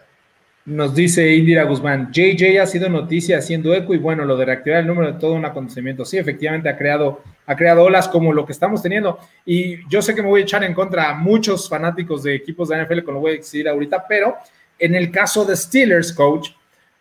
Nos 0.64 0.94
dice 0.94 1.34
Indira 1.34 1.64
Guzmán, 1.64 2.12
JJ 2.12 2.60
ha 2.60 2.66
sido 2.66 2.88
noticia 2.88 3.38
haciendo 3.38 3.74
eco 3.74 3.94
y 3.94 3.98
bueno, 3.98 4.24
lo 4.24 4.36
de 4.36 4.44
reactivar 4.44 4.78
el 4.78 4.86
número 4.86 5.12
de 5.12 5.18
todo 5.18 5.32
un 5.32 5.44
acontecimiento. 5.44 6.04
Sí, 6.04 6.18
efectivamente 6.18 6.68
ha 6.68 6.78
creado, 6.78 7.20
ha 7.46 7.56
creado 7.56 7.82
olas 7.82 8.06
como 8.06 8.32
lo 8.32 8.46
que 8.46 8.52
estamos 8.52 8.80
teniendo. 8.80 9.18
Y 9.44 9.88
yo 9.88 10.00
sé 10.00 10.14
que 10.14 10.22
me 10.22 10.28
voy 10.28 10.42
a 10.42 10.44
echar 10.44 10.62
en 10.62 10.72
contra 10.72 11.10
a 11.10 11.14
muchos 11.14 11.68
fanáticos 11.68 12.22
de 12.22 12.36
equipos 12.36 12.68
de 12.68 12.80
NFL, 12.80 13.00
como 13.00 13.14
lo 13.14 13.20
voy 13.22 13.32
a 13.32 13.36
decir 13.38 13.68
ahorita, 13.68 14.06
pero 14.08 14.36
en 14.78 14.94
el 14.94 15.10
caso 15.10 15.44
de 15.44 15.56
Steelers, 15.56 16.12
coach, 16.12 16.50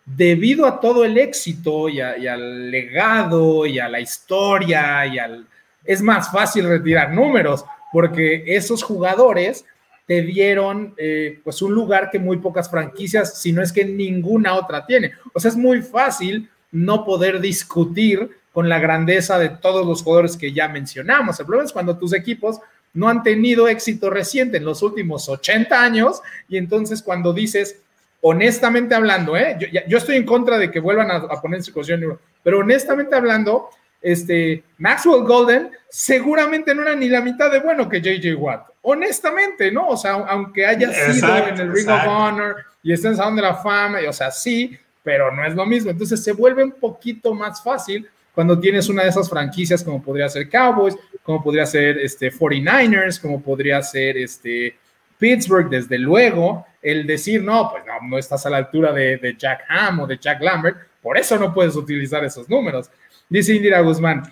debido 0.04 0.66
a 0.66 0.80
todo 0.80 1.04
el 1.04 1.16
éxito 1.18 1.88
y, 1.88 2.00
al 2.00 2.70
legado 2.70 3.66
y 3.66 3.78
a 3.78 3.88
la 3.88 4.00
historia 4.00 5.06
y 5.06 5.18
al... 5.18 5.46
Es 5.84 6.00
más 6.00 6.30
fácil 6.30 6.68
retirar 6.68 7.12
números 7.12 7.64
porque 7.92 8.44
esos 8.46 8.82
jugadores 8.82 9.64
te 10.06 10.22
dieron 10.22 10.94
eh, 10.96 11.40
pues 11.42 11.62
un 11.62 11.72
lugar 11.72 12.10
que 12.10 12.18
muy 12.18 12.38
pocas 12.38 12.70
franquicias, 12.70 13.40
si 13.40 13.52
no 13.52 13.62
es 13.62 13.72
que 13.72 13.84
ninguna 13.84 14.54
otra 14.54 14.84
tiene. 14.86 15.12
O 15.32 15.40
sea, 15.40 15.50
es 15.50 15.56
muy 15.56 15.82
fácil 15.82 16.48
no 16.70 17.04
poder 17.04 17.40
discutir 17.40 18.30
con 18.52 18.68
la 18.68 18.78
grandeza 18.78 19.38
de 19.38 19.48
todos 19.48 19.86
los 19.86 20.02
jugadores 20.02 20.36
que 20.36 20.52
ya 20.52 20.68
mencionamos. 20.68 21.38
El 21.38 21.46
problema 21.46 21.66
es 21.66 21.72
cuando 21.72 21.96
tus 21.96 22.12
equipos 22.12 22.60
no 22.94 23.08
han 23.08 23.22
tenido 23.22 23.68
éxito 23.68 24.10
reciente 24.10 24.58
en 24.58 24.64
los 24.64 24.82
últimos 24.82 25.28
80 25.28 25.82
años 25.82 26.20
y 26.48 26.58
entonces 26.58 27.02
cuando 27.02 27.32
dices, 27.32 27.81
honestamente 28.22 28.94
hablando, 28.94 29.36
¿eh? 29.36 29.56
yo, 29.86 29.98
estoy 29.98 30.16
en 30.16 30.24
contra 30.24 30.58
de 30.58 30.70
que 30.70 30.80
vuelvan 30.80 31.10
a, 31.10 31.16
a 31.16 31.40
poner 31.40 31.58
en 31.58 31.64
circulación, 31.64 32.18
pero 32.42 32.60
honestamente 32.60 33.14
hablando, 33.14 33.68
este, 34.02 34.64
Maxwell 34.78 35.22
Golden 35.22 35.70
seguramente 35.88 36.74
no 36.74 36.82
era 36.82 36.96
ni 36.96 37.08
la 37.08 37.20
mitad 37.20 37.50
de 37.50 37.60
bueno 37.60 37.88
que 37.88 38.00
JJ 38.00 38.34
Watt. 38.34 38.66
Honestamente, 38.82 39.70
¿no? 39.70 39.88
O 39.88 39.96
sea, 39.96 40.14
aunque 40.14 40.66
haya 40.66 40.92
sido 40.92 41.36
en 41.36 41.58
el 41.58 41.72
Ring 41.72 41.88
of 41.88 42.06
Honor 42.06 42.56
y 42.82 42.92
esté 42.92 43.08
en 43.08 43.36
de 43.36 43.42
la 43.42 43.54
Fama, 43.54 44.00
o 44.08 44.12
sea, 44.12 44.30
sí, 44.32 44.76
pero 45.04 45.30
no 45.30 45.44
es 45.44 45.54
lo 45.54 45.64
mismo. 45.64 45.90
Entonces 45.90 46.22
se 46.22 46.32
vuelve 46.32 46.64
un 46.64 46.72
poquito 46.72 47.32
más 47.32 47.62
fácil 47.62 48.08
cuando 48.34 48.58
tienes 48.58 48.88
una 48.88 49.04
de 49.04 49.10
esas 49.10 49.28
franquicias 49.28 49.84
como 49.84 50.02
podría 50.02 50.28
ser 50.28 50.48
Cowboys, 50.48 50.96
como 51.22 51.42
podría 51.42 51.66
ser 51.66 51.98
este 51.98 52.32
49ers, 52.32 53.20
como 53.20 53.40
podría 53.40 53.80
ser 53.82 54.16
este 54.16 54.76
Pittsburgh, 55.18 55.68
desde 55.68 55.98
luego, 55.98 56.66
el 56.82 57.06
decir, 57.06 57.42
no, 57.42 57.70
pues 57.70 57.84
no, 57.86 58.08
no 58.08 58.18
estás 58.18 58.44
a 58.44 58.50
la 58.50 58.58
altura 58.58 58.92
de, 58.92 59.16
de 59.16 59.36
Jack 59.36 59.64
Ham 59.68 60.00
o 60.00 60.06
de 60.06 60.18
Jack 60.18 60.42
Lambert, 60.42 60.76
por 61.00 61.16
eso 61.16 61.38
no 61.38 61.54
puedes 61.54 61.76
utilizar 61.76 62.24
esos 62.24 62.48
números. 62.48 62.90
Dice 63.28 63.54
Indira 63.54 63.80
Guzmán, 63.80 64.22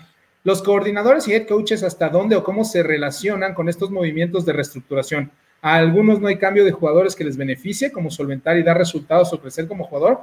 los 0.43 0.61
coordinadores 0.61 1.27
y 1.27 1.33
head 1.33 1.47
coaches 1.47 1.83
hasta 1.83 2.09
dónde 2.09 2.35
o 2.35 2.43
cómo 2.43 2.65
se 2.65 2.83
relacionan 2.83 3.53
con 3.53 3.69
estos 3.69 3.91
movimientos 3.91 4.45
de 4.45 4.53
reestructuración. 4.53 5.31
A 5.61 5.75
algunos 5.75 6.19
no 6.19 6.27
hay 6.27 6.37
cambio 6.37 6.65
de 6.65 6.71
jugadores 6.71 7.15
que 7.15 7.23
les 7.23 7.37
beneficie, 7.37 7.91
como 7.91 8.09
solventar 8.09 8.57
y 8.57 8.63
dar 8.63 8.77
resultados 8.77 9.31
o 9.31 9.39
crecer 9.39 9.67
como 9.67 9.83
jugador. 9.83 10.21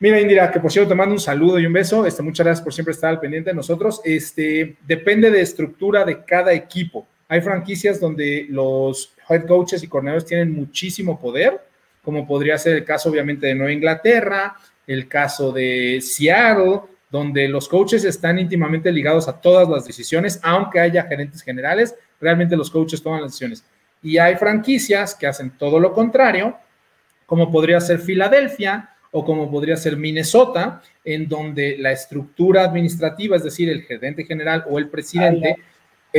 Mira, 0.00 0.20
Indira, 0.20 0.50
que 0.50 0.60
por 0.60 0.72
cierto 0.72 0.90
te 0.90 0.94
mando 0.94 1.14
un 1.14 1.20
saludo 1.20 1.58
y 1.58 1.66
un 1.66 1.72
beso. 1.72 2.06
Este, 2.06 2.22
muchas 2.22 2.46
gracias 2.46 2.64
por 2.64 2.72
siempre 2.72 2.92
estar 2.92 3.10
al 3.10 3.20
pendiente 3.20 3.50
de 3.50 3.56
nosotros. 3.56 4.00
Este, 4.04 4.76
depende 4.86 5.30
de 5.30 5.42
estructura 5.42 6.04
de 6.04 6.24
cada 6.24 6.52
equipo. 6.52 7.06
Hay 7.28 7.42
franquicias 7.42 8.00
donde 8.00 8.46
los 8.48 9.14
head 9.28 9.46
coaches 9.46 9.82
y 9.82 9.88
coordinadores 9.88 10.24
tienen 10.24 10.52
muchísimo 10.52 11.20
poder, 11.20 11.60
como 12.02 12.26
podría 12.26 12.56
ser 12.56 12.76
el 12.76 12.84
caso 12.84 13.10
obviamente 13.10 13.46
de 13.46 13.54
Nueva 13.54 13.72
Inglaterra, 13.72 14.56
el 14.86 15.06
caso 15.06 15.52
de 15.52 16.00
Seattle, 16.00 16.80
donde 17.10 17.46
los 17.48 17.68
coaches 17.68 18.04
están 18.04 18.38
íntimamente 18.38 18.90
ligados 18.90 19.28
a 19.28 19.38
todas 19.38 19.68
las 19.68 19.84
decisiones, 19.84 20.40
aunque 20.42 20.80
haya 20.80 21.04
gerentes 21.04 21.42
generales, 21.42 21.94
realmente 22.20 22.56
los 22.56 22.70
coaches 22.70 23.02
toman 23.02 23.20
las 23.20 23.32
decisiones. 23.32 23.64
Y 24.02 24.16
hay 24.16 24.36
franquicias 24.36 25.14
que 25.14 25.26
hacen 25.26 25.50
todo 25.58 25.78
lo 25.78 25.92
contrario, 25.92 26.56
como 27.26 27.50
podría 27.50 27.80
ser 27.80 27.98
Filadelfia 27.98 28.90
o 29.10 29.24
como 29.24 29.50
podría 29.50 29.76
ser 29.76 29.96
Minnesota, 29.96 30.82
en 31.04 31.28
donde 31.28 31.76
la 31.78 31.92
estructura 31.92 32.64
administrativa, 32.64 33.36
es 33.36 33.42
decir, 33.42 33.68
el 33.68 33.82
gerente 33.82 34.24
general 34.24 34.64
o 34.68 34.78
el 34.78 34.88
presidente, 34.88 35.56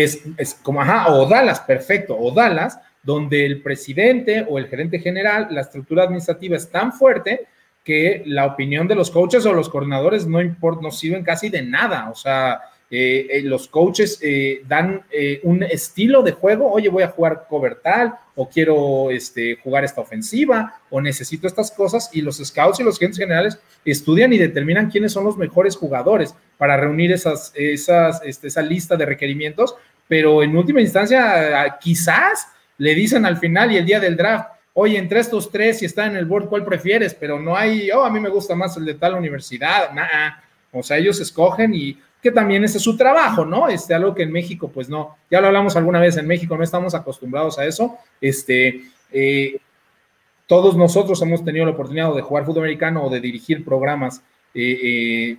es, 0.04 0.54
como, 0.62 0.82
ajá, 0.82 1.14
o 1.14 1.28
Dallas, 1.28 1.60
perfecto, 1.62 2.18
o 2.18 2.32
Dallas, 2.32 2.80
donde 3.04 3.46
el 3.46 3.62
presidente 3.62 4.46
o 4.48 4.58
el 4.58 4.68
gerente 4.68 5.00
general, 5.00 5.48
la 5.52 5.62
estructura 5.62 6.04
administrativa 6.04 6.58
es 6.58 6.70
tan 6.70 6.94
fuerte 6.94 7.48
que 7.84 8.24
la 8.26 8.46
opinión 8.46 8.88
de 8.88 8.96
los 8.96 9.10
coaches 9.10 9.46
o 9.46 9.54
los 9.54 9.70
coordinadores 9.70 10.28
no, 10.28 10.42
importa, 10.42 10.82
no 10.82 10.92
sirven 10.92 11.24
casi 11.24 11.50
de 11.50 11.62
nada. 11.62 12.10
O 12.12 12.16
sea, 12.16 12.62
eh, 12.92 13.28
eh, 13.30 13.42
los 13.44 13.68
coaches 13.68 14.20
eh, 14.22 14.64
dan 14.68 15.04
un 15.44 15.64
estilo 15.64 16.24
de 16.24 16.32
juego, 16.32 16.72
oye, 16.72 16.90
voy 16.90 17.04
a 17.04 17.10
jugar 17.10 17.46
cover 17.48 17.76
tal, 17.76 18.16
o 18.36 18.50
quiero 18.50 19.12
este, 19.12 19.58
jugar 19.58 19.84
esta 19.84 20.02
ofensiva, 20.02 20.82
o 20.90 21.00
necesito 21.00 21.46
estas 21.46 21.72
cosas, 21.72 22.10
y 22.14 22.22
los 22.22 22.38
scouts 22.38 22.80
y 22.80 22.84
los 22.84 22.98
agentes 22.98 23.20
generales 23.20 23.60
estudian 23.86 24.34
y 24.34 24.38
determinan 24.38 24.90
quiénes 24.90 25.12
son 25.12 25.24
los 25.26 25.38
mejores 25.38 25.76
jugadores 25.76 26.34
para 26.58 26.78
reunir 26.78 27.12
esas, 27.12 27.52
esas, 27.56 28.22
este, 28.24 28.48
esa 28.48 28.62
lista 28.62 28.96
de 28.96 29.06
requerimientos, 29.06 29.76
pero 30.10 30.42
en 30.42 30.58
última 30.58 30.82
instancia, 30.82 31.78
quizás 31.80 32.48
le 32.80 32.96
dicen 32.96 33.28
al 33.28 33.38
final 33.38 33.72
y 33.72 33.78
el 33.78 33.86
día 33.86 34.00
del 34.00 34.18
draft, 34.18 34.50
oye, 34.74 34.98
entre 34.98 35.20
estos 35.20 35.52
tres, 35.52 35.78
si 35.78 35.86
está 35.86 36.08
en 36.08 36.16
el 36.16 36.26
board, 36.26 36.50
¿cuál 36.50 36.66
prefieres? 36.66 37.14
Pero 37.14 37.40
no 37.40 37.56
hay, 37.56 37.92
oh, 37.92 38.04
a 38.04 38.10
mí 38.10 38.20
me 38.20 38.30
gusta 38.30 38.56
más 38.56 38.76
el 38.76 38.86
de 38.86 38.96
tal 38.96 39.14
universidad, 39.14 39.92
nada. 39.94 40.44
O 40.72 40.82
sea, 40.82 40.98
ellos 40.98 41.20
escogen 41.20 41.76
y 41.76 41.96
que 42.24 42.32
también 42.32 42.64
ese 42.64 42.80
es 42.80 42.84
su 42.84 42.98
trabajo, 42.98 43.46
¿no? 43.46 43.68
Este, 43.68 43.94
algo 43.94 44.16
que 44.16 44.24
en 44.24 44.32
México, 44.32 44.72
pues 44.74 44.90
no, 44.90 45.16
ya 45.30 45.42
lo 45.42 45.48
hablamos 45.48 45.76
alguna 45.76 46.00
vez, 46.00 46.18
en 46.18 46.26
México 46.26 46.58
no 46.58 46.64
estamos 46.64 46.96
acostumbrados 46.96 47.60
a 47.60 47.66
eso. 47.66 48.00
Este, 48.20 48.82
eh, 49.12 49.60
todos 50.48 50.76
nosotros 50.76 51.22
hemos 51.22 51.46
tenido 51.46 51.66
la 51.66 51.72
oportunidad 51.74 52.16
de 52.16 52.24
jugar 52.24 52.46
fútbol 52.46 52.64
americano 52.64 53.04
o 53.04 53.10
de 53.12 53.22
dirigir 53.22 53.64
programas 53.64 54.24
de, 54.54 55.38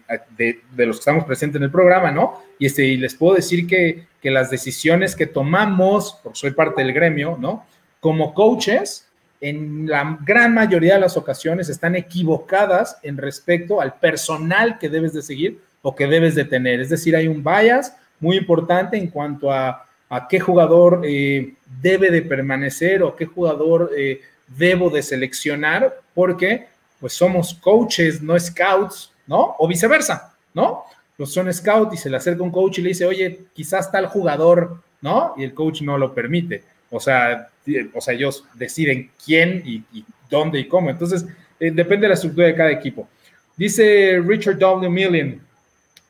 los 0.76 0.96
que 0.96 1.00
estamos 1.00 1.24
presentes 1.24 1.58
en 1.58 1.64
el 1.64 1.70
programa, 1.70 2.10
¿no? 2.10 2.40
Y, 2.58 2.66
este, 2.66 2.84
y 2.84 2.96
les 2.96 3.14
puedo 3.14 3.34
decir 3.34 3.66
que, 3.66 4.06
que 4.20 4.30
las 4.30 4.50
decisiones 4.50 5.16
que 5.16 5.26
tomamos, 5.26 6.18
porque 6.22 6.38
soy 6.38 6.50
parte 6.52 6.82
del 6.82 6.92
gremio, 6.92 7.36
¿no? 7.40 7.66
Como 8.00 8.34
coaches, 8.34 9.06
en 9.40 9.88
la 9.88 10.18
gran 10.22 10.54
mayoría 10.54 10.94
de 10.94 11.00
las 11.00 11.16
ocasiones 11.16 11.68
están 11.68 11.96
equivocadas 11.96 12.98
en 13.02 13.16
respecto 13.16 13.80
al 13.80 13.94
personal 13.94 14.78
que 14.78 14.88
debes 14.88 15.12
de 15.12 15.22
seguir 15.22 15.60
o 15.82 15.94
que 15.94 16.06
debes 16.06 16.34
de 16.34 16.44
tener. 16.44 16.80
Es 16.80 16.90
decir, 16.90 17.16
hay 17.16 17.26
un 17.26 17.42
bias 17.42 17.96
muy 18.20 18.36
importante 18.36 18.98
en 18.98 19.08
cuanto 19.08 19.50
a, 19.50 19.86
a 20.10 20.28
qué 20.28 20.40
jugador 20.40 21.02
eh, 21.04 21.54
debe 21.80 22.10
de 22.10 22.22
permanecer 22.22 23.02
o 23.02 23.16
qué 23.16 23.26
jugador 23.26 23.90
eh, 23.96 24.20
debo 24.48 24.90
de 24.90 25.02
seleccionar, 25.02 26.00
porque 26.14 26.66
pues 27.00 27.14
somos 27.14 27.54
coaches, 27.54 28.20
no 28.20 28.38
scouts, 28.38 29.12
¿no? 29.26 29.56
O 29.58 29.66
viceversa, 29.66 30.34
¿no? 30.54 30.84
Los 31.16 31.32
son 31.32 31.52
scouts 31.52 31.94
y 31.94 31.96
se 31.96 32.10
le 32.10 32.16
acerca 32.16 32.42
un 32.42 32.50
coach 32.50 32.78
y 32.78 32.82
le 32.82 32.88
dice, 32.90 33.06
oye, 33.06 33.46
quizás 33.52 33.90
tal 33.90 34.06
jugador, 34.06 34.82
¿no? 35.00 35.34
Y 35.36 35.44
el 35.44 35.54
coach 35.54 35.82
no 35.82 35.98
lo 35.98 36.14
permite. 36.14 36.62
O 36.90 37.00
sea, 37.00 37.48
o 37.94 38.00
sea 38.00 38.14
ellos 38.14 38.44
deciden 38.54 39.10
quién 39.24 39.62
y, 39.64 39.84
dónde 40.28 40.60
y 40.60 40.68
cómo. 40.68 40.90
Entonces, 40.90 41.24
eh, 41.58 41.70
depende 41.70 42.02
de 42.04 42.08
la 42.08 42.14
estructura 42.14 42.46
de 42.46 42.54
cada 42.54 42.70
equipo. 42.70 43.08
Dice 43.56 44.20
Richard 44.24 44.58
W. 44.58 44.88
Million, 44.88 45.40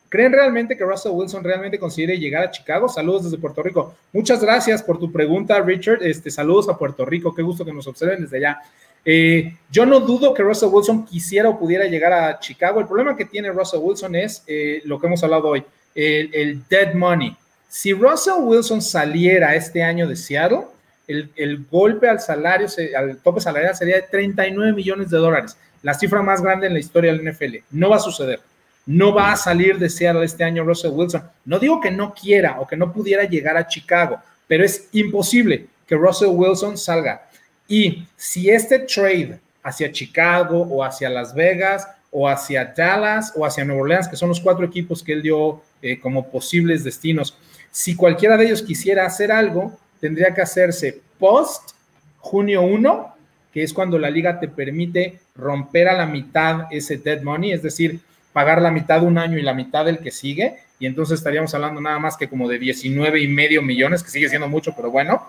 ¿creen 0.09 0.33
realmente 0.33 0.77
que 0.77 0.85
Russell 0.85 1.13
Wilson 1.13 1.43
realmente 1.43 1.79
considere 1.79 2.19
llegar 2.19 2.45
a 2.45 2.51
Chicago? 2.51 2.89
Saludos 2.89 3.25
desde 3.25 3.39
Puerto 3.39 3.63
Rico. 3.63 3.95
Muchas 4.13 4.41
gracias 4.41 4.83
por 4.83 4.99
tu 4.99 5.11
pregunta, 5.11 5.61
Richard. 5.61 6.03
Este, 6.03 6.31
saludos 6.31 6.69
a 6.69 6.79
Puerto 6.79 7.05
Rico. 7.05 7.35
Qué 7.35 7.43
gusto 7.43 7.65
que 7.65 7.73
nos 7.73 7.87
observen 7.87 8.23
desde 8.23 8.37
allá. 8.37 8.61
Eh, 9.05 9.57
yo 9.71 9.87
no 9.87 10.01
dudo 10.01 10.35
que 10.35 10.43
Russell 10.43 10.69
Wilson 10.71 11.07
quisiera 11.07 11.49
o 11.49 11.59
pudiera 11.59 11.87
llegar 11.87 12.13
a 12.13 12.39
Chicago. 12.39 12.81
El 12.81 12.87
problema 12.87 13.17
que 13.17 13.25
tiene 13.25 13.51
Russell 13.51 13.81
Wilson 13.83 14.15
es 14.15 14.43
eh, 14.47 14.83
lo 14.85 15.01
que 15.01 15.07
hemos 15.07 15.23
hablado 15.23 15.49
hoy, 15.49 15.65
el 15.95 16.63
dead 16.69 16.95
money. 16.95 17.37
Si 17.69 17.93
Russell 17.93 18.43
Wilson 18.43 18.83
saliera 18.83 19.55
este 19.55 19.83
año 19.83 20.09
de 20.09 20.17
Seattle, 20.17 20.65
el, 21.07 21.67
golpe 21.71 22.09
al 22.09 22.21
salario, 22.21 22.69
al 22.97 23.19
tope 23.19 23.41
salarial 23.41 23.77
sería 23.77 23.97
de 23.97 24.03
39 24.03 24.73
millones 24.73 25.11
de 25.11 25.19
dólares, 25.19 25.57
la 25.83 25.95
cifra 25.95 26.23
más 26.23 26.43
grande 26.43 26.67
en 26.67 26.73
la 26.73 26.79
historia 26.79 27.13
del 27.13 27.29
NFL. 27.29 27.57
No 27.71 27.91
va 27.91 27.97
a 27.97 28.01
suceder. 28.01 28.41
No 28.87 29.15
va 29.15 29.33
a 29.33 29.37
salir 29.37 29.79
de 29.79 29.89
Seattle 29.89 30.25
este 30.25 30.45
año 30.45 30.65
Russell 30.65 30.91
Wilson. 30.93 31.23
No 31.45 31.59
digo 31.59 31.81
que 31.81 31.91
no 31.91 32.13
quiera 32.13 32.61
o 32.61 32.67
que 32.67 32.77
no 32.77 32.93
pudiera 32.93 33.25
llegar 33.25 33.57
a 33.57 33.67
Chicago, 33.67 34.19
pero 34.47 34.65
es 34.65 34.89
imposible 34.93 35.67
que 35.87 35.95
Russell 35.95 36.31
Wilson 36.31 36.77
salga. 36.77 37.29
Y 37.71 38.05
si 38.17 38.51
este 38.51 38.81
trade 38.81 39.39
hacia 39.63 39.93
Chicago 39.93 40.63
o 40.63 40.83
hacia 40.83 41.09
Las 41.09 41.33
Vegas 41.33 41.87
o 42.11 42.29
hacia 42.29 42.65
Dallas 42.65 43.33
o 43.37 43.47
hacia 43.47 43.65
Nueva 43.65 43.83
Orleans, 43.83 44.09
que 44.09 44.17
son 44.17 44.29
los 44.29 44.41
cuatro 44.41 44.67
equipos 44.67 45.05
que 45.05 45.13
él 45.13 45.23
dio 45.23 45.63
eh, 45.81 46.01
como 46.01 46.29
posibles 46.29 46.83
destinos, 46.83 47.39
si 47.71 47.95
cualquiera 47.95 48.37
de 48.37 48.47
ellos 48.47 48.63
quisiera 48.63 49.07
hacer 49.07 49.31
algo, 49.31 49.79
tendría 50.01 50.35
que 50.35 50.41
hacerse 50.41 51.01
post 51.21 51.71
junio 52.19 52.63
1, 52.63 53.15
que 53.53 53.63
es 53.63 53.73
cuando 53.73 54.01
la 54.01 54.11
liga 54.11 54.41
te 54.41 54.49
permite 54.49 55.21
romper 55.37 55.89
a 55.89 55.97
la 55.97 56.07
mitad 56.07 56.63
ese 56.73 56.97
dead 56.97 57.23
money, 57.23 57.53
es 57.53 57.63
decir, 57.63 58.01
pagar 58.33 58.61
la 58.61 58.73
mitad 58.73 59.01
de 59.01 59.07
un 59.07 59.17
año 59.17 59.39
y 59.39 59.43
la 59.43 59.55
mitad 59.55 59.85
del 59.85 60.01
que 60.01 60.11
sigue, 60.11 60.57
y 60.81 60.87
entonces 60.87 61.19
estaríamos 61.19 61.55
hablando 61.55 61.81
nada 61.81 62.01
más 62.01 62.17
que 62.17 62.29
como 62.29 62.49
de 62.49 62.59
19 62.59 63.21
y 63.21 63.29
medio 63.29 63.63
millones, 63.63 64.03
que 64.03 64.11
sigue 64.11 64.29
siendo 64.29 64.49
mucho, 64.49 64.75
pero 64.75 64.91
bueno. 64.91 65.29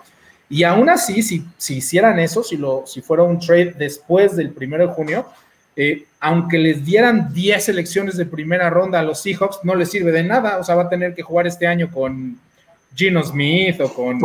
Y 0.52 0.64
aún 0.64 0.90
así, 0.90 1.22
si, 1.22 1.46
si 1.56 1.76
hicieran 1.78 2.18
eso, 2.18 2.42
si, 2.42 2.58
lo, 2.58 2.82
si 2.86 3.00
fuera 3.00 3.22
un 3.22 3.38
trade 3.38 3.74
después 3.78 4.36
del 4.36 4.54
1 4.54 4.76
de 4.76 4.86
junio, 4.88 5.26
eh, 5.74 6.04
aunque 6.20 6.58
les 6.58 6.84
dieran 6.84 7.32
10 7.32 7.64
selecciones 7.64 8.18
de 8.18 8.26
primera 8.26 8.68
ronda 8.68 9.00
a 9.00 9.02
los 9.02 9.22
Seahawks, 9.22 9.60
no 9.62 9.74
les 9.74 9.90
sirve 9.90 10.12
de 10.12 10.22
nada. 10.22 10.58
O 10.58 10.62
sea, 10.62 10.74
va 10.74 10.82
a 10.82 10.88
tener 10.90 11.14
que 11.14 11.22
jugar 11.22 11.46
este 11.46 11.66
año 11.66 11.90
con 11.90 12.38
Gino 12.94 13.22
Smith 13.22 13.80
o 13.80 13.94
con 13.94 14.20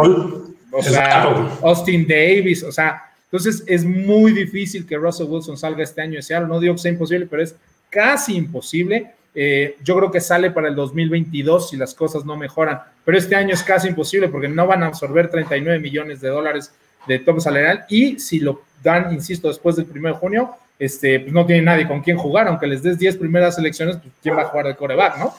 Austin 1.61 2.05
Davis. 2.05 2.61
O 2.63 2.73
sea, 2.73 3.03
entonces 3.23 3.63
es 3.65 3.85
muy 3.85 4.33
difícil 4.33 4.85
que 4.85 4.97
Russell 4.97 5.27
Wilson 5.27 5.57
salga 5.57 5.81
este 5.81 6.01
año 6.01 6.15
de 6.15 6.23
Seattle. 6.23 6.49
No 6.49 6.59
digo 6.59 6.75
que 6.75 6.81
sea 6.81 6.91
imposible, 6.91 7.25
pero 7.25 7.41
es 7.41 7.55
casi 7.89 8.35
imposible. 8.35 9.13
Eh, 9.39 9.77
yo 9.83 9.95
creo 9.95 10.09
que 10.09 10.19
sale 10.19 10.49
para 10.49 10.67
el 10.67 10.73
2022 10.73 11.69
si 11.69 11.77
las 11.77 11.93
cosas 11.93 12.25
no 12.25 12.35
mejoran, 12.35 12.81
pero 13.05 13.19
este 13.19 13.35
año 13.35 13.53
es 13.53 13.61
casi 13.61 13.87
imposible 13.87 14.29
porque 14.29 14.47
no 14.47 14.65
van 14.65 14.81
a 14.81 14.87
absorber 14.87 15.29
39 15.29 15.79
millones 15.79 16.21
de 16.21 16.29
dólares 16.29 16.73
de 17.07 17.19
tope 17.19 17.39
salarial 17.39 17.85
y 17.87 18.17
si 18.17 18.39
lo 18.39 18.63
dan, 18.81 19.13
insisto, 19.13 19.47
después 19.47 19.75
del 19.75 19.85
1 19.93 20.07
de 20.09 20.15
junio, 20.15 20.55
este, 20.79 21.19
pues 21.19 21.31
no 21.31 21.45
tiene 21.45 21.61
nadie 21.61 21.87
con 21.87 22.01
quien 22.01 22.17
jugar, 22.17 22.47
aunque 22.47 22.65
les 22.65 22.81
des 22.81 22.97
10 22.97 23.17
primeras 23.17 23.53
selecciones, 23.53 23.97
pues 23.97 24.11
quién 24.23 24.35
va 24.35 24.41
a 24.41 24.45
jugar 24.45 24.65
el 24.65 24.75
coreback, 24.75 25.19
¿no? 25.19 25.31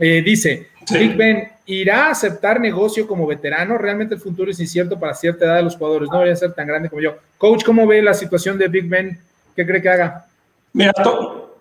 Eh, 0.00 0.20
dice, 0.24 0.70
Big 0.90 1.16
Ben, 1.16 1.48
¿irá 1.66 2.06
a 2.06 2.10
aceptar 2.10 2.58
negocio 2.58 3.06
como 3.06 3.24
veterano? 3.24 3.78
Realmente 3.78 4.16
el 4.16 4.20
futuro 4.20 4.50
es 4.50 4.58
incierto 4.58 4.98
para 4.98 5.14
cierta 5.14 5.44
edad 5.44 5.56
de 5.58 5.62
los 5.62 5.76
jugadores, 5.76 6.08
no 6.10 6.16
debería 6.16 6.34
ser 6.34 6.54
tan 6.54 6.66
grande 6.66 6.88
como 6.88 7.02
yo. 7.02 7.18
Coach, 7.38 7.62
¿cómo 7.62 7.86
ve 7.86 8.02
la 8.02 8.14
situación 8.14 8.58
de 8.58 8.66
Big 8.66 8.88
Ben? 8.88 9.16
¿Qué 9.54 9.64
cree 9.64 9.80
que 9.80 9.88
haga? 9.88 10.26
Mira, 10.72 10.92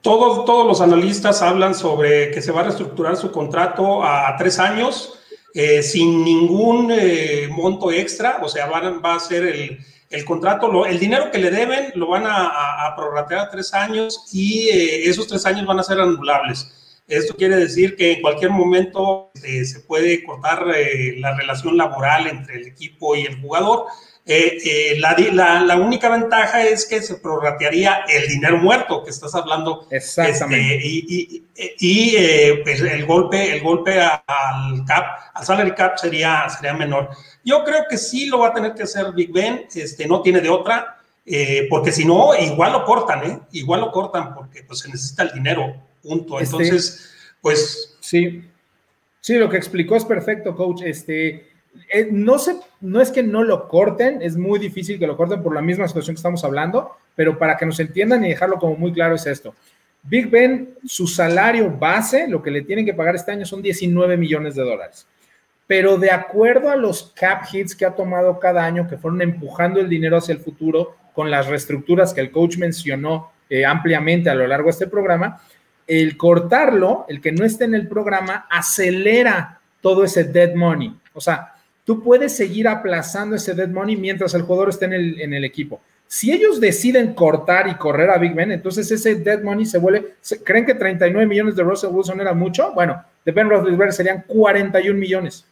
todos, 0.03 0.45
todos 0.45 0.67
los 0.67 0.81
analistas 0.81 1.41
hablan 1.41 1.73
sobre 1.73 2.29
que 2.29 2.43
se 2.43 2.51
va 2.51 2.61
a 2.61 2.63
reestructurar 2.65 3.17
su 3.17 3.31
contrato 3.31 4.03
a, 4.03 4.35
tres 4.37 4.59
años. 4.59 5.19
Eh, 5.55 5.83
sin 5.83 6.23
ningún 6.23 6.91
eh, 6.91 7.47
monto 7.51 7.91
extra, 7.91 8.39
o 8.41 8.49
sea, 8.49 8.65
va, 8.65 8.89
va 8.99 9.13
a 9.13 9.19
ser 9.19 9.45
el, 9.45 9.77
el 10.13 10.25
contrato, 10.25 10.85
el 10.85 10.99
dinero 10.99 11.31
que 11.31 11.39
le 11.39 11.49
deben 11.49 11.91
lo 11.95 12.07
van 12.07 12.27
a, 12.27 12.85
a, 12.85 12.95
prorratear 12.95 13.39
a 13.39 13.49
tres 13.49 13.73
años 13.73 14.25
y 14.31 14.69
eh, 14.69 15.09
esos 15.09 15.27
tres 15.27 15.43
años 15.47 15.65
van 15.65 15.79
a 15.79 15.83
ser 15.83 15.99
anulables. 15.99 17.01
Esto 17.07 17.35
quiere 17.35 17.55
decir 17.55 17.95
que 17.95 18.13
en 18.13 18.21
cualquier 18.21 18.51
momento 18.51 19.31
este, 19.33 19.65
se 19.65 19.79
puede 19.81 20.23
cortar 20.23 20.67
eh, 20.75 21.15
la 21.17 21.35
relación 21.35 21.77
laboral 21.77 22.27
entre 22.27 22.57
el 22.57 22.67
equipo 22.67 23.15
y 23.15 23.23
el 23.23 23.41
jugador. 23.41 23.87
Eh, 24.25 24.95
la, 24.99 25.77
única 25.77 26.07
ventaja 26.07 26.63
es 26.63 26.85
que 26.85 27.01
se 27.01 27.15
prorratearía 27.15 28.05
el 28.07 28.27
dinero 28.27 28.57
muerto 28.57 29.03
que 29.03 29.09
estás 29.09 29.35
hablando. 29.35 29.85
Exactamente. 29.89 30.75
Este, 30.77 30.87
y, 30.87 31.45
y, 31.79 32.63
pues, 32.63 32.79
el 32.79 33.05
golpe, 33.05 33.53
el 33.53 33.61
golpe 33.61 33.99
al 34.01 34.85
cap, 34.87 35.05
al 35.33 35.45
salary 35.45 35.73
cap 35.73 35.97
sería, 35.97 36.47
sería 36.49 36.73
menor. 36.73 37.09
Yo 37.43 37.63
creo 37.65 37.83
que 37.89 37.97
sí 37.97 38.27
lo 38.27 38.39
va 38.39 38.49
a 38.49 38.53
tener 38.53 38.73
que 38.73 38.83
hacer 38.83 39.11
Big 39.11 39.31
Ben, 39.31 39.65
este, 39.75 40.07
no 40.07 40.21
tiene 40.21 40.39
de 40.39 40.49
otra, 40.49 41.01
eh, 41.25 41.67
porque 41.69 41.91
si 41.91 42.05
no, 42.05 42.35
igual 42.35 42.71
lo 42.71 42.85
cortan, 42.85 43.23
¿eh? 43.29 43.39
Igual 43.51 43.81
lo 43.81 43.91
cortan 43.91 44.33
porque 44.33 44.63
pues, 44.63 44.79
se 44.79 44.89
necesita 44.89 45.23
el 45.23 45.33
dinero, 45.33 45.75
punto. 46.01 46.39
Este, 46.39 46.55
Entonces, 46.55 47.11
pues... 47.41 47.97
Sí, 47.99 48.43
sí, 49.19 49.35
lo 49.35 49.49
que 49.49 49.57
explicó 49.57 49.95
es 49.95 50.05
perfecto, 50.05 50.55
coach. 50.55 50.81
Este, 50.83 51.49
eh, 51.91 52.07
no, 52.11 52.37
se, 52.37 52.57
no 52.83 53.01
es 53.01 53.09
que 53.09 53.23
no 53.23 53.43
lo 53.43 53.67
corten, 53.67 54.21
es 54.21 54.37
muy 54.37 54.59
difícil 54.59 54.99
que 54.99 55.07
lo 55.07 55.17
corten 55.17 55.41
por 55.41 55.55
la 55.55 55.61
misma 55.61 55.87
situación 55.87 56.15
que 56.15 56.19
estamos 56.19 56.43
hablando, 56.43 56.91
pero 57.15 57.37
para 57.39 57.57
que 57.57 57.65
nos 57.65 57.79
entiendan 57.79 58.23
y 58.23 58.29
dejarlo 58.29 58.57
como 58.59 58.75
muy 58.75 58.93
claro 58.93 59.15
es 59.15 59.25
esto. 59.25 59.55
Big 60.03 60.29
Ben, 60.29 60.75
su 60.85 61.07
salario 61.07 61.71
base, 61.71 62.27
lo 62.27 62.43
que 62.43 62.51
le 62.51 62.61
tienen 62.61 62.85
que 62.85 62.93
pagar 62.93 63.15
este 63.15 63.31
año 63.31 63.45
son 63.45 63.61
19 63.61 64.17
millones 64.17 64.55
de 64.55 64.63
dólares 64.63 65.07
pero 65.67 65.97
de 65.97 66.11
acuerdo 66.11 66.69
a 66.69 66.75
los 66.75 67.13
cap 67.15 67.45
hits 67.51 67.75
que 67.75 67.85
ha 67.85 67.95
tomado 67.95 68.39
cada 68.39 68.63
año, 68.63 68.87
que 68.87 68.97
fueron 68.97 69.21
empujando 69.21 69.79
el 69.79 69.89
dinero 69.89 70.17
hacia 70.17 70.33
el 70.33 70.39
futuro 70.39 70.95
con 71.13 71.31
las 71.31 71.47
reestructuras 71.47 72.13
que 72.13 72.21
el 72.21 72.31
coach 72.31 72.57
mencionó 72.57 73.31
eh, 73.49 73.65
ampliamente 73.65 74.29
a 74.29 74.35
lo 74.35 74.45
largo 74.47 74.65
de 74.65 74.71
este 74.71 74.87
programa, 74.87 75.41
el 75.87 76.17
cortarlo, 76.17 77.05
el 77.07 77.21
que 77.21 77.31
no 77.31 77.45
esté 77.45 77.65
en 77.65 77.75
el 77.75 77.87
programa, 77.87 78.45
acelera 78.49 79.59
todo 79.81 80.03
ese 80.03 80.23
dead 80.23 80.55
money. 80.55 80.95
O 81.13 81.21
sea, 81.21 81.52
tú 81.85 82.01
puedes 82.03 82.35
seguir 82.35 82.67
aplazando 82.67 83.35
ese 83.35 83.53
dead 83.53 83.69
money 83.69 83.95
mientras 83.95 84.33
el 84.33 84.43
jugador 84.43 84.69
esté 84.69 84.85
en 84.85 84.93
el, 84.93 85.21
en 85.21 85.33
el 85.33 85.43
equipo. 85.43 85.81
Si 86.07 86.31
ellos 86.31 86.59
deciden 86.59 87.13
cortar 87.13 87.67
y 87.67 87.75
correr 87.75 88.09
a 88.11 88.17
Big 88.17 88.35
Ben, 88.35 88.51
entonces 88.51 88.91
ese 88.91 89.15
dead 89.15 89.41
money 89.41 89.65
se 89.65 89.79
vuelve. 89.79 90.15
¿Creen 90.43 90.65
que 90.65 90.75
39 90.75 91.25
millones 91.25 91.55
de 91.55 91.63
Russell 91.63 91.89
Wilson 91.91 92.21
era 92.21 92.33
mucho? 92.33 92.71
Bueno, 92.73 93.03
de 93.25 93.31
Ben 93.31 93.49
Roethlisberger 93.49 93.93
serían 93.93 94.23
41 94.27 94.99
millones. 94.99 95.45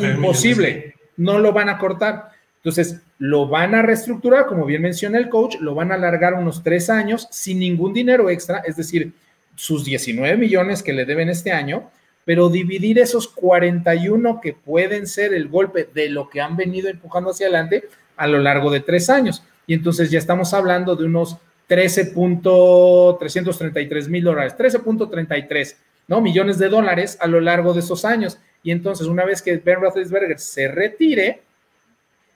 Imposible, 0.00 0.94
no 1.16 1.38
lo 1.38 1.52
van 1.52 1.68
a 1.68 1.78
cortar. 1.78 2.30
Entonces, 2.56 3.00
lo 3.18 3.46
van 3.46 3.74
a 3.74 3.82
reestructurar, 3.82 4.46
como 4.46 4.64
bien 4.64 4.82
menciona 4.82 5.18
el 5.18 5.28
coach, 5.28 5.56
lo 5.60 5.74
van 5.74 5.92
a 5.92 5.96
alargar 5.96 6.34
unos 6.34 6.62
tres 6.62 6.88
años 6.90 7.28
sin 7.30 7.58
ningún 7.58 7.92
dinero 7.92 8.30
extra, 8.30 8.58
es 8.60 8.76
decir, 8.76 9.12
sus 9.54 9.84
19 9.84 10.36
millones 10.36 10.82
que 10.82 10.92
le 10.92 11.04
deben 11.04 11.28
este 11.28 11.52
año, 11.52 11.90
pero 12.24 12.48
dividir 12.48 12.98
esos 12.98 13.28
41 13.28 14.40
que 14.40 14.54
pueden 14.54 15.06
ser 15.06 15.34
el 15.34 15.48
golpe 15.48 15.90
de 15.92 16.08
lo 16.08 16.30
que 16.30 16.40
han 16.40 16.56
venido 16.56 16.88
empujando 16.88 17.30
hacia 17.30 17.46
adelante 17.46 17.84
a 18.16 18.26
lo 18.26 18.38
largo 18.38 18.70
de 18.70 18.80
tres 18.80 19.10
años. 19.10 19.44
Y 19.66 19.74
entonces 19.74 20.10
ya 20.10 20.18
estamos 20.18 20.54
hablando 20.54 20.96
de 20.96 21.04
unos 21.04 21.36
13.333 21.68 24.08
mil 24.08 24.24
dólares, 24.24 24.56
13.33, 24.56 25.76
¿no? 26.08 26.20
Millones 26.20 26.58
de 26.58 26.68
dólares 26.68 27.16
a 27.20 27.26
lo 27.26 27.40
largo 27.40 27.72
de 27.72 27.80
esos 27.80 28.04
años. 28.04 28.38
Y 28.62 28.70
entonces, 28.70 29.06
una 29.06 29.24
vez 29.24 29.40
que 29.42 29.56
Ben 29.58 29.80
Roethlisberger 29.80 30.38
se 30.38 30.68
retire, 30.68 31.42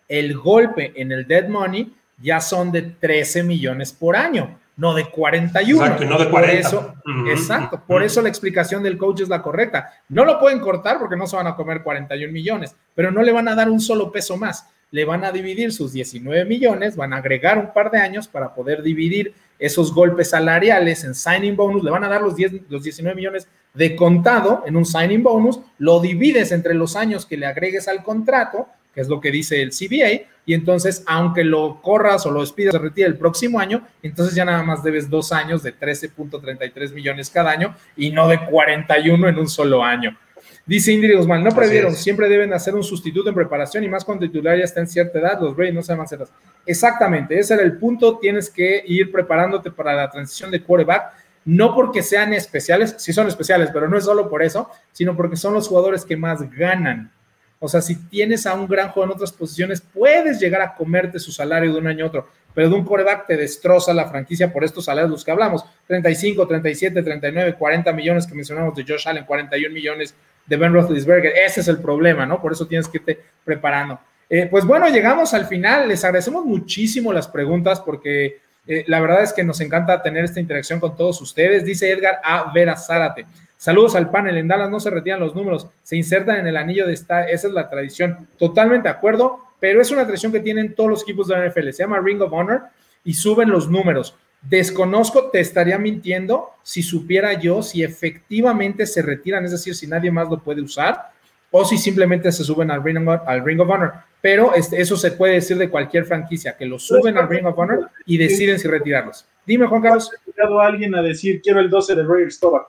el 0.08 0.36
golpe 0.36 0.92
en 0.96 1.12
el 1.12 1.26
dead 1.26 1.48
money 1.48 1.94
ya 2.20 2.40
son 2.40 2.72
de 2.72 2.82
13 2.82 3.42
millones 3.42 3.92
por 3.92 4.16
año, 4.16 4.58
no 4.78 4.94
de 4.94 5.10
41. 5.10 5.84
Exacto, 5.84 6.04
no 6.04 6.18
de 6.18 6.30
40. 6.30 6.30
Por 6.30 6.48
eso, 6.48 6.94
exacto, 7.28 7.82
por 7.84 8.02
eso 8.02 8.22
la 8.22 8.28
explicación 8.28 8.82
del 8.82 8.96
coach 8.96 9.22
es 9.22 9.28
la 9.28 9.42
correcta. 9.42 9.92
No 10.08 10.24
lo 10.24 10.38
pueden 10.38 10.60
cortar 10.60 11.00
porque 11.00 11.16
no 11.16 11.26
se 11.26 11.34
van 11.34 11.48
a 11.48 11.56
comer 11.56 11.82
41 11.82 12.32
millones, 12.32 12.74
pero 12.94 13.10
no 13.10 13.22
le 13.22 13.32
van 13.32 13.48
a 13.48 13.56
dar 13.56 13.68
un 13.68 13.80
solo 13.80 14.12
peso 14.12 14.36
más. 14.36 14.66
Le 14.92 15.04
van 15.04 15.24
a 15.24 15.32
dividir 15.32 15.72
sus 15.72 15.92
19 15.92 16.44
millones, 16.44 16.94
van 16.96 17.12
a 17.12 17.16
agregar 17.16 17.58
un 17.58 17.72
par 17.72 17.90
de 17.90 17.98
años 17.98 18.28
para 18.28 18.54
poder 18.54 18.82
dividir 18.82 19.34
esos 19.58 19.92
golpes 19.92 20.30
salariales 20.30 21.02
en 21.02 21.14
signing 21.14 21.56
bonus, 21.56 21.82
le 21.82 21.90
van 21.90 22.04
a 22.04 22.08
dar 22.08 22.22
los, 22.22 22.36
10, 22.36 22.70
los 22.70 22.84
19 22.84 23.16
millones 23.16 23.48
de 23.74 23.96
contado 23.96 24.62
en 24.64 24.76
un 24.76 24.86
signing 24.86 25.24
bonus, 25.24 25.58
lo 25.78 26.00
divides 26.00 26.52
entre 26.52 26.74
los 26.74 26.94
años 26.94 27.26
que 27.26 27.36
le 27.36 27.46
agregues 27.46 27.88
al 27.88 28.04
contrato, 28.04 28.68
que 28.94 29.00
es 29.00 29.08
lo 29.08 29.20
que 29.20 29.32
dice 29.32 29.60
el 29.60 29.70
CBA, 29.70 30.28
y 30.48 30.54
entonces, 30.54 31.04
aunque 31.06 31.44
lo 31.44 31.82
corras 31.82 32.24
o 32.24 32.30
lo 32.30 32.40
despidas, 32.40 32.72
se 32.72 32.78
retire 32.78 33.06
el 33.06 33.18
próximo 33.18 33.60
año, 33.60 33.86
entonces 34.02 34.34
ya 34.34 34.46
nada 34.46 34.62
más 34.62 34.82
debes 34.82 35.10
dos 35.10 35.30
años 35.30 35.62
de 35.62 35.78
13.33 35.78 36.94
millones 36.94 37.28
cada 37.28 37.50
año 37.50 37.76
y 37.98 38.12
no 38.12 38.26
de 38.26 38.42
41 38.46 39.28
en 39.28 39.38
un 39.38 39.46
solo 39.46 39.84
año. 39.84 40.16
Dice 40.64 40.90
Indri 40.90 41.14
Guzmán, 41.14 41.44
no 41.44 41.50
previeron, 41.50 41.94
siempre 41.94 42.30
deben 42.30 42.54
hacer 42.54 42.74
un 42.74 42.82
sustituto 42.82 43.28
en 43.28 43.34
preparación 43.34 43.84
y 43.84 43.88
más 43.88 44.06
cuando 44.06 44.24
el 44.24 44.30
titular 44.30 44.56
ya 44.56 44.64
está 44.64 44.80
en 44.80 44.86
cierta 44.86 45.18
edad, 45.18 45.38
los 45.38 45.54
Rays 45.54 45.74
no 45.74 45.82
saben 45.82 46.00
hacerlas. 46.00 46.32
Exactamente, 46.64 47.38
ese 47.38 47.52
era 47.52 47.62
el 47.62 47.76
punto, 47.76 48.16
tienes 48.16 48.48
que 48.48 48.82
ir 48.86 49.12
preparándote 49.12 49.70
para 49.70 49.92
la 49.92 50.08
transición 50.08 50.50
de 50.50 50.62
quarterback, 50.62 51.12
no 51.44 51.74
porque 51.74 52.02
sean 52.02 52.32
especiales, 52.32 52.94
sí 52.96 53.12
son 53.12 53.28
especiales, 53.28 53.68
pero 53.70 53.86
no 53.86 53.98
es 53.98 54.04
solo 54.04 54.30
por 54.30 54.42
eso, 54.42 54.70
sino 54.92 55.14
porque 55.14 55.36
son 55.36 55.52
los 55.52 55.68
jugadores 55.68 56.06
que 56.06 56.16
más 56.16 56.50
ganan. 56.50 57.12
O 57.60 57.68
sea, 57.68 57.80
si 57.80 57.96
tienes 58.08 58.46
a 58.46 58.54
un 58.54 58.68
gran 58.68 58.90
jugador 58.90 59.10
en 59.10 59.16
otras 59.16 59.32
posiciones, 59.32 59.80
puedes 59.80 60.38
llegar 60.38 60.62
a 60.62 60.74
comerte 60.74 61.18
su 61.18 61.32
salario 61.32 61.72
de 61.72 61.78
un 61.78 61.86
año 61.88 62.04
a 62.04 62.08
otro, 62.08 62.28
pero 62.54 62.68
de 62.68 62.74
un 62.74 62.84
quarterback 62.84 63.26
te 63.26 63.36
destroza 63.36 63.92
la 63.92 64.08
franquicia 64.08 64.52
por 64.52 64.64
estos 64.64 64.84
salarios 64.84 65.10
los 65.10 65.24
que 65.24 65.30
hablamos, 65.30 65.64
35, 65.86 66.46
37, 66.46 67.02
39, 67.02 67.54
40 67.54 67.92
millones 67.92 68.26
que 68.26 68.34
mencionamos 68.34 68.74
de 68.74 68.84
Josh 68.86 69.08
Allen, 69.08 69.24
41 69.24 69.72
millones 69.72 70.14
de 70.46 70.56
Ben 70.56 70.72
Roethlisberger. 70.72 71.32
Ese 71.36 71.60
es 71.60 71.68
el 71.68 71.80
problema, 71.80 72.26
¿no? 72.26 72.40
Por 72.40 72.52
eso 72.52 72.66
tienes 72.66 72.88
que 72.88 72.98
irte 72.98 73.20
preparando. 73.44 74.00
Eh, 74.30 74.46
pues 74.50 74.64
bueno, 74.64 74.88
llegamos 74.88 75.34
al 75.34 75.46
final. 75.46 75.88
Les 75.88 76.04
agradecemos 76.04 76.44
muchísimo 76.44 77.12
las 77.12 77.28
preguntas 77.28 77.80
porque 77.80 78.40
eh, 78.66 78.84
la 78.86 79.00
verdad 79.00 79.22
es 79.22 79.32
que 79.32 79.44
nos 79.44 79.60
encanta 79.60 80.02
tener 80.02 80.24
esta 80.24 80.40
interacción 80.40 80.80
con 80.80 80.96
todos 80.96 81.20
ustedes. 81.20 81.64
Dice 81.64 81.90
Edgar 81.90 82.20
A. 82.22 82.52
Vera 82.52 82.76
Zárate. 82.76 83.26
Saludos 83.58 83.96
al 83.96 84.08
panel. 84.10 84.38
En 84.38 84.46
Dallas 84.46 84.70
no 84.70 84.78
se 84.78 84.88
retiran 84.88 85.18
los 85.18 85.34
números, 85.34 85.66
se 85.82 85.96
insertan 85.96 86.36
en 86.36 86.46
el 86.46 86.56
anillo 86.56 86.86
de 86.86 86.92
esta. 86.92 87.28
Esa 87.28 87.48
es 87.48 87.52
la 87.52 87.68
tradición. 87.68 88.28
Totalmente 88.38 88.88
de 88.88 88.94
acuerdo, 88.94 89.40
pero 89.58 89.82
es 89.82 89.90
una 89.90 90.04
tradición 90.04 90.30
que 90.30 90.38
tienen 90.38 90.76
todos 90.76 90.88
los 90.88 91.02
equipos 91.02 91.26
de 91.26 91.36
la 91.36 91.48
NFL. 91.48 91.70
Se 91.70 91.82
llama 91.82 91.98
Ring 91.98 92.22
of 92.22 92.32
Honor 92.32 92.62
y 93.02 93.14
suben 93.14 93.50
los 93.50 93.68
números. 93.68 94.16
Desconozco, 94.42 95.30
te 95.30 95.40
estaría 95.40 95.76
mintiendo 95.76 96.50
si 96.62 96.82
supiera 96.82 97.32
yo 97.32 97.60
si 97.60 97.82
efectivamente 97.82 98.86
se 98.86 99.02
retiran, 99.02 99.44
es 99.44 99.50
decir, 99.50 99.74
si 99.74 99.88
nadie 99.88 100.12
más 100.12 100.28
lo 100.30 100.38
puede 100.38 100.62
usar 100.62 101.10
o 101.50 101.64
si 101.64 101.78
simplemente 101.78 102.30
se 102.30 102.44
suben 102.44 102.70
al 102.70 102.84
Ring 102.84 103.08
of, 103.08 103.22
al 103.26 103.44
Ring 103.44 103.60
of 103.60 103.68
Honor. 103.68 103.92
Pero 104.20 104.54
este, 104.54 104.80
eso 104.80 104.96
se 104.96 105.10
puede 105.10 105.34
decir 105.34 105.58
de 105.58 105.68
cualquier 105.68 106.04
franquicia, 106.04 106.56
que 106.56 106.64
lo 106.64 106.78
suben 106.78 107.18
al 107.18 107.28
Ring 107.28 107.46
of 107.46 107.58
Honor 107.58 107.90
y 108.06 108.18
deciden 108.18 108.60
si 108.60 108.68
retirarlos. 108.68 109.26
Dime, 109.44 109.66
Juan 109.66 109.82
Carlos. 109.82 110.12
¿Ha 110.12 110.30
llegado 110.30 110.60
alguien 110.60 110.94
a 110.94 111.02
decir 111.02 111.40
quiero 111.42 111.58
el 111.58 111.68
12 111.68 111.96
de 111.96 112.02
Roger 112.04 112.30
Staubach? 112.30 112.68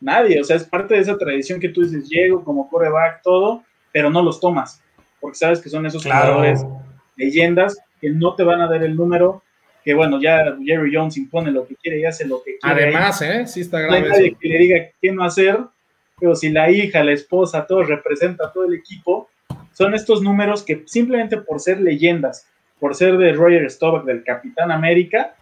Nadie, 0.00 0.40
o 0.40 0.44
sea, 0.44 0.56
es 0.56 0.64
parte 0.64 0.94
de 0.94 1.00
esa 1.00 1.16
tradición 1.16 1.60
que 1.60 1.68
tú 1.68 1.82
dices, 1.82 2.08
llego 2.08 2.44
como 2.44 2.68
coreback, 2.68 3.22
todo, 3.22 3.62
pero 3.92 4.10
no 4.10 4.22
los 4.22 4.40
tomas, 4.40 4.82
porque 5.20 5.36
sabes 5.36 5.60
que 5.60 5.70
son 5.70 5.86
esos 5.86 6.02
jugadores, 6.02 6.64
leyendas, 7.16 7.78
que 8.00 8.10
no 8.10 8.34
te 8.34 8.42
van 8.42 8.60
a 8.60 8.68
dar 8.68 8.82
el 8.82 8.96
número 8.96 9.42
que 9.84 9.92
bueno, 9.92 10.18
ya 10.20 10.56
Jerry 10.64 10.94
Jones 10.94 11.16
impone 11.18 11.50
lo 11.50 11.66
que 11.66 11.76
quiere 11.76 12.00
y 12.00 12.04
hace 12.06 12.26
lo 12.26 12.42
que 12.42 12.56
quiere. 12.58 12.84
Además, 12.84 13.20
¿eh? 13.20 13.46
Sí 13.46 13.60
está 13.60 13.80
grave. 13.80 14.00
No 14.00 14.06
hay 14.06 14.10
nadie 14.10 14.36
que 14.40 14.48
le 14.48 14.58
diga 14.58 14.76
qué 15.00 15.12
no 15.12 15.22
hacer, 15.22 15.58
pero 16.18 16.34
si 16.34 16.48
la 16.48 16.70
hija, 16.70 17.04
la 17.04 17.12
esposa, 17.12 17.66
todo 17.66 17.82
representa 17.82 18.46
a 18.46 18.52
todo 18.52 18.64
el 18.64 18.74
equipo, 18.74 19.28
son 19.72 19.94
estos 19.94 20.22
números 20.22 20.62
que 20.62 20.84
simplemente 20.86 21.36
por 21.36 21.60
ser 21.60 21.80
leyendas, 21.80 22.48
por 22.80 22.94
ser 22.94 23.18
de 23.18 23.34
Roger 23.34 23.70
Staubach, 23.70 24.04
del 24.04 24.24
Capitán 24.24 24.70
América, 24.70 25.34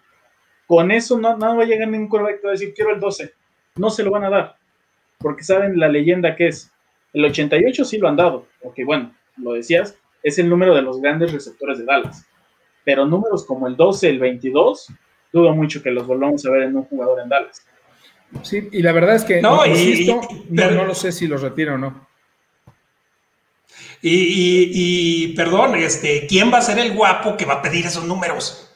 con 0.66 0.90
eso 0.90 1.18
no, 1.18 1.36
no 1.36 1.56
va 1.56 1.62
a 1.62 1.66
llegar 1.66 1.86
ningún 1.86 2.08
quarterback 2.08 2.40
que 2.40 2.46
va 2.46 2.50
a 2.50 2.54
decir 2.54 2.74
quiero 2.74 2.94
el 2.94 3.00
12. 3.00 3.32
No 3.76 3.90
se 3.90 4.02
lo 4.02 4.10
van 4.10 4.24
a 4.24 4.30
dar, 4.30 4.56
porque 5.18 5.44
saben 5.44 5.78
la 5.78 5.88
leyenda 5.88 6.36
que 6.36 6.48
es. 6.48 6.70
El 7.12 7.24
88 7.24 7.84
sí 7.84 7.98
lo 7.98 8.08
han 8.08 8.16
dado, 8.16 8.46
porque 8.62 8.84
bueno, 8.84 9.14
lo 9.36 9.52
decías, 9.52 9.98
es 10.22 10.38
el 10.38 10.48
número 10.48 10.74
de 10.74 10.82
los 10.82 11.00
grandes 11.00 11.32
receptores 11.32 11.78
de 11.78 11.84
Dallas 11.84 12.26
pero 12.84 13.06
números 13.06 13.44
como 13.44 13.66
el 13.68 13.76
12, 13.76 14.08
el 14.08 14.18
22, 14.18 14.88
dudo 15.32 15.54
mucho 15.54 15.82
que 15.82 15.90
los 15.90 16.06
volvamos 16.06 16.44
a 16.46 16.50
ver 16.50 16.62
en 16.62 16.76
un 16.76 16.84
jugador 16.84 17.20
en 17.20 17.28
Dallas. 17.28 17.64
Sí, 18.42 18.68
y 18.72 18.82
la 18.82 18.92
verdad 18.92 19.14
es 19.14 19.24
que 19.24 19.42
no, 19.42 19.62
no, 20.48 20.84
lo 20.84 20.94
sé 20.94 21.12
si 21.12 21.26
los 21.26 21.42
retiro 21.42 21.74
o 21.74 21.78
no. 21.78 22.08
Y, 24.04 25.32
perdón, 25.36 25.76
este, 25.76 26.26
¿quién 26.26 26.52
va 26.52 26.58
a 26.58 26.62
ser 26.62 26.78
el 26.78 26.92
guapo 26.92 27.36
que 27.36 27.44
va 27.44 27.54
a 27.54 27.62
pedir 27.62 27.86
esos 27.86 28.04
números? 28.04 28.74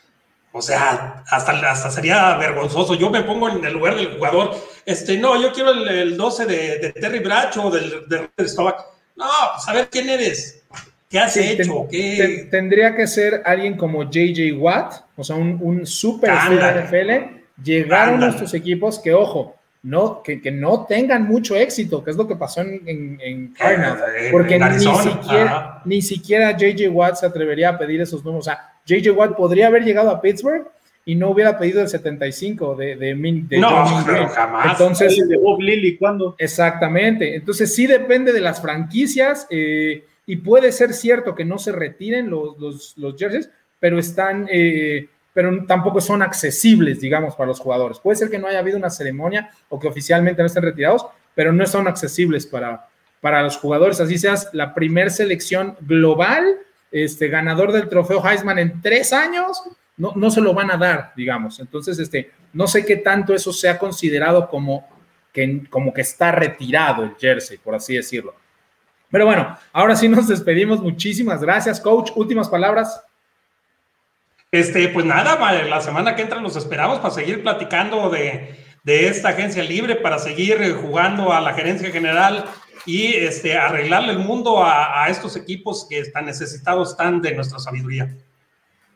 O 0.53 0.63
sea, 0.63 1.25
hasta, 1.29 1.53
hasta 1.69 1.91
sería 1.91 2.37
vergonzoso. 2.37 2.95
Yo 2.95 3.11
me 3.11 3.23
pongo 3.23 3.49
en 3.49 3.65
el 3.65 3.73
lugar 3.73 3.97
del 3.97 4.17
jugador. 4.17 4.55
Este, 4.87 5.19
no, 5.19 5.41
yo 5.43 5.53
quiero 5.53 5.73
el, 5.73 6.17
12 6.17 6.47
de, 6.47 6.93
Terry 6.93 7.19
Bracho 7.19 7.65
o 7.65 7.71
del, 7.71 8.09
de 8.09 8.29
No, 9.17 9.27
pues 9.55 9.69
a 9.69 9.73
ver 9.73 9.89
quién 9.91 10.09
eres 10.09 10.63
¿Qué 11.11 11.19
has 11.19 11.37
hecho? 11.37 11.87
¿Qué? 11.91 12.49
tendría 12.51 12.95
que 12.95 13.07
ser 13.07 13.43
alguien 13.45 13.77
como 13.77 14.05
JJ 14.05 14.53
Watt, 14.59 14.95
o 15.17 15.25
sea, 15.25 15.37
un, 15.37 15.59
un 15.61 15.87
super 15.87 16.31
NFL. 16.33 17.37
Llegaron 17.63 18.23
a 18.23 18.27
nuestros 18.27 18.55
equipos 18.55 18.99
que, 18.99 19.15
ojo, 19.15 19.57
no, 19.83 20.23
que, 20.23 20.43
que, 20.43 20.51
no 20.51 20.85
tengan 20.85 21.27
mucho 21.27 21.55
éxito, 21.55 22.03
que 22.03 22.11
es 22.11 22.17
lo 22.17 22.27
que 22.27 22.35
pasó 22.35 22.61
en, 22.61 22.83
en, 22.87 23.21
en 23.21 23.55
Cardinals, 23.55 24.01
eh, 24.19 24.29
porque 24.33 24.59
ni, 24.59 24.81
siquiera, 24.81 25.83
ni 25.85 26.03
siquiera 26.03 26.57
JJ 26.57 26.89
Watt 26.89 27.17
se 27.17 27.27
atrevería 27.27 27.71
a 27.71 27.79
pedir 27.79 28.01
esos 28.01 28.25
números. 28.25 28.49
O 28.49 28.51
sea, 28.51 28.75
JJ 28.85 29.11
Watt 29.13 29.37
podría 29.37 29.69
haber 29.69 29.85
llegado 29.85 30.11
a 30.11 30.21
Pittsburgh 30.21 30.67
y 31.09 31.15
no 31.15 31.31
hubiera 31.31 31.57
pedido 31.57 31.81
el 31.81 31.89
75 31.89 32.75
de, 32.75 32.97
de, 32.97 33.15
de 33.15 33.59
No, 33.59 33.87
jamás. 34.35 34.73
Entonces, 34.73 35.29
de 35.29 35.37
Bob 35.39 35.61
Lilly, 35.61 35.97
¿cuándo? 35.97 36.35
Exactamente. 36.37 37.37
Entonces, 37.37 37.73
sí 37.73 37.87
depende 37.87 38.33
de 38.33 38.41
las 38.41 38.61
franquicias 38.61 39.47
eh, 39.49 40.05
y 40.27 40.37
puede 40.37 40.73
ser 40.73 40.93
cierto 40.93 41.37
que 41.37 41.45
no 41.45 41.59
se 41.59 41.71
retiren 41.71 42.29
los, 42.29 42.59
los, 42.59 42.99
los 42.99 43.17
jerseys, 43.17 43.49
pero 43.79 44.01
están. 44.01 44.49
Eh, 44.51 45.09
pero 45.33 45.65
tampoco 45.67 46.01
son 46.01 46.23
accesibles, 46.23 46.99
digamos, 46.99 47.37
para 47.37 47.49
los 47.49 47.61
jugadores. 47.61 48.01
Puede 48.01 48.17
ser 48.17 48.29
que 48.29 48.39
no 48.39 48.49
haya 48.49 48.59
habido 48.59 48.79
una 48.79 48.91
ceremonia 48.91 49.51
o 49.69 49.79
que 49.79 49.87
oficialmente 49.87 50.43
no 50.43 50.47
estén 50.47 50.63
retirados, 50.63 51.07
pero 51.35 51.53
no 51.53 51.67
son 51.67 51.87
accesibles 51.87 52.47
para, 52.47 52.89
para 53.21 53.43
los 53.43 53.59
jugadores. 53.59 54.01
Así 54.01 54.19
seas 54.19 54.49
la 54.55 54.75
primer 54.75 55.11
selección 55.11 55.77
global, 55.83 56.57
este, 56.91 57.29
ganador 57.29 57.71
del 57.71 57.89
trofeo 57.89 58.27
Heisman 58.27 58.59
en 58.59 58.81
tres 58.81 59.13
años, 59.13 59.63
no, 59.97 60.13
no 60.15 60.31
se 60.31 60.41
lo 60.41 60.53
van 60.55 60.71
a 60.71 60.77
dar, 60.77 61.13
digamos. 61.17 61.59
Entonces, 61.61 61.99
este, 61.99 62.33
no 62.53 62.67
sé 62.67 62.85
qué 62.85 62.97
tanto 62.97 63.35
eso 63.35 63.53
sea 63.53 63.79
considerado 63.79 64.49
como 64.49 64.89
que, 65.33 65.65
como 65.69 65.93
que 65.93 66.01
está 66.01 66.33
retirado 66.33 67.05
el 67.05 67.15
jersey, 67.17 67.59
por 67.59 67.75
así 67.75 67.95
decirlo. 67.95 68.35
Pero 69.11 69.27
bueno, 69.27 69.57
ahora 69.73 69.97
sí 69.97 70.09
nos 70.09 70.29
despedimos. 70.29 70.81
Muchísimas 70.81 71.41
gracias, 71.41 71.81
coach. 71.81 72.11
Últimas 72.17 72.49
palabras. 72.49 73.03
Este, 74.51 74.89
pues 74.89 75.05
nada, 75.05 75.37
la 75.65 75.81
semana 75.81 76.15
que 76.15 76.23
entra 76.23 76.41
nos 76.41 76.57
esperamos 76.57 77.01
para 77.01 77.13
seguir 77.13 77.43
platicando 77.43 78.09
de, 78.11 78.55
esta 78.85 79.31
agencia 79.31 79.63
libre, 79.63 79.97
para 79.97 80.19
seguir 80.19 80.75
jugando 80.81 81.33
a 81.33 81.41
la 81.41 81.53
gerencia 81.53 81.91
general 81.91 82.45
y 82.87 83.15
este, 83.15 83.59
arreglarle 83.59 84.13
el 84.13 84.21
mundo 84.21 84.63
a, 84.65 85.09
estos 85.09 85.37
equipos 85.37 85.87
que 85.91 85.99
están 85.99 86.27
necesitados 86.27 86.93
están 86.93 87.21
de 87.21 87.35
nuestra 87.35 87.59
sabiduría. 87.59 88.17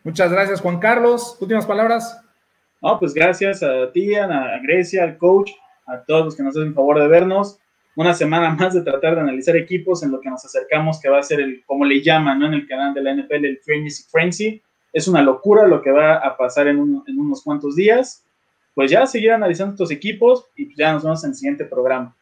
Muchas 0.03 0.33
gracias, 0.33 0.61
Juan 0.61 0.79
Carlos. 0.79 1.37
Últimas 1.41 1.67
palabras. 1.67 2.21
No, 2.81 2.99
pues 2.99 3.13
gracias 3.13 3.63
a 3.63 3.93
ti, 3.93 4.15
a 4.15 4.59
Grecia, 4.63 5.05
al 5.05 5.19
coach, 5.19 5.51
a 5.87 6.03
todos 6.05 6.25
los 6.25 6.37
que 6.37 6.43
nos 6.43 6.57
hacen 6.57 6.75
favor 6.75 6.99
de 6.99 7.09
vernos. 7.09 7.59
Una 7.97 8.15
semana 8.15 8.51
más 8.51 8.73
de 8.73 8.83
tratar 8.83 9.17
de 9.17 9.21
analizar 9.21 9.57
equipos 9.57 10.03
en 10.03 10.11
lo 10.11 10.21
que 10.21 10.31
nos 10.31 10.45
acercamos, 10.45 11.01
que 11.01 11.11
va 11.11 11.19
a 11.19 11.23
ser 11.23 11.41
el, 11.41 11.63
como 11.67 11.85
le 11.85 12.03
llaman, 12.03 12.39
¿no? 12.39 12.47
En 12.47 12.55
el 12.55 12.67
canal 12.67 12.95
de 12.95 13.03
la 13.03 13.15
NFL, 13.15 13.45
el 13.45 13.59
Frenzy 13.59 14.05
Frenzy 14.11 14.63
es 14.93 15.07
una 15.09 15.23
locura 15.23 15.67
lo 15.67 15.83
que 15.83 15.91
va 15.91 16.17
a 16.17 16.37
pasar 16.37 16.67
en, 16.69 16.79
unos 16.79 17.43
cuantos 17.43 17.77
días. 17.77 18.25
Pues 18.75 18.91
ya 18.91 19.07
seguir 19.07 19.33
analizando 19.33 19.75
estos 19.75 19.91
equipos 19.91 20.47
y 20.57 20.75
ya 20.77 20.93
nos 20.93 21.03
vemos 21.03 21.23
en 21.25 21.31
el 21.31 21.37
siguiente 21.37 21.65
programa. 21.65 22.17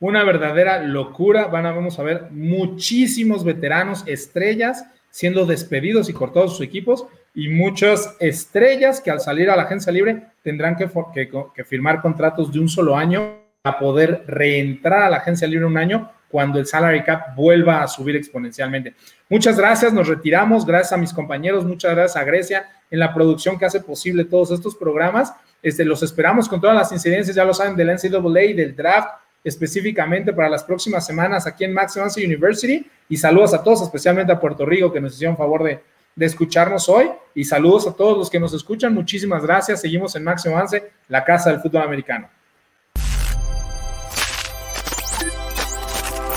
Una 0.00 0.24
verdadera 0.24 0.82
locura. 0.82 1.46
Van 1.46 1.66
a, 1.66 1.72
vamos 1.72 1.98
a 1.98 2.02
ver 2.02 2.30
muchísimos 2.30 3.44
veteranos, 3.44 4.04
estrellas, 4.06 4.84
siendo 5.10 5.46
despedidos 5.46 6.08
y 6.08 6.12
cortados 6.12 6.52
sus 6.52 6.66
equipos 6.66 7.06
y 7.34 7.48
muchas 7.48 8.16
estrellas 8.20 9.00
que 9.00 9.10
al 9.10 9.20
salir 9.20 9.50
a 9.50 9.56
la 9.56 9.62
agencia 9.62 9.92
libre 9.92 10.22
tendrán 10.42 10.76
que, 10.76 10.88
que 11.54 11.64
firmar 11.64 12.00
contratos 12.00 12.52
de 12.52 12.60
un 12.60 12.68
solo 12.68 12.96
año 12.96 13.38
para 13.62 13.78
poder 13.78 14.24
reentrar 14.26 15.02
a 15.02 15.10
la 15.10 15.18
agencia 15.18 15.46
libre 15.46 15.66
un 15.66 15.76
año 15.76 16.10
cuando 16.30 16.58
el 16.58 16.66
salary 16.66 17.02
cap 17.02 17.34
vuelva 17.34 17.82
a 17.82 17.88
subir 17.88 18.14
exponencialmente. 18.14 18.94
Muchas 19.28 19.58
gracias, 19.58 19.92
nos 19.92 20.06
retiramos, 20.06 20.64
gracias 20.64 20.92
a 20.92 20.96
mis 20.96 21.12
compañeros, 21.12 21.64
muchas 21.64 21.94
gracias 21.94 22.16
a 22.16 22.24
Grecia 22.24 22.68
en 22.90 23.00
la 23.00 23.12
producción 23.12 23.58
que 23.58 23.66
hace 23.66 23.80
posible 23.80 24.24
todos 24.24 24.52
estos 24.52 24.76
programas. 24.76 25.34
Este, 25.62 25.84
los 25.84 26.02
esperamos 26.02 26.48
con 26.48 26.60
todas 26.60 26.76
las 26.76 26.92
incidencias, 26.92 27.34
ya 27.34 27.44
lo 27.44 27.52
saben, 27.52 27.76
del 27.76 27.88
NCAA 27.88 28.54
del 28.54 28.76
draft, 28.76 29.08
específicamente 29.42 30.32
para 30.32 30.48
las 30.48 30.64
próximas 30.64 31.06
semanas 31.06 31.46
aquí 31.46 31.64
en 31.64 31.72
Max 31.72 31.96
University. 32.16 32.86
Y 33.08 33.16
saludos 33.16 33.54
a 33.54 33.62
todos, 33.62 33.82
especialmente 33.82 34.32
a 34.32 34.40
Puerto 34.40 34.66
Rico, 34.66 34.92
que 34.92 35.00
nos 35.00 35.14
hicieron 35.14 35.36
favor 35.36 35.64
de, 35.64 35.80
escucharnos 36.16 36.88
hoy. 36.88 37.10
Y 37.34 37.44
saludos 37.44 37.86
a 37.86 37.92
todos 37.94 38.18
los 38.18 38.30
que 38.30 38.40
nos 38.40 38.52
escuchan. 38.52 38.94
Muchísimas 38.94 39.42
gracias. 39.42 39.80
Seguimos 39.80 40.14
en 40.16 40.24
Máximo 40.24 40.56
Avance, 40.56 40.90
la 41.08 41.24
casa 41.24 41.50
del 41.50 41.60
fútbol 41.60 41.82
americano. 41.82 42.28